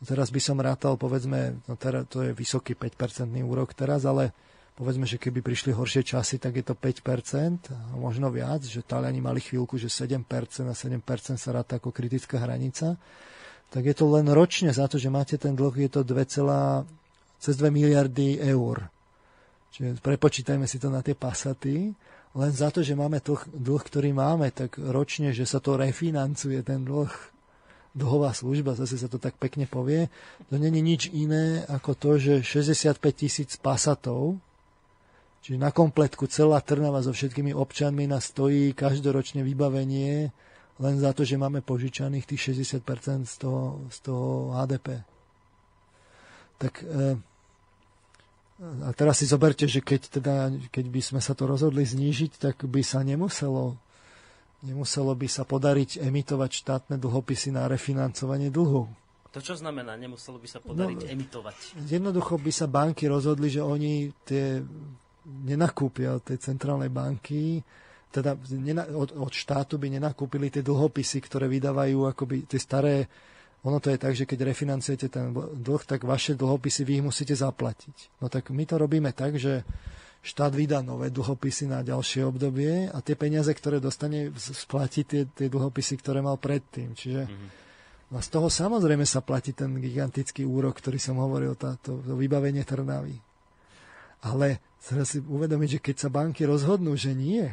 [0.05, 4.31] teraz by som rátal, povedzme, no teraz to je vysoký 5% úrok teraz, ale
[4.79, 9.19] povedzme, že keby prišli horšie časy, tak je to 5%, a možno viac, že Taliani
[9.19, 10.23] mali chvíľku, že 7%
[10.69, 11.03] a 7%
[11.35, 12.95] sa ráta ako kritická hranica,
[13.69, 16.25] tak je to len ročne za to, že máte ten dlh, je to 2,
[17.43, 18.87] cez 2 miliardy eur.
[19.75, 21.93] Čiže prepočítajme si to na tie pasaty
[22.37, 26.61] len za to, že máme dlh, dlh, ktorý máme, tak ročne, že sa to refinancuje,
[26.61, 27.09] ten dlh,
[27.97, 30.13] dlhová služba, zase sa to tak pekne povie,
[30.53, 34.37] to není nič iné ako to, že 65 tisíc pasatov,
[35.41, 40.29] čiže na kompletku celá Trnava so všetkými občanmi nás stojí každoročne vybavenie
[40.79, 45.03] len za to, že máme požičaných tých 60% z toho, z toho HDP.
[46.55, 47.19] Tak e,
[48.59, 50.35] a teraz si zoberte, že keď, teda,
[50.67, 53.79] keď by sme sa to rozhodli znížiť, tak by sa nemuselo,
[54.67, 58.91] nemuselo by sa podariť emitovať štátne dlhopisy na refinancovanie dlhu.
[59.29, 61.55] To čo znamená, nemuselo by sa podariť no, emitovať?
[61.87, 64.59] Jednoducho by sa banky rozhodli, že oni tie
[65.45, 67.61] nenakúpia tej centrálnej banky,
[68.09, 68.33] teda
[68.97, 73.05] od, od štátu by nenakúpili tie dlhopisy, ktoré vydávajú akoby tie staré
[73.59, 77.35] ono to je tak, že keď refinancujete ten dlh, tak vaše dlhopisy vy ich musíte
[77.35, 78.23] zaplatiť.
[78.23, 79.67] No tak my to robíme tak, že
[80.23, 85.47] štát vydá nové dlhopisy na ďalšie obdobie a tie peniaze, ktoré dostane, splatí tie, tie
[85.51, 86.95] dlhopisy, ktoré mal predtým.
[86.95, 87.49] Čiže mm-hmm.
[88.15, 92.63] no z toho samozrejme sa platí ten gigantický úrok, ktorý som hovoril, táto, to vybavenie
[92.63, 93.15] Trnavy.
[94.23, 97.47] Ale treba si uvedomiť, že keď sa banky rozhodnú, že nie,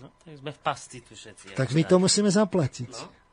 [0.00, 1.56] no, tak sme v pasti tu všetci.
[1.56, 2.92] Tak my to musíme zaplatiť.
[2.92, 3.23] No.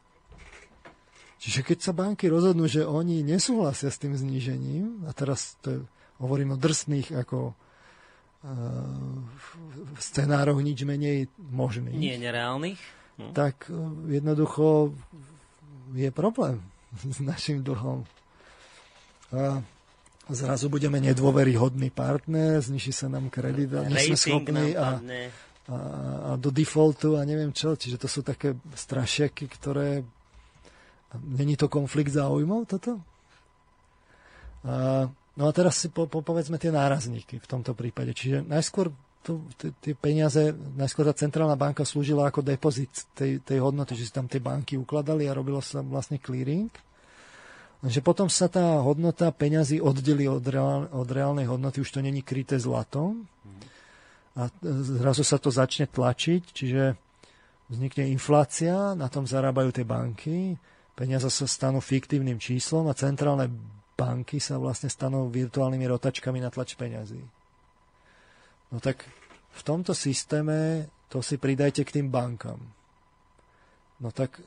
[1.42, 5.78] Čiže keď sa banky rozhodnú, že oni nesúhlasia s tým znížením, a teraz to je,
[6.22, 7.56] hovorím o drsných ako uh,
[9.98, 11.98] scenároch nič menej možných.
[11.98, 12.78] Nie nereálnych.
[13.18, 13.34] No.
[13.34, 14.94] Tak uh, jednoducho
[15.98, 16.62] je problém
[17.18, 18.06] s našim dlhom.
[19.34, 19.66] A
[20.30, 25.02] zrazu budeme nedôveryhodný partner, zniží sa nám kredit a nie sme schopní a,
[25.72, 25.78] a,
[26.22, 27.74] a do defaultu a neviem čo.
[27.74, 30.06] Čiže to sú také strašiaky, ktoré
[31.20, 33.04] Není to konflikt záujmov toto?
[34.64, 38.16] A, no a teraz si po, po, povedzme tie nárazníky v tomto prípade.
[38.16, 38.94] Čiže najskôr
[39.82, 44.26] tie peniaze, najskôr tá centrálna banka slúžila ako depozit tej, tej hodnoty, že si tam
[44.26, 46.74] tie banky ukladali a robilo sa vlastne clearing.
[47.82, 52.22] Lenže potom sa tá hodnota peňazí oddeli od, reál, od reálnej hodnoty, už to není
[52.22, 53.26] kryté zlatom
[54.38, 54.48] a
[55.02, 56.96] zrazu sa to začne tlačiť, čiže
[57.68, 60.56] vznikne inflácia, na tom zarábajú tie banky,
[61.02, 63.50] peniaze sa stanú fiktívnym číslom a centrálne
[63.98, 67.18] banky sa vlastne stanú virtuálnymi rotačkami na tlač peňazí.
[68.70, 69.10] No tak
[69.50, 72.62] v tomto systéme to si pridajte k tým bankám.
[73.98, 74.46] No tak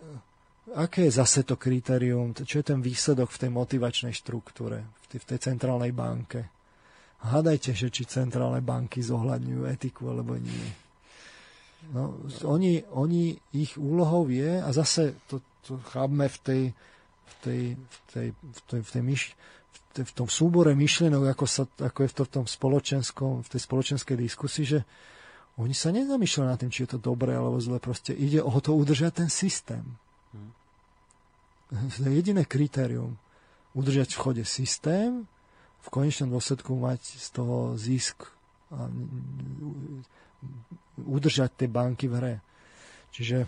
[0.78, 5.18] aké je zase to kritérium, čo je ten výsledok v tej motivačnej štruktúre, v tej,
[5.22, 6.54] v tej centrálnej banke?
[7.24, 10.66] Hádajte, že či centrálne banky zohľadňujú etiku alebo nie.
[11.92, 12.16] No,
[12.48, 16.62] oni, oni, ich úlohou je, a zase to, to chápme v tej,
[17.24, 19.22] v tej, v tej, v tej, v tej myš,
[19.72, 23.48] v, tej, v tom súbore myšlienok, ako, sa, ako je to v tom spoločenskom, v
[23.48, 24.80] tej spoločenskej diskusii, že
[25.54, 27.78] oni sa nezamýšľajú nad tým, či je to dobré alebo zle.
[27.78, 29.86] Proste ide o to udržať ten systém.
[30.34, 30.52] Hmm.
[31.94, 33.14] To je jediné kritérium.
[33.74, 35.26] Udržať v chode systém,
[35.84, 38.26] v konečnom dôsledku mať z toho zisk
[38.74, 38.90] a
[40.98, 42.34] udržať tie banky v hre.
[43.14, 43.46] Čiže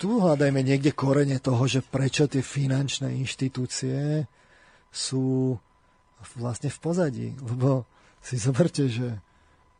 [0.00, 4.24] tu hľadajme niekde korene toho, že prečo tie finančné inštitúcie
[4.88, 5.60] sú
[6.40, 7.28] vlastne v pozadí.
[7.36, 7.84] Lebo
[8.24, 9.20] si zoberte, že,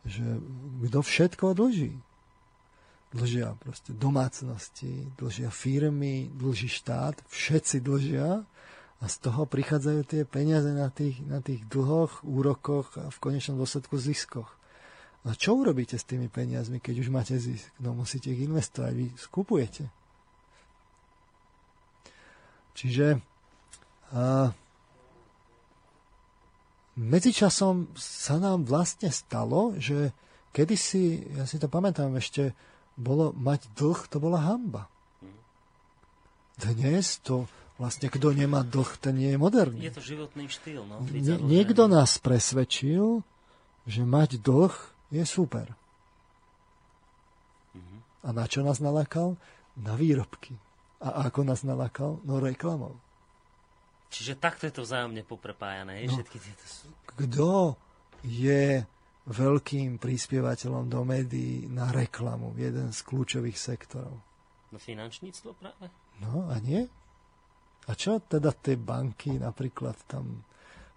[0.05, 0.25] že
[0.85, 1.97] kto všetko dlží.
[3.11, 8.45] Dlžia proste domácnosti, dlžia firmy, dlží štát, všetci dlžia
[9.01, 13.57] a z toho prichádzajú tie peniaze na tých, na tých dlhoch, úrokoch a v konečnom
[13.57, 14.53] dôsledku ziskoch.
[15.25, 17.73] A čo urobíte s tými peniazmi, keď už máte zisk?
[17.81, 20.00] No musíte ich investovať, vy skupujete.
[22.75, 23.21] Čiže
[24.11, 24.51] a,
[26.99, 30.13] medzičasom sa nám vlastne stalo, že
[30.51, 32.53] kedysi, ja si to pamätám ešte,
[32.99, 34.91] bolo mať dlh, to bola hamba.
[36.61, 37.49] Dnes to
[37.81, 39.81] vlastne kto nemá dlh, ten nie je moderný.
[39.81, 40.85] Je to životný štýl.
[40.85, 43.25] No, Nie, niekto nás presvedčil,
[43.89, 44.75] že mať dlh
[45.09, 45.73] je super.
[47.73, 47.99] Mm-hmm.
[48.21, 49.41] A na čo nás nalakal?
[49.81, 50.61] Na výrobky.
[51.01, 52.21] A ako nás nalakal?
[52.29, 53.01] No reklamou.
[54.11, 56.87] Čiže takto je to vzájomne poprepájané, no, všetky tieto sú.
[57.15, 57.79] Kto
[58.27, 58.83] je
[59.31, 64.19] veľkým prispievateľom do médií na reklamu, jeden z kľúčových sektorov?
[64.75, 65.87] No finančníctvo práve.
[66.19, 66.85] No a nie?
[67.87, 70.43] A čo teda tie banky napríklad tam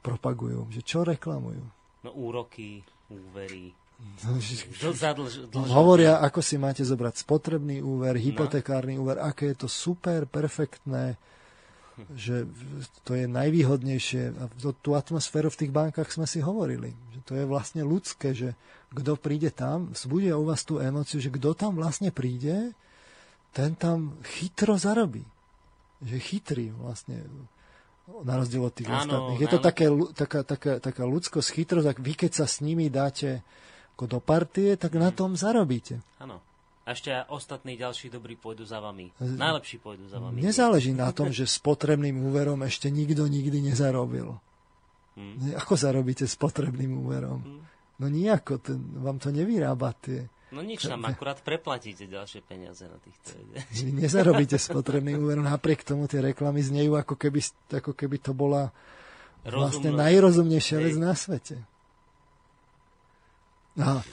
[0.04, 0.74] propagujú?
[0.74, 1.64] Že čo reklamujú?
[2.04, 3.72] No úroky, úvery,
[5.72, 8.24] Hovoria, ako si máte zobrať spotrebný úver, no.
[8.24, 11.20] hypotekárny úver, aké je to super, perfektné,
[12.18, 12.50] že
[13.06, 14.24] to je najvýhodnejšie.
[14.40, 14.50] A
[14.82, 16.96] tú atmosféru v tých bankách sme si hovorili.
[17.14, 18.58] Že to je vlastne ľudské, že
[18.94, 22.74] kto príde tam, vzbudia u vás tú emociu, že kto tam vlastne príde,
[23.54, 25.26] ten tam chytro zarobí.
[26.02, 27.24] Že chytrý vlastne
[28.24, 29.40] na rozdiel od tých áno, ostatných.
[29.40, 33.46] Je to také, taká, taká, taká ľudskosť, chytrosť, ak vy keď sa s nimi dáte
[33.94, 36.02] ako do partie, tak na tom zarobíte.
[36.18, 36.41] Áno.
[36.84, 39.15] A ešte ostatní ďalší dobrí pôjdu za vami.
[39.24, 40.44] Najlepší pôjdu za vami.
[40.44, 44.36] Nezáleží na tom, že s potrebným úverom ešte nikto nikdy nezarobil.
[45.14, 45.56] Hmm.
[45.56, 47.40] Ako zarobíte s potrebným úverom?
[47.40, 47.64] Hmm.
[48.02, 50.28] No nijako, ten, vám to nevyrába tie...
[50.52, 53.38] No nič, tam akurát preplatíte ďalšie peniaze na týchto.
[53.94, 57.40] Nezarobíte s potrebným úverom, napriek tomu tie reklamy znejú, ako keby,
[57.80, 58.76] ako keby to bola
[59.48, 61.64] vlastne najrozumnejšia vec na svete.
[63.80, 64.04] A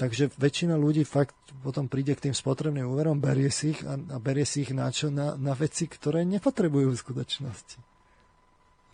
[0.00, 4.16] Takže väčšina ľudí fakt potom príde k tým spotrebným úverom, berie si ich a, a
[4.16, 5.12] berie si ich na čo?
[5.12, 7.76] Na, na veci, ktoré nepotrebujú v skutočnosti.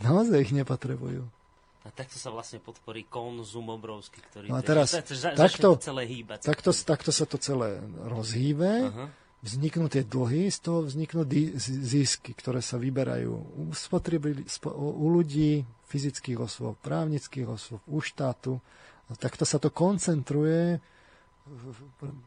[0.03, 1.23] Naozaj ich nepotrebujú.
[1.87, 4.51] A takto sa vlastne podporí konzum obrovský, ktorý...
[4.51, 6.43] No a teraz, to, za, takto, celé hýbať.
[6.43, 9.09] Takto, takto sa to celé rozhýbe, uh-huh.
[9.47, 11.23] vzniknú tie dlhy, z toho vzniknú
[11.59, 13.63] zisky, ktoré sa vyberajú u,
[14.75, 18.63] u ľudí, fyzických osôb, právnických osôb, u štátu,
[19.11, 20.79] No, takto sa to koncentruje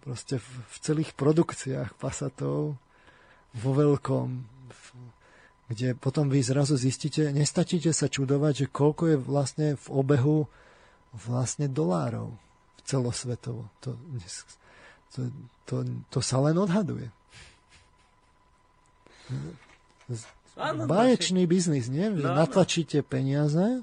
[0.04, 2.76] proste v, v celých produkciách pasatov
[3.56, 4.28] vo veľkom,
[5.72, 10.46] kde potom vy zrazu zistíte, nestačíte sa čudovať, že koľko je vlastne v obehu
[11.16, 12.36] vlastne dolárov
[12.84, 13.72] celosvetovo.
[13.82, 13.96] To,
[15.16, 15.22] to,
[15.66, 15.76] to,
[16.12, 17.10] to sa len odhaduje.
[20.86, 22.14] Báječný biznis, nie?
[22.14, 23.82] Že no, natlačíte peniaze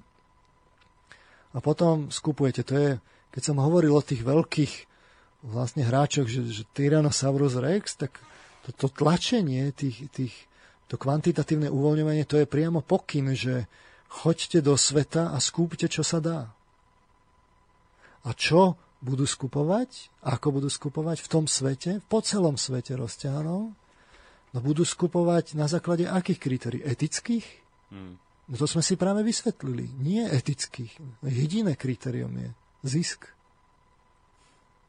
[1.52, 2.64] a potom skupujete.
[2.68, 2.90] To je,
[3.32, 4.72] keď som hovoril o tých veľkých
[5.44, 8.16] vlastne hráčoch, že, že Tyrannosaurus Rex, tak
[8.64, 10.34] to, to tlačenie, tých, tých,
[10.86, 13.66] to kvantitatívne uvoľňovanie, to je priamo pokyn, že
[14.08, 16.40] choďte do sveta a skúpte, čo sa dá.
[18.22, 20.14] A čo budú skupovať?
[20.22, 21.98] Ako budú skupovať v tom svete?
[22.06, 23.74] Po celom svete rozťahanom?
[24.52, 26.82] No budú skupovať na základe akých kritérií?
[26.86, 27.46] Etických?
[27.90, 28.20] Hmm.
[28.50, 29.86] No to sme si práve vysvetlili.
[30.02, 30.98] Nie etických.
[31.22, 32.48] Jediné kritérium je
[32.82, 33.30] zisk.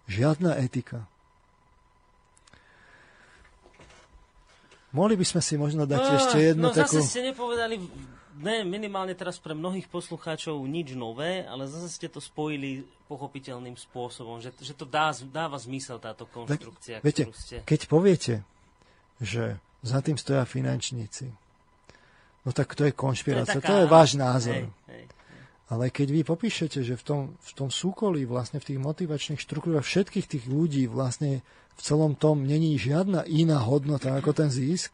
[0.10, 1.06] Žiadna etika.
[4.94, 7.02] Mohli by sme si možno dať no, ešte jednu no, takú...
[7.02, 7.82] zase ste nepovedali,
[8.46, 14.38] ne, minimálne teraz pre mnohých poslucháčov nič nové, ale zase ste to spojili pochopiteľným spôsobom,
[14.38, 17.66] že, že to dá, dáva zmysel táto konštrukcia, Ve, viete, ste...
[17.66, 18.34] keď poviete,
[19.18, 21.34] že za tým stoja finančníci,
[22.44, 24.56] No tak to je konšpirácia, to je, taká, to je váš názor.
[24.56, 25.06] Hej, hej, hej.
[25.72, 29.88] Ale keď vy popíšete, že v tom, v tom súkolí, vlastne v tých motivačných štruktúrach
[29.88, 31.40] všetkých tých ľudí vlastne
[31.74, 34.94] v celom tom není žiadna iná hodnota ako ten zisk,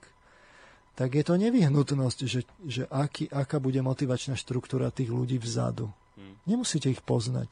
[0.96, 5.88] tak je to nevyhnutnosť, že, že aký, aká bude motivačná štruktúra tých ľudí vzadu.
[6.20, 6.36] Hmm.
[6.44, 7.48] Nemusíte ich poznať.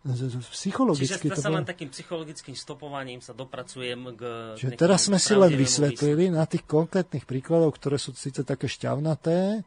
[0.00, 4.22] Psychologicky Čiže to sa len takým psychologickým stopovaním sa dopracujem k...
[4.56, 9.60] Čiže teraz sme si len vysvetlili na tých konkrétnych príkladoch, ktoré sú síce také šťavnaté,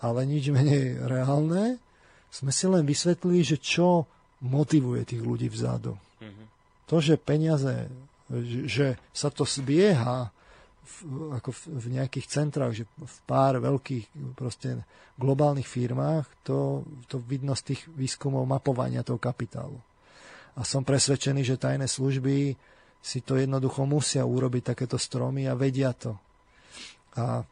[0.00, 1.76] ale nič menej reálne,
[2.32, 4.08] sme si len vysvetlili, že čo
[4.40, 6.00] motivuje tých ľudí vzadu.
[6.24, 6.46] Mm-hmm.
[6.88, 7.92] To, že peniaze,
[8.64, 10.32] že sa to zbieha
[10.88, 14.80] v, ako v, v nejakých centrách, že v pár veľkých proste
[15.20, 19.76] globálnych firmách, to, to vidno z tých výskumov mapovania toho kapitálu.
[20.56, 22.56] A som presvedčený, že tajné služby
[22.98, 26.16] si to jednoducho musia urobiť takéto stromy a vedia to.
[27.20, 27.44] A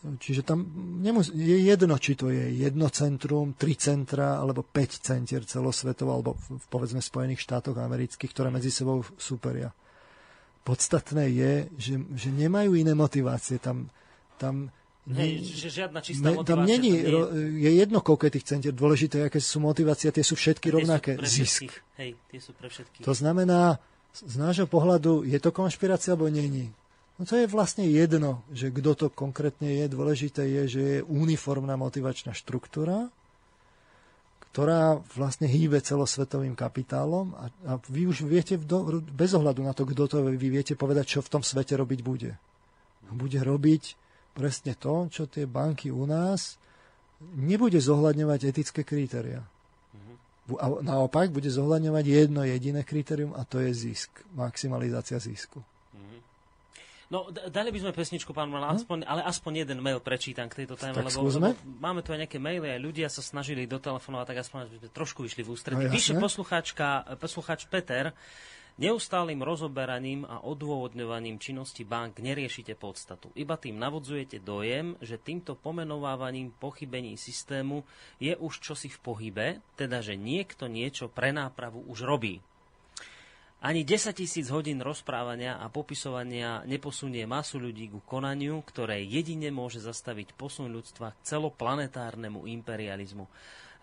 [0.00, 0.64] Čiže tam
[1.04, 6.40] nemus- je jedno, či to je jedno centrum, tri centra, alebo 5 centier celosvetovo, alebo
[6.40, 9.68] v, povedzme Spojených štátoch amerických, ktoré medzi sebou súperia
[10.70, 13.58] podstatné je, že, že nemajú iné motivácie.
[13.58, 13.90] Tam,
[14.38, 14.70] tam
[15.10, 17.66] že žiadna čistá ne, Tam není, nie je.
[17.66, 18.70] je jedno, koľko je tých centier.
[18.70, 21.10] Dôležité, aké sú motivácie, tie sú všetky tie rovnaké.
[21.26, 21.74] Sú Zisk.
[21.98, 23.02] Hej, tie sú pre všetkých.
[23.02, 23.82] To znamená,
[24.14, 26.70] z nášho pohľadu, je to konšpirácia, alebo není?
[27.18, 29.84] No to je vlastne jedno, že kto to konkrétne je.
[29.90, 33.10] Dôležité je, že je uniformná motivačná štruktúra
[34.50, 39.86] ktorá vlastne hýbe celosvetovým kapitálom a, a vy už viete, do, bez ohľadu na to,
[39.86, 42.34] kto to vy viete povedať, čo v tom svete robiť bude.
[43.14, 43.94] Bude robiť
[44.34, 46.58] presne to, čo tie banky u nás
[47.38, 49.46] nebude zohľadňovať etické kritéria.
[50.58, 55.62] A naopak bude zohľadňovať jedno jediné kritérium a to je zisk, maximalizácia zisku.
[57.10, 58.70] No, dali by sme pesničku, pán Mal, hm?
[58.78, 62.38] aspoň, ale aspoň jeden mail prečítam k tejto téme, lebo, lebo máme tu aj nejaké
[62.38, 65.84] maily a ľudia sa snažili dotelefonovať, tak aspoň by sme trošku vyšli v ústretí.
[65.86, 68.14] No, Píše poslucháčka, poslucháč Peter,
[68.80, 73.28] Neustálým rozoberaním a odôvodňovaním činnosti bank neriešite podstatu.
[73.36, 77.84] Iba tým navodzujete dojem, že týmto pomenovávaním pochybení systému
[78.16, 79.46] je už čosi v pohybe,
[79.76, 82.40] teda že niekto niečo pre nápravu už robí.
[83.60, 89.84] Ani 10 tisíc hodín rozprávania a popisovania neposunie masu ľudí ku konaniu, ktoré jedine môže
[89.84, 93.28] zastaviť posun ľudstva k celoplanetárnemu imperializmu.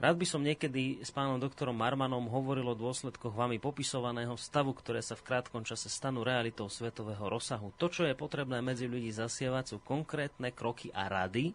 [0.02, 5.06] Rád by som niekedy s pánom doktorom Marmanom hovoril o dôsledkoch vami popisovaného stavu, ktoré
[5.06, 7.70] sa v krátkom čase stanú realitou svetového rozsahu.
[7.78, 11.54] To, čo je potrebné medzi ľudí zasievať, sú konkrétne kroky a rady,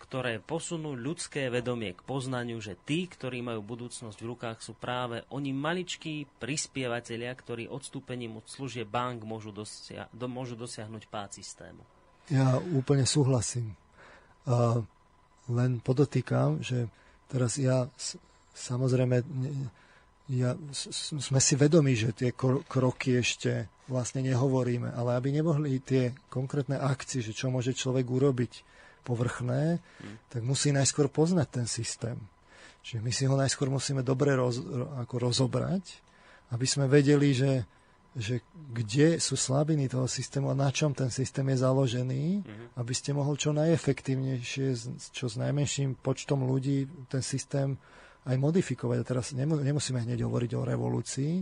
[0.00, 5.24] ktoré posunú ľudské vedomie k poznaniu, že tí, ktorí majú budúcnosť v rukách, sú práve
[5.32, 11.82] oni maličkí prispievateľia, ktorí odstúpením od služie bank môžu, dosia- do, môžu dosiahnuť pád systému.
[12.28, 13.76] Ja úplne súhlasím.
[14.44, 14.84] A
[15.48, 16.88] len podotýkam, že
[17.28, 17.88] teraz ja
[18.54, 19.24] samozrejme
[20.32, 20.56] ja,
[21.20, 22.32] sme si vedomi, že tie
[22.64, 28.52] kroky ešte vlastne nehovoríme, ale aby nemohli tie konkrétne akcie, že čo môže človek urobiť
[29.04, 30.16] povrchné, hmm.
[30.32, 32.16] tak musí najskôr poznať ten systém.
[32.84, 34.60] Čiže my si ho najskôr musíme dobre roz,
[35.04, 35.84] ako rozobrať,
[36.52, 37.64] aby sme vedeli, že,
[38.12, 42.66] že kde sú slabiny toho systému a na čom ten systém je založený, hmm.
[42.76, 44.66] aby ste mohli čo najefektívnejšie,
[45.12, 47.76] čo s najmenším počtom ľudí ten systém
[48.24, 48.96] aj modifikovať.
[49.00, 51.34] A teraz nemusíme hneď hovoriť o revolúcii,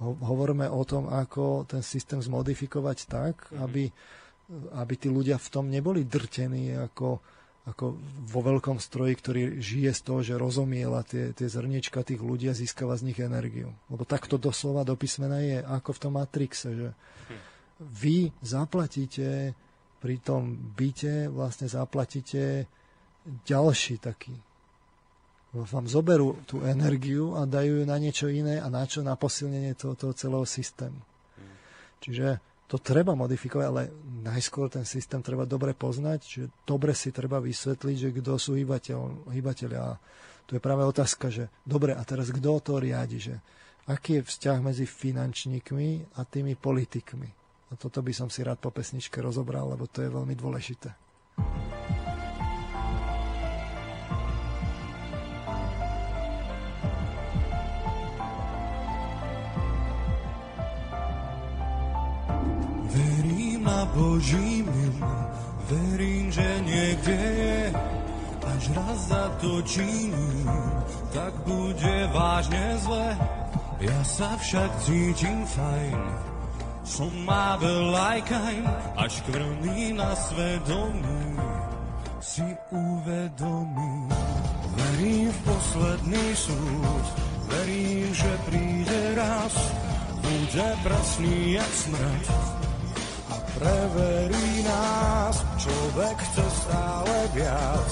[0.00, 3.60] hovoríme o tom, ako ten systém zmodifikovať tak, mm-hmm.
[3.60, 3.84] aby,
[4.74, 7.22] aby tí ľudia v tom neboli drtení ako,
[7.70, 7.84] ako
[8.26, 12.58] vo veľkom stroji, ktorý žije z toho, že rozomiela tie, tie zrniečka tých ľudí a
[12.58, 13.70] získava z nich energiu.
[13.86, 16.88] Lebo takto doslova do písmena je, ako v tom Matrixe, že
[17.80, 19.54] vy zaplatíte
[20.02, 22.66] pri tom byte, vlastne zaplatíte
[23.46, 24.34] ďalší taký
[25.50, 29.02] vám zoberú tú energiu a dajú ju na niečo iné a na čo?
[29.02, 30.94] Na posilnenie toho, toho celého systému.
[30.94, 31.54] Hmm.
[31.98, 32.38] Čiže
[32.70, 33.90] to treba modifikovať, ale
[34.22, 39.26] najskôr ten systém treba dobre poznať, že dobre si treba vysvetliť, že kto sú hýbateľ,
[39.26, 39.80] hýbateľia.
[39.82, 39.98] A
[40.46, 43.34] tu je práve otázka, že dobre, a teraz kto to riadi, že
[43.90, 47.30] aký je vzťah medzi finančníkmi a tými politikmi.
[47.70, 50.94] A toto by som si rád po pesničke rozobral, lebo to je veľmi dôležité.
[63.94, 64.94] Boží mil,
[65.66, 67.60] verím, že niekde je,
[68.46, 70.14] až raz zatočím,
[71.10, 73.18] tak bude vážne zle.
[73.80, 76.00] Ja sa však cítim fajn,
[76.84, 78.64] som mladý lajkajn,
[79.00, 81.40] až krvný na svedomí
[82.20, 83.94] si uvedomí.
[84.76, 87.06] Verím v posledný súd,
[87.48, 89.54] verím, že príde raz,
[90.20, 92.24] bude prasný jak smrť,
[93.60, 95.44] preverí nás.
[95.60, 97.90] Človek chce stále viac,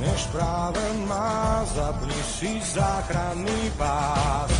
[0.00, 1.60] než práve má.
[1.76, 4.50] Zapni si záchranný pás,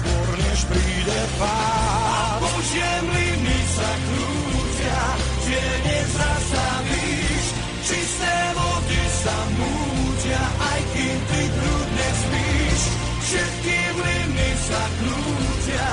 [0.00, 2.40] skôr než príde pád.
[2.40, 5.02] Božie mlyny sa krútia,
[5.44, 7.46] že nezastavíš.
[7.84, 10.42] Čisté vody sa mútia,
[10.72, 12.80] aj kým ty trudne spíš.
[13.24, 15.90] Všetky mlyny sa krútia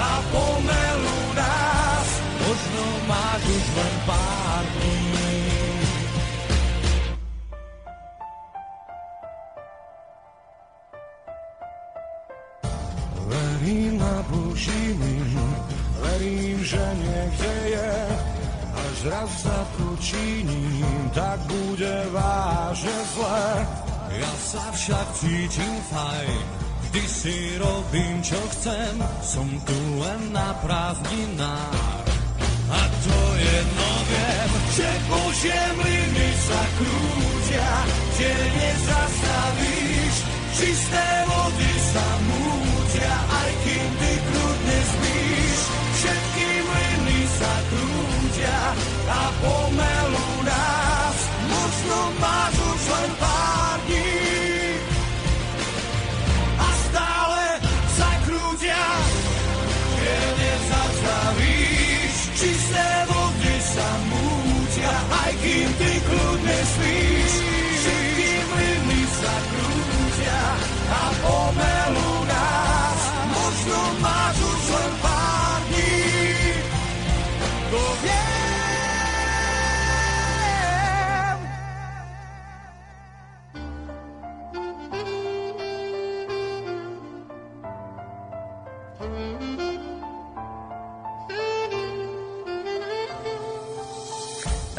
[0.00, 1.23] a pomelú nás
[2.54, 5.34] možno máš už len pár dní.
[13.26, 15.34] Verím na Boží mír,
[15.98, 17.92] verím, že niekde je,
[18.70, 23.42] až raz za to činím, tak bude vážne zle.
[24.14, 26.38] Ja sa však cítim fajn,
[26.86, 32.13] vždy si robím, čo chcem, som tu len na prázdninách.
[32.74, 37.70] A to jedno viem, že Božie mlyny sa krútia,
[38.14, 40.16] kde nezastavíš.
[40.54, 45.58] Čisté vody sa mútia, aj kým ty krútne spíš.
[45.94, 48.58] Všetky mlyny sa krútia
[49.06, 49.93] a pomelú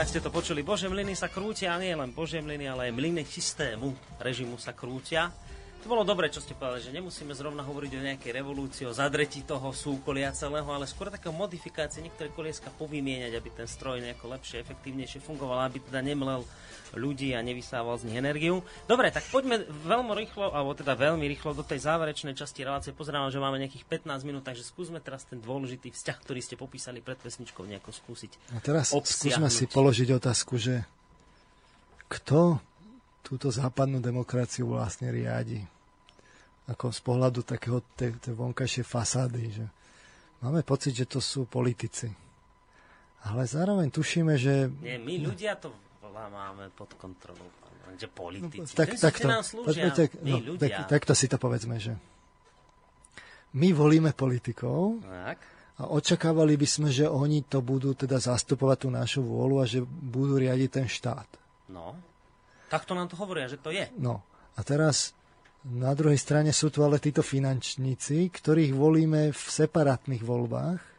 [0.06, 0.61] Tak ste to počuli.
[0.61, 3.90] Bože mlyny sa krútia, nie len Bože mlyny, ale aj mlyny systému
[4.22, 5.34] režimu sa krútia.
[5.82, 9.41] To bolo dobre, čo ste povedali, že nemusíme zrovna hovoriť o nejakej revolúcii, o zadretí
[9.41, 14.61] toho súkolia celého, ale skôr také modifikácie, niektoré kolieska povymieňať, aby ten stroj nejako lepšie,
[14.61, 16.45] efektívnejšie fungoval, aby teda nemlel
[16.94, 18.62] ľudí a nevysával z nich energiu.
[18.86, 22.94] Dobre, tak poďme veľmi rýchlo, alebo teda veľmi rýchlo do tej záverečnej časti relácie.
[22.94, 27.02] Pozerám, že máme nejakých 15 minút, takže skúsme teraz ten dôležitý vzťah, ktorý ste popísali
[27.02, 28.53] pred pesničkou, nejako skúsiť.
[28.53, 30.86] A teraz skúsme si položiť otázku, že
[32.06, 32.62] kto
[33.26, 35.66] túto západnú demokraciu vlastne riadi?
[36.66, 39.66] Ako z pohľadu takého tej, tej vonkajšej fasády, že
[40.41, 42.10] máme pocit, že to sú politici.
[43.26, 44.70] Ale zároveň tušíme, že...
[44.82, 45.74] Nie, my ľudia to
[46.06, 47.49] veľa máme pod kontrolou.
[47.95, 48.73] Že politici.
[48.73, 51.94] No, tak, tak to, nám slúžia, tak, no, tak, tak to si to povedzme, že
[53.56, 55.38] my volíme politikov Tak.
[55.80, 59.86] a očakávali by sme, že oni to budú teda zastupovať tú našu vôľu a že
[59.86, 61.30] budú riadiť ten štát.
[61.72, 61.95] No.
[62.68, 63.86] Takto nám to hovoria, že to je.
[63.95, 64.26] No
[64.57, 65.14] a teraz
[65.61, 70.94] na druhej strane sú tu ale títo finančníci, ktorých volíme v separátnych voľbách.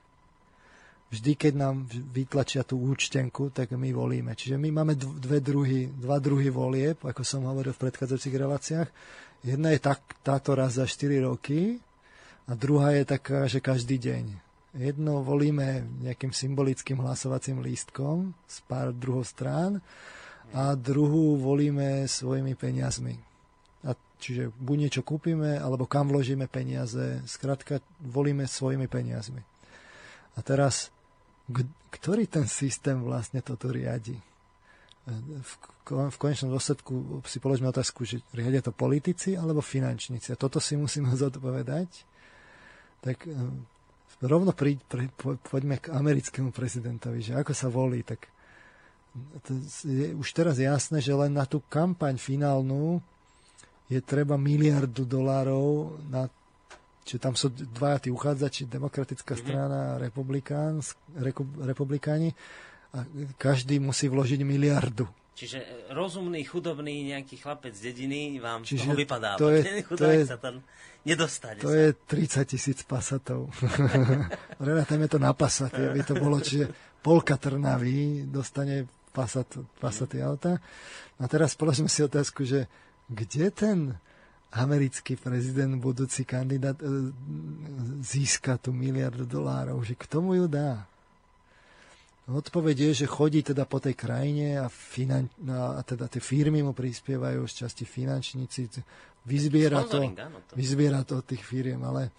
[1.06, 4.34] Vždy, keď nám vytlačia tú účtenku, tak my volíme.
[4.34, 8.88] Čiže my máme dve druhy, dva druhy volieb, ako som hovoril v predchádzajúcich reláciách.
[9.46, 11.78] Jedna je tak, táto raz za 4 roky
[12.50, 14.24] a druhá je taká, že každý deň.
[14.76, 19.78] Jedno volíme nejakým symbolickým hlasovacím lístkom z pár druhov strán
[20.50, 23.14] a druhú volíme svojimi peniazmi.
[23.86, 27.22] A čiže buď niečo kúpime, alebo kam vložíme peniaze.
[27.30, 29.40] Skrátka, volíme svojimi peniazmi.
[30.36, 30.92] A teraz,
[31.92, 34.18] ktorý ten systém vlastne toto riadi?
[35.06, 40.34] v, konečnom dôsledku si položíme otázku, že riadia to politici alebo finančníci.
[40.34, 41.90] A toto si musíme zodpovedať.
[43.06, 43.30] Tak e,
[44.26, 48.26] rovno pri, pri, po, poďme k americkému prezidentovi, že ako sa volí, tak
[49.46, 49.56] to
[49.86, 53.00] je už teraz jasné, že len na tú kampaň finálnu
[53.86, 56.26] je treba miliardu dolárov na
[57.06, 59.46] Čiže tam sú dvaja tí uchádzači, demokratická mm-hmm.
[59.46, 60.02] strana a
[61.62, 62.34] republikáni
[62.90, 63.06] a
[63.38, 65.06] každý musí vložiť miliardu.
[65.36, 69.30] Čiže e, rozumný, chudobný nejaký chlapec z dediny vám Čiže toho vypadá.
[69.36, 70.64] To je, to je, sa tam
[71.04, 71.60] nedostane.
[71.60, 71.78] To sa.
[71.78, 73.52] je 30 tisíc pasatov.
[74.66, 76.72] Relátame to na pasaty, aby to bolo, čiže
[77.04, 79.46] polka Trnavy dostane pasat,
[79.76, 80.56] pasaty auta.
[81.20, 82.66] A teraz položíme si otázku, že
[83.06, 83.78] kde ten
[84.56, 87.12] americký prezident, budúci kandidát e,
[88.00, 90.88] získa tú miliardu dolárov, že k tomu ju dá.
[92.26, 96.74] Odpoveď je, že chodí teda po tej krajine a, finan- a teda tie firmy mu
[96.74, 98.82] prispievajú z časti finančníci,
[99.22, 100.02] vyzbiera to,
[100.58, 102.10] vyzbiera to od tých firiem, ale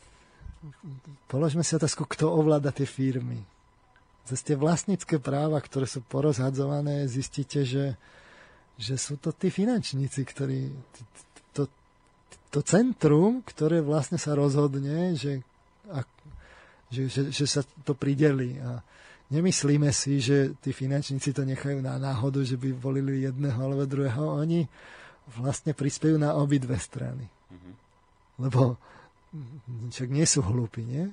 [1.27, 3.43] položme si otázku, kto ovláda tie firmy.
[4.23, 7.99] Cez tie vlastnícke práva, ktoré sú porozhadzované, zistíte, že,
[8.79, 11.01] že sú to tí finančníci, ktorí to,
[12.49, 15.43] to centrum, ktoré vlastne sa rozhodne, že,
[15.91, 16.03] a,
[16.87, 18.57] že, že, že sa to prideli.
[18.59, 18.81] A,
[19.27, 24.39] Nemyslíme si, že tí finančníci to nechajú na náhodu, že by volili jedného alebo druhého.
[24.39, 24.63] Oni
[25.35, 27.27] vlastne prispiejú na obidve strany.
[27.27, 27.73] Mm-hmm.
[28.39, 28.79] Lebo
[29.91, 31.11] však nie sú hlúpi, nie?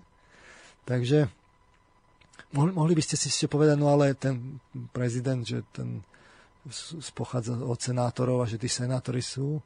[0.87, 1.27] Takže
[2.55, 4.63] mohli, mohli by ste si ešte povedať, no ale ten
[4.95, 6.07] prezident, že ten
[7.19, 9.59] pochádza od senátorov a že tí senátori sú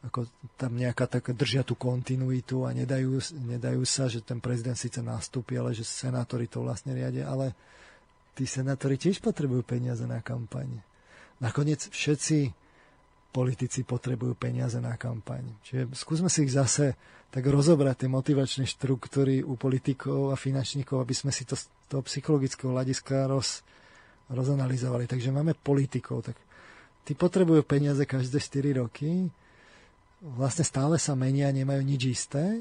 [0.00, 0.24] ako
[0.56, 5.60] tam nejaká tak držia tú kontinuitu a nedajú, nedajú sa, že ten prezident síce nastúpi,
[5.60, 7.52] ale že senátori to vlastne riadia, ale
[8.32, 10.72] tí senátori tiež potrebujú peniaze na kampaň.
[11.44, 12.52] Nakoniec všetci
[13.30, 15.46] politici potrebujú peniaze na kampaň.
[15.62, 16.98] Čiže skúsme si ich zase
[17.30, 22.02] tak rozobrať tie motivačné štruktúry u politikov a finančníkov, aby sme si to z toho
[22.02, 23.62] psychologického hľadiska roz,
[24.26, 25.06] rozanalizovali.
[25.06, 26.36] Takže máme politikov, tak
[27.06, 29.30] tí potrebujú peniaze každé 4 roky,
[30.20, 32.60] vlastne stále sa menia, nemajú nič isté,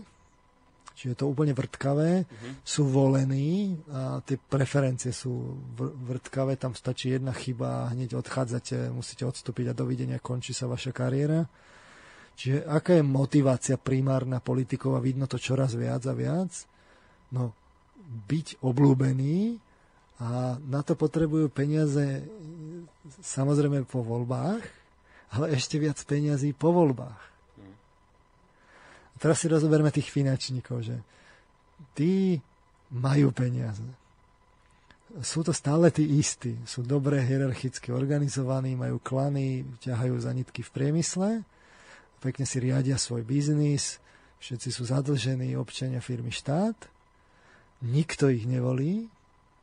[0.95, 2.52] čiže je to úplne vrtkavé, uh-huh.
[2.64, 9.27] sú volení a tie preferencie sú vrtkavé, tam stačí jedna chyba a hneď odchádzate, musíte
[9.27, 11.48] odstúpiť a dovidenia, končí sa vaša kariéra.
[12.40, 16.52] Čiže aká je motivácia primárna politikov a vidno to čoraz viac a viac?
[17.36, 17.52] No,
[18.27, 19.60] byť oblúbený
[20.23, 22.23] a na to potrebujú peniaze
[23.19, 24.64] samozrejme po voľbách,
[25.36, 27.28] ale ešte viac peniazí po voľbách
[29.20, 30.96] teraz si rozoberme tých finančníkov, že
[31.94, 32.40] tí
[32.90, 33.86] majú peniaze.
[35.22, 36.54] Sú to stále tí istí.
[36.70, 41.30] Sú dobre hierarchicky organizovaní, majú klany, ťahajú za nitky v priemysle,
[42.22, 43.98] pekne si riadia svoj biznis,
[44.40, 46.76] všetci sú zadlžení, občania firmy štát,
[47.84, 49.08] nikto ich nevolí,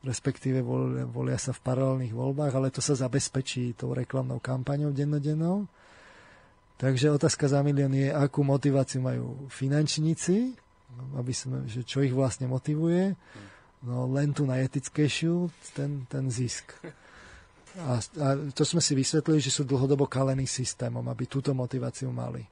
[0.02, 0.62] respektíve
[1.10, 5.66] volia, sa v paralelných voľbách, ale to sa zabezpečí tou reklamnou kampaňou dennodennou.
[6.76, 10.52] Takže otázka za milión je, akú motiváciu majú finančníci,
[11.16, 13.16] aby sme, že čo ich vlastne motivuje.
[13.88, 16.76] No len tú najetickejšiu, ten, ten zisk.
[17.80, 22.44] A, a to sme si vysvetlili, že sú dlhodobo kalení systémom, aby túto motiváciu mali.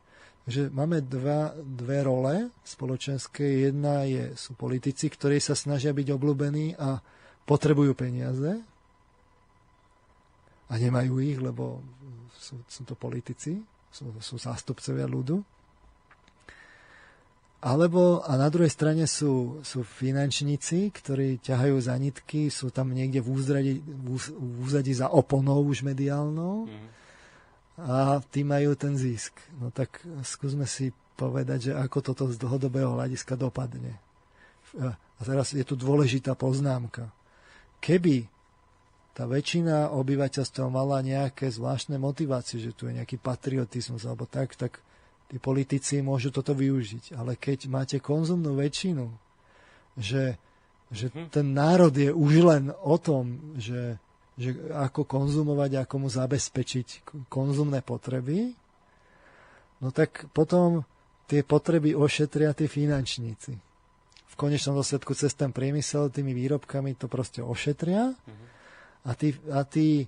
[0.44, 3.68] Takže máme dva, dve role spoločenské.
[3.68, 7.00] Jedna je, sú politici, ktorí sa snažia byť obľúbení a
[7.44, 8.60] potrebujú peniaze
[10.68, 11.80] a nemajú ich, lebo
[12.36, 13.60] sú, sú to politici
[13.94, 15.38] sú, sú zástupcovia ľudu.
[17.64, 23.24] Alebo, a na druhej strane sú, sú finančníci, ktorí ťahajú za nitky, sú tam niekde
[23.24, 26.86] v úzadi, v úzadi za oponou už mediálnou mm.
[27.80, 29.32] a tí majú ten zisk.
[29.56, 33.96] No tak skúsme si povedať, že ako toto z dlhodobého hľadiska dopadne.
[34.76, 37.08] a teraz je tu dôležitá poznámka.
[37.80, 38.28] Keby
[39.14, 44.82] tá väčšina obyvateľstva mala nejaké zvláštne motivácie, že tu je nejaký patriotizmus alebo tak, tak
[45.30, 47.14] tí politici môžu toto využiť.
[47.14, 49.06] Ale keď máte konzumnú väčšinu,
[49.94, 50.34] že,
[50.90, 51.30] že mhm.
[51.30, 54.02] ten národ je už len o tom, že,
[54.34, 58.50] že ako konzumovať, ako mu zabezpečiť konzumné potreby,
[59.78, 60.82] no tak potom
[61.30, 63.54] tie potreby ošetria tí finančníci.
[64.26, 68.10] V konečnom dôsledku cez ten priemysel tými výrobkami to proste ošetria.
[68.10, 68.53] Mm-hmm
[69.04, 70.04] a tí, a tí,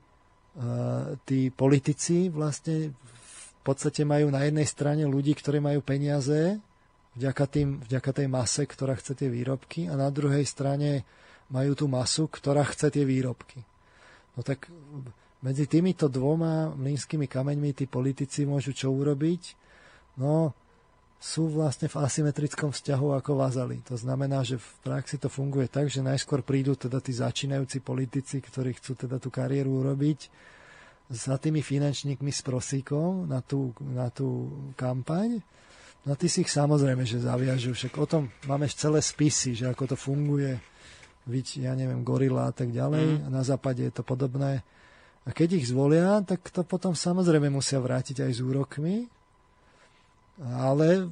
[0.57, 6.57] uh, tí politici vlastne v podstate majú na jednej strane ľudí, ktorí majú peniaze
[7.17, 11.03] vďaka, tým, vďaka tej mase, ktorá chce tie výrobky a na druhej strane
[11.49, 13.63] majú tú masu, ktorá chce tie výrobky.
[14.37, 14.69] No tak
[15.41, 19.43] medzi týmito dvoma mlínskymi kameňmi tí politici môžu čo urobiť?
[20.21, 20.57] No,
[21.17, 23.81] sú vlastne v asymetrickom vzťahu ako vazali.
[23.89, 28.45] To znamená, že v praxi to funguje tak, že najskôr prídu teda tí začínajúci politici,
[28.45, 30.29] ktorí chcú teda tú kariéru urobiť
[31.09, 35.41] za tými finančníkmi s prosíkom na tú, na tú kampaň.
[36.07, 37.75] No ty si ich samozrejme, že zaviažu.
[37.75, 40.55] Však o tom máme celé spisy, že ako to funguje.
[41.27, 43.19] Viď, ja neviem, gorila a tak ďalej.
[43.19, 43.21] Mm.
[43.27, 44.63] A na západe je to podobné.
[45.27, 49.11] A keď ich zvolia, tak to potom samozrejme musia vrátiť aj s úrokmi
[50.37, 51.09] ale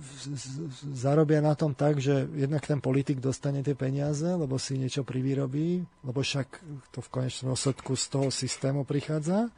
[0.92, 5.80] zarobia na tom tak, že jednak ten politik dostane tie peniaze, lebo si niečo privyrobí,
[6.04, 6.60] lebo však
[6.92, 9.48] to v konečnom dôsledku z toho systému prichádza,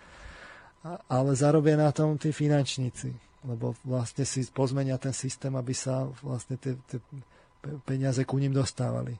[1.10, 3.10] ale zarobia na tom tí finančníci,
[3.42, 7.02] lebo vlastne si pozmenia ten systém, aby sa vlastne tie, tie
[7.82, 9.18] peniaze ku ním dostávali.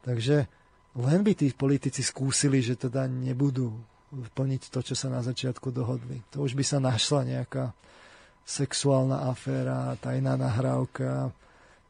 [0.00, 0.48] Takže
[0.96, 3.68] len by tí politici skúsili, že teda nebudú
[4.14, 6.24] plniť to, čo sa na začiatku dohodli.
[6.32, 7.76] To už by sa našla nejaká
[8.44, 11.32] sexuálna aféra, tajná nahrávka.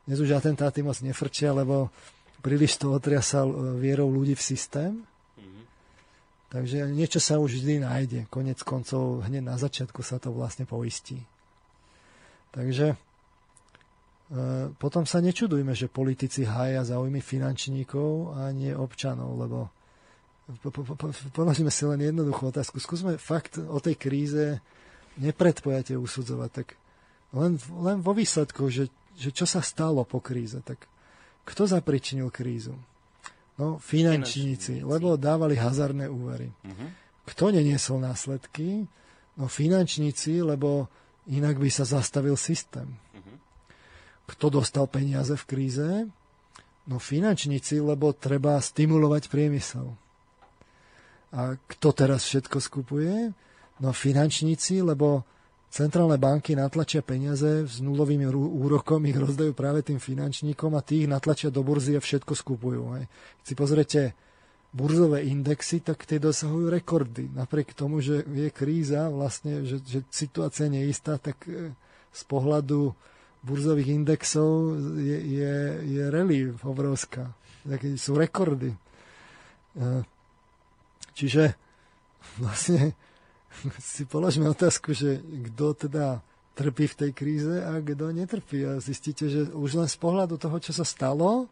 [0.07, 1.91] Dnes už atentáty moc nefrčia, lebo
[2.39, 4.93] príliš to otriasal e, vierou ľudí v systém.
[4.95, 5.65] Mm-hmm.
[6.55, 8.21] Takže niečo sa už vždy nájde.
[8.31, 11.19] Konec koncov hneď na začiatku sa to vlastne poistí.
[12.55, 12.97] Takže e,
[14.79, 19.75] potom sa nečudujme, že politici hája záujmy finančníkov a nie občanov, lebo
[21.33, 22.77] položíme si len jednoduchú otázku.
[22.77, 24.61] Skúsme fakt o tej kríze
[25.19, 26.69] nepredpojate usudzovať, tak
[27.35, 30.87] len, len vo výsledku, že, že čo sa stalo po kríze, tak
[31.45, 32.75] kto zapričinil krízu?
[33.55, 36.51] No, finančníci, lebo dávali hazardné úvery.
[36.51, 36.91] Uh-huh.
[37.31, 38.83] Kto neniesol následky?
[39.39, 40.91] No, finančníci, lebo
[41.31, 42.91] inak by sa zastavil systém.
[43.15, 43.37] Uh-huh.
[44.27, 45.91] Kto dostal peniaze v kríze?
[46.91, 49.87] No, finančníci, lebo treba stimulovať priemysel.
[51.35, 53.31] A kto teraz všetko skupuje?
[53.83, 55.27] No finančníci, lebo
[55.75, 61.11] centrálne banky natlačia peniaze s nulovým úrokom, ich rozdajú práve tým finančníkom a tí ich
[61.11, 62.95] natlačia do burzy a všetko skupujú.
[62.95, 64.01] Keď si pozrete
[64.75, 67.31] burzové indexy, tak tie dosahujú rekordy.
[67.31, 71.71] Napriek tomu, že je kríza, vlastne, že, že situácia neistá, tak e,
[72.11, 72.91] z pohľadu
[73.47, 75.55] burzových indexov je, je,
[75.95, 77.31] je relief obrovská.
[77.63, 78.75] Tak sú rekordy.
[78.75, 78.79] E,
[81.15, 81.55] čiže
[82.43, 82.99] vlastne
[83.95, 86.21] si položme otázku, že kto teda
[86.55, 88.63] trpí v tej kríze a kto netrpí.
[88.63, 91.51] A zistíte, že už len z pohľadu toho, čo sa stalo,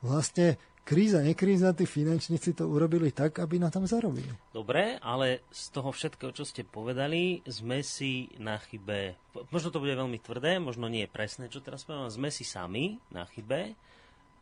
[0.00, 0.54] vlastne
[0.86, 4.30] kríza, nekríza, tí finančníci to urobili tak, aby na tom zarobili.
[4.54, 9.18] Dobre, ale z toho všetkého, čo ste povedali, sme si na chybe,
[9.50, 13.02] možno to bude veľmi tvrdé, možno nie je presné, čo teraz poviem, sme si sami
[13.10, 13.74] na chybe,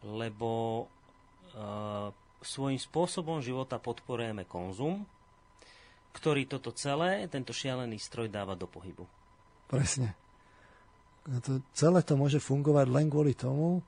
[0.05, 0.85] lebo
[1.57, 2.13] uh,
[2.45, 5.09] svojím spôsobom života podporujeme konzum,
[6.15, 9.05] ktorý toto celé, tento šialený stroj dáva do pohybu.
[9.67, 10.15] Presne.
[11.27, 13.83] To, celé to môže fungovať len kvôli tomu,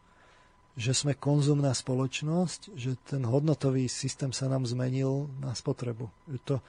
[0.76, 6.12] že sme konzumná spoločnosť, že ten hodnotový systém sa nám zmenil na spotrebu.
[6.44, 6.60] To,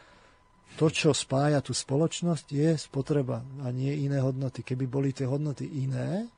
[0.80, 4.64] to, čo spája tú spoločnosť, je spotreba a nie iné hodnoty.
[4.64, 6.30] Keby boli tie hodnoty iné,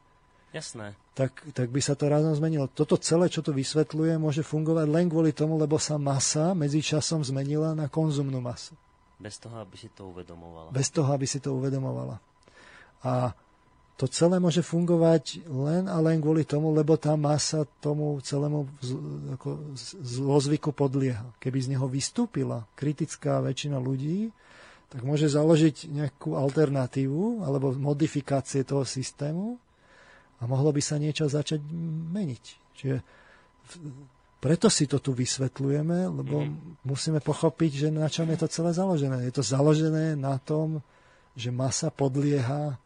[0.50, 0.98] Jasné.
[1.14, 2.66] Tak, tak by sa to razom zmenilo.
[2.66, 7.22] Toto celé, čo to vysvetľuje, môže fungovať len kvôli tomu, lebo sa masa medzi časom
[7.22, 8.74] zmenila na konzumnú masu.
[9.20, 10.72] Bez toho, aby si to uvedomovala.
[10.72, 12.24] Bez toho, aby si to uvedomovala.
[13.04, 13.36] A
[14.00, 18.64] to celé môže fungovať len a len kvôli tomu, lebo tá masa tomu celému
[19.36, 19.76] ako
[20.08, 21.28] zlozvyku podlieha.
[21.44, 24.32] Keby z neho vystúpila kritická väčšina ľudí,
[24.88, 29.60] tak môže založiť nejakú alternatívu alebo modifikácie toho systému
[30.40, 31.60] a mohlo by sa niečo začať
[32.16, 32.44] meniť.
[32.80, 32.98] Čiže
[34.40, 36.84] preto si to tu vysvetľujeme, lebo mm.
[36.88, 39.28] musíme pochopiť, že na čom je to celé založené.
[39.28, 40.80] Je to založené na tom,
[41.36, 42.80] že masa podlieha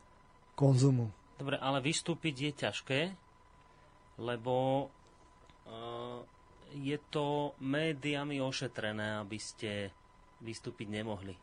[0.58, 1.14] konzumu.
[1.38, 3.00] Dobre, ale vystúpiť je ťažké,
[4.18, 4.88] lebo
[6.74, 9.94] je to médiami ošetrené, aby ste
[10.42, 11.38] vystúpiť nemohli.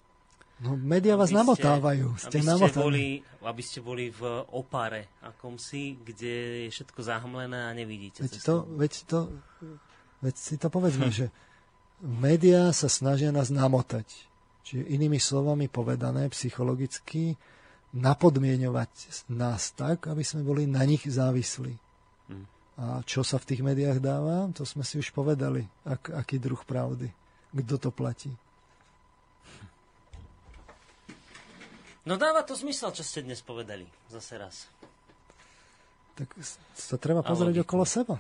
[0.60, 2.20] No, média vás namotávajú.
[2.20, 3.06] Ste, aby, ste boli,
[3.40, 8.20] aby ste boli v opare akomsi, kde je všetko zahmlené a nevidíte.
[8.20, 9.18] Veď to, veď to,
[10.20, 11.14] veď si to povedzme, hm.
[11.14, 11.26] že
[12.00, 14.06] médiá sa snažia nás namotať.
[14.64, 17.34] Čiže inými slovami povedané, psychologicky,
[17.90, 21.74] napodmienovať nás tak, aby sme boli na nich závislí.
[22.30, 22.44] Hm.
[22.80, 26.60] A čo sa v tých médiách dáva, to sme si už povedali, ak, aký druh
[26.64, 27.12] pravdy.
[27.50, 28.30] Kto to platí.
[32.06, 33.84] No dáva to zmysel, čo ste dnes povedali.
[34.08, 34.56] Zase raz.
[36.16, 36.32] Tak
[36.72, 38.16] sa treba pozrieť okolo seba.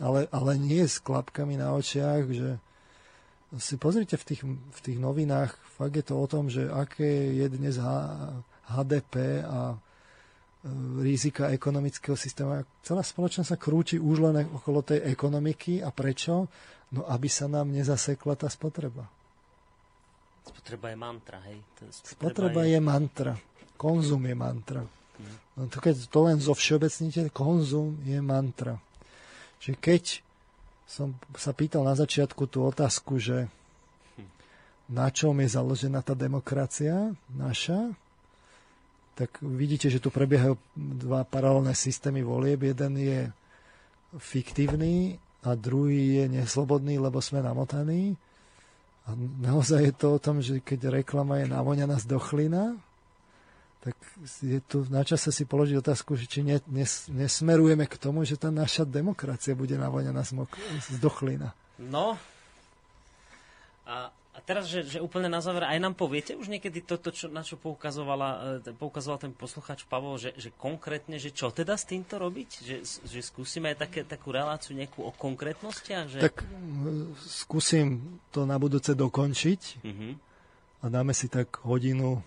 [0.00, 2.56] Ale, ale nie s klapkami na očiach, že
[3.58, 7.46] si pozrite v tých, v tých novinách, fakt je to o tom, že aké je
[7.50, 7.74] dnes
[8.70, 9.76] HDP a e,
[11.02, 12.62] rizika ekonomického systému.
[12.86, 15.82] Celá spoločnosť sa krúti už len okolo tej ekonomiky.
[15.82, 16.46] A prečo?
[16.94, 19.06] No, aby sa nám nezasekla tá spotreba.
[20.46, 21.58] Spotreba je mantra, hej?
[21.90, 22.70] Spotreba, spotreba je...
[22.74, 23.32] je mantra.
[23.74, 24.82] Konzum je mantra.
[25.18, 25.36] Hm.
[25.58, 28.78] No to keď to len zo všeobecnite, konzum je mantra.
[29.60, 30.04] Čiže keď
[30.90, 33.46] som sa pýtal na začiatku tú otázku, že
[34.90, 37.94] na čom je založená tá demokracia naša,
[39.14, 42.64] tak vidíte, že tu prebiehajú dva paralelné systémy volieb.
[42.64, 43.20] Jeden je
[44.18, 48.18] fiktívny a druhý je neslobodný, lebo sme namotaní.
[49.06, 49.14] A
[49.44, 52.74] naozaj je to o tom, že keď reklama je navoňaná z dochlina,
[53.80, 53.96] tak
[54.44, 58.36] je tu na čase si položiť otázku, že či ne, nes, nesmerujeme k tomu, že
[58.36, 60.52] tá naša demokracia bude navoňaná z, mok,
[60.84, 61.56] z dochlina.
[61.80, 62.20] No,
[63.88, 67.26] a a teraz, že, že úplne na záver, aj nám poviete už niekedy toto, čo,
[67.26, 71.84] na čo poukazovala, e, poukazoval ten posluchač Pavol, že, že konkrétne, že čo teda s
[71.84, 72.48] týmto robiť?
[72.62, 72.76] Že,
[73.10, 76.06] že skúsime aj také, takú reláciu nejakú o konkrétnostiach?
[76.14, 76.18] Že...
[76.30, 76.46] Tak
[77.26, 78.00] skúsim
[78.30, 80.12] to na budúce dokončiť uh-huh.
[80.78, 82.22] a dáme si tak hodinu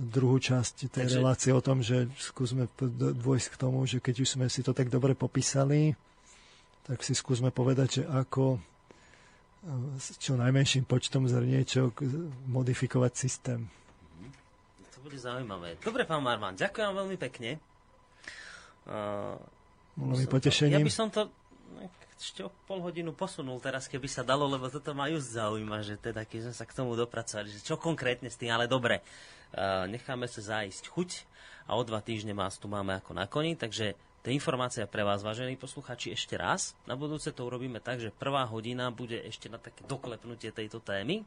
[0.00, 1.16] druhú časť tej Takže...
[1.20, 2.66] relácie o tom, že skúsme
[2.98, 5.92] dôjsť k tomu, že keď už sme si to tak dobre popísali,
[6.88, 8.58] tak si skúsme povedať, že ako
[10.00, 12.00] s čo najmenším počtom zrniečok
[12.48, 13.68] modifikovať systém.
[14.96, 15.76] To bude zaujímavé.
[15.84, 17.60] Dobre, pán Marman, ďakujem veľmi pekne.
[18.88, 19.36] Uh,
[20.00, 20.72] Bolo mi potešením.
[20.72, 21.28] To, ja by som to
[22.20, 25.96] ešte o pol hodinu posunul teraz, keby sa dalo, lebo toto ma just zaujíma, že
[25.96, 29.00] teda keď sme sa k tomu dopracovali, že čo konkrétne s tým, ale dobre,
[29.86, 31.10] necháme sa zájsť chuť
[31.70, 35.00] a o dva týždne vás tu máme ako na koni, takže to je informácia pre
[35.00, 36.76] vás, vážení posluchači, ešte raz.
[36.84, 41.24] Na budúce to urobíme tak, že prvá hodina bude ešte na také doklepnutie tejto témy.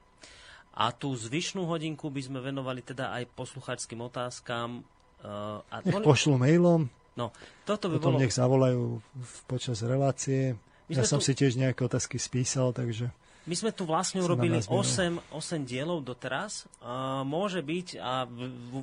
[0.78, 4.86] A tú zvyšnú hodinku by sme venovali teda aj posluchačským otázkam.
[5.26, 6.86] Uh, a nech pošlu mailom.
[7.18, 7.34] No,
[7.66, 8.22] toto by Potom bolo...
[8.22, 9.02] nech zavolajú
[9.46, 10.58] počas relácie.
[10.90, 11.30] ja som tu...
[11.30, 13.10] si tiež nejaké otázky spísal, takže...
[13.44, 16.64] My sme tu vlastne urobili 8, 8 dielov doteraz.
[16.80, 18.24] Uh, môže byť, a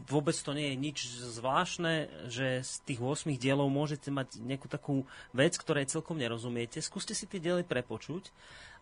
[0.05, 0.99] vôbec to nie je nič
[1.32, 6.85] zvláštne, že z tých 8 dielov môžete mať nejakú takú vec, ktorej celkom nerozumiete.
[6.85, 8.28] Skúste si tie diely prepočuť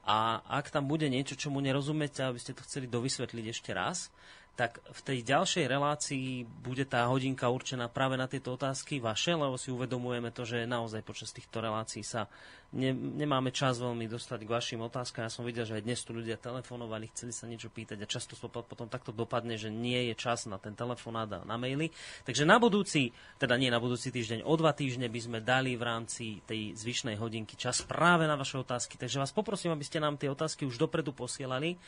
[0.02, 4.10] a ak tam bude niečo, čomu nerozumiete, aby ste to chceli dovysvetliť ešte raz,
[4.58, 9.54] tak v tej ďalšej relácii bude tá hodinka určená práve na tieto otázky vaše, lebo
[9.54, 12.26] si uvedomujeme to, že naozaj počas týchto relácií sa
[12.74, 15.24] ne, nemáme čas veľmi dostať k vašim otázkam.
[15.24, 18.34] Ja som videl, že aj dnes tu ľudia telefonovali, chceli sa niečo pýtať a často
[18.34, 21.94] to potom takto dopadne, že nie je čas na ten telefonát a na maily.
[22.26, 25.86] Takže na budúci, teda nie na budúci týždeň, o dva týždne by sme dali v
[25.86, 28.98] rámci tej zvyšnej hodinky čas práve na vaše otázky.
[28.98, 31.78] Takže vás poprosím, aby ste nám tie otázky už dopredu posielali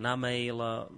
[0.00, 0.88] na mail uh,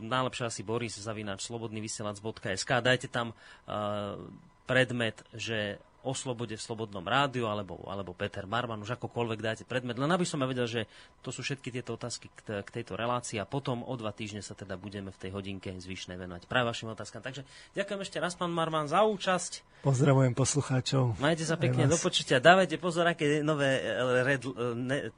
[0.00, 4.16] najlepšie asi boris zavinač slobodnyvysielac.sk dajte tam uh,
[4.64, 9.96] predmet, že o slobode v Slobodnom rádiu, alebo, alebo Peter Marman, už akokoľvek dáte predmet.
[9.96, 10.84] Len aby som ja vedel, že
[11.24, 14.52] to sú všetky tieto otázky k, k tejto relácii a potom o dva týždne sa
[14.52, 17.24] teda budeme v tej hodinke zvyšnej venovať práve vašim otázkam.
[17.24, 19.80] Takže ďakujem ešte raz, pán Marman, za účasť.
[19.80, 21.16] Pozdravujem poslucháčov.
[21.24, 22.36] Majte sa pekne do počutia.
[22.36, 23.80] Dávajte pozor, aké nové
[24.28, 24.44] red,
[24.76, 25.08] ne,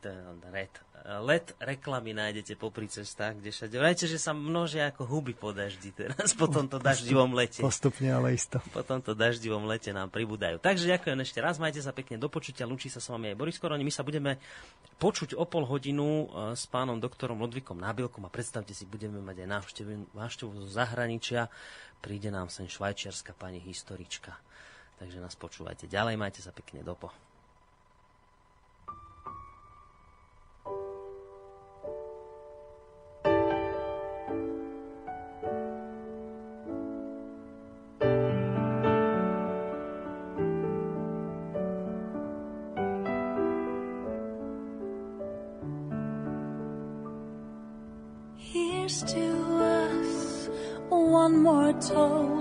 [0.54, 0.70] red,
[1.06, 3.78] let reklamy nájdete popri cestách, kde všade.
[3.78, 7.62] Vrajte, že sa množia ako huby po daždi teraz, po tomto daždivom lete.
[7.62, 8.58] Postupne, ale isto.
[8.74, 10.58] Po tomto daždivom lete nám pribúdajú.
[10.58, 13.62] Takže ďakujem ešte raz, majte sa pekne do počutia, lúči sa s vami aj Boris
[13.62, 13.86] Koroni.
[13.86, 14.42] My sa budeme
[14.98, 19.46] počuť o pol hodinu e, s pánom doktorom Lodvikom Nábilkom a predstavte si, budeme mať
[19.46, 21.46] aj návštevu, návštevu zo zahraničia.
[22.02, 24.34] Príde nám sem švajčiarska pani historička.
[24.96, 27.14] Takže nás počúvajte ďalej, majte sa pekne dopo.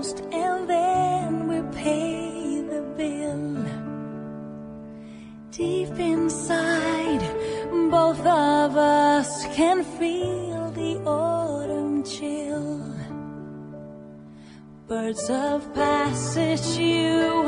[0.06, 3.65] cost and then we pay the bill.
[5.52, 7.22] Deep inside,
[7.90, 12.94] both of us can feel the autumn chill.
[14.88, 17.44] Birds of passage, you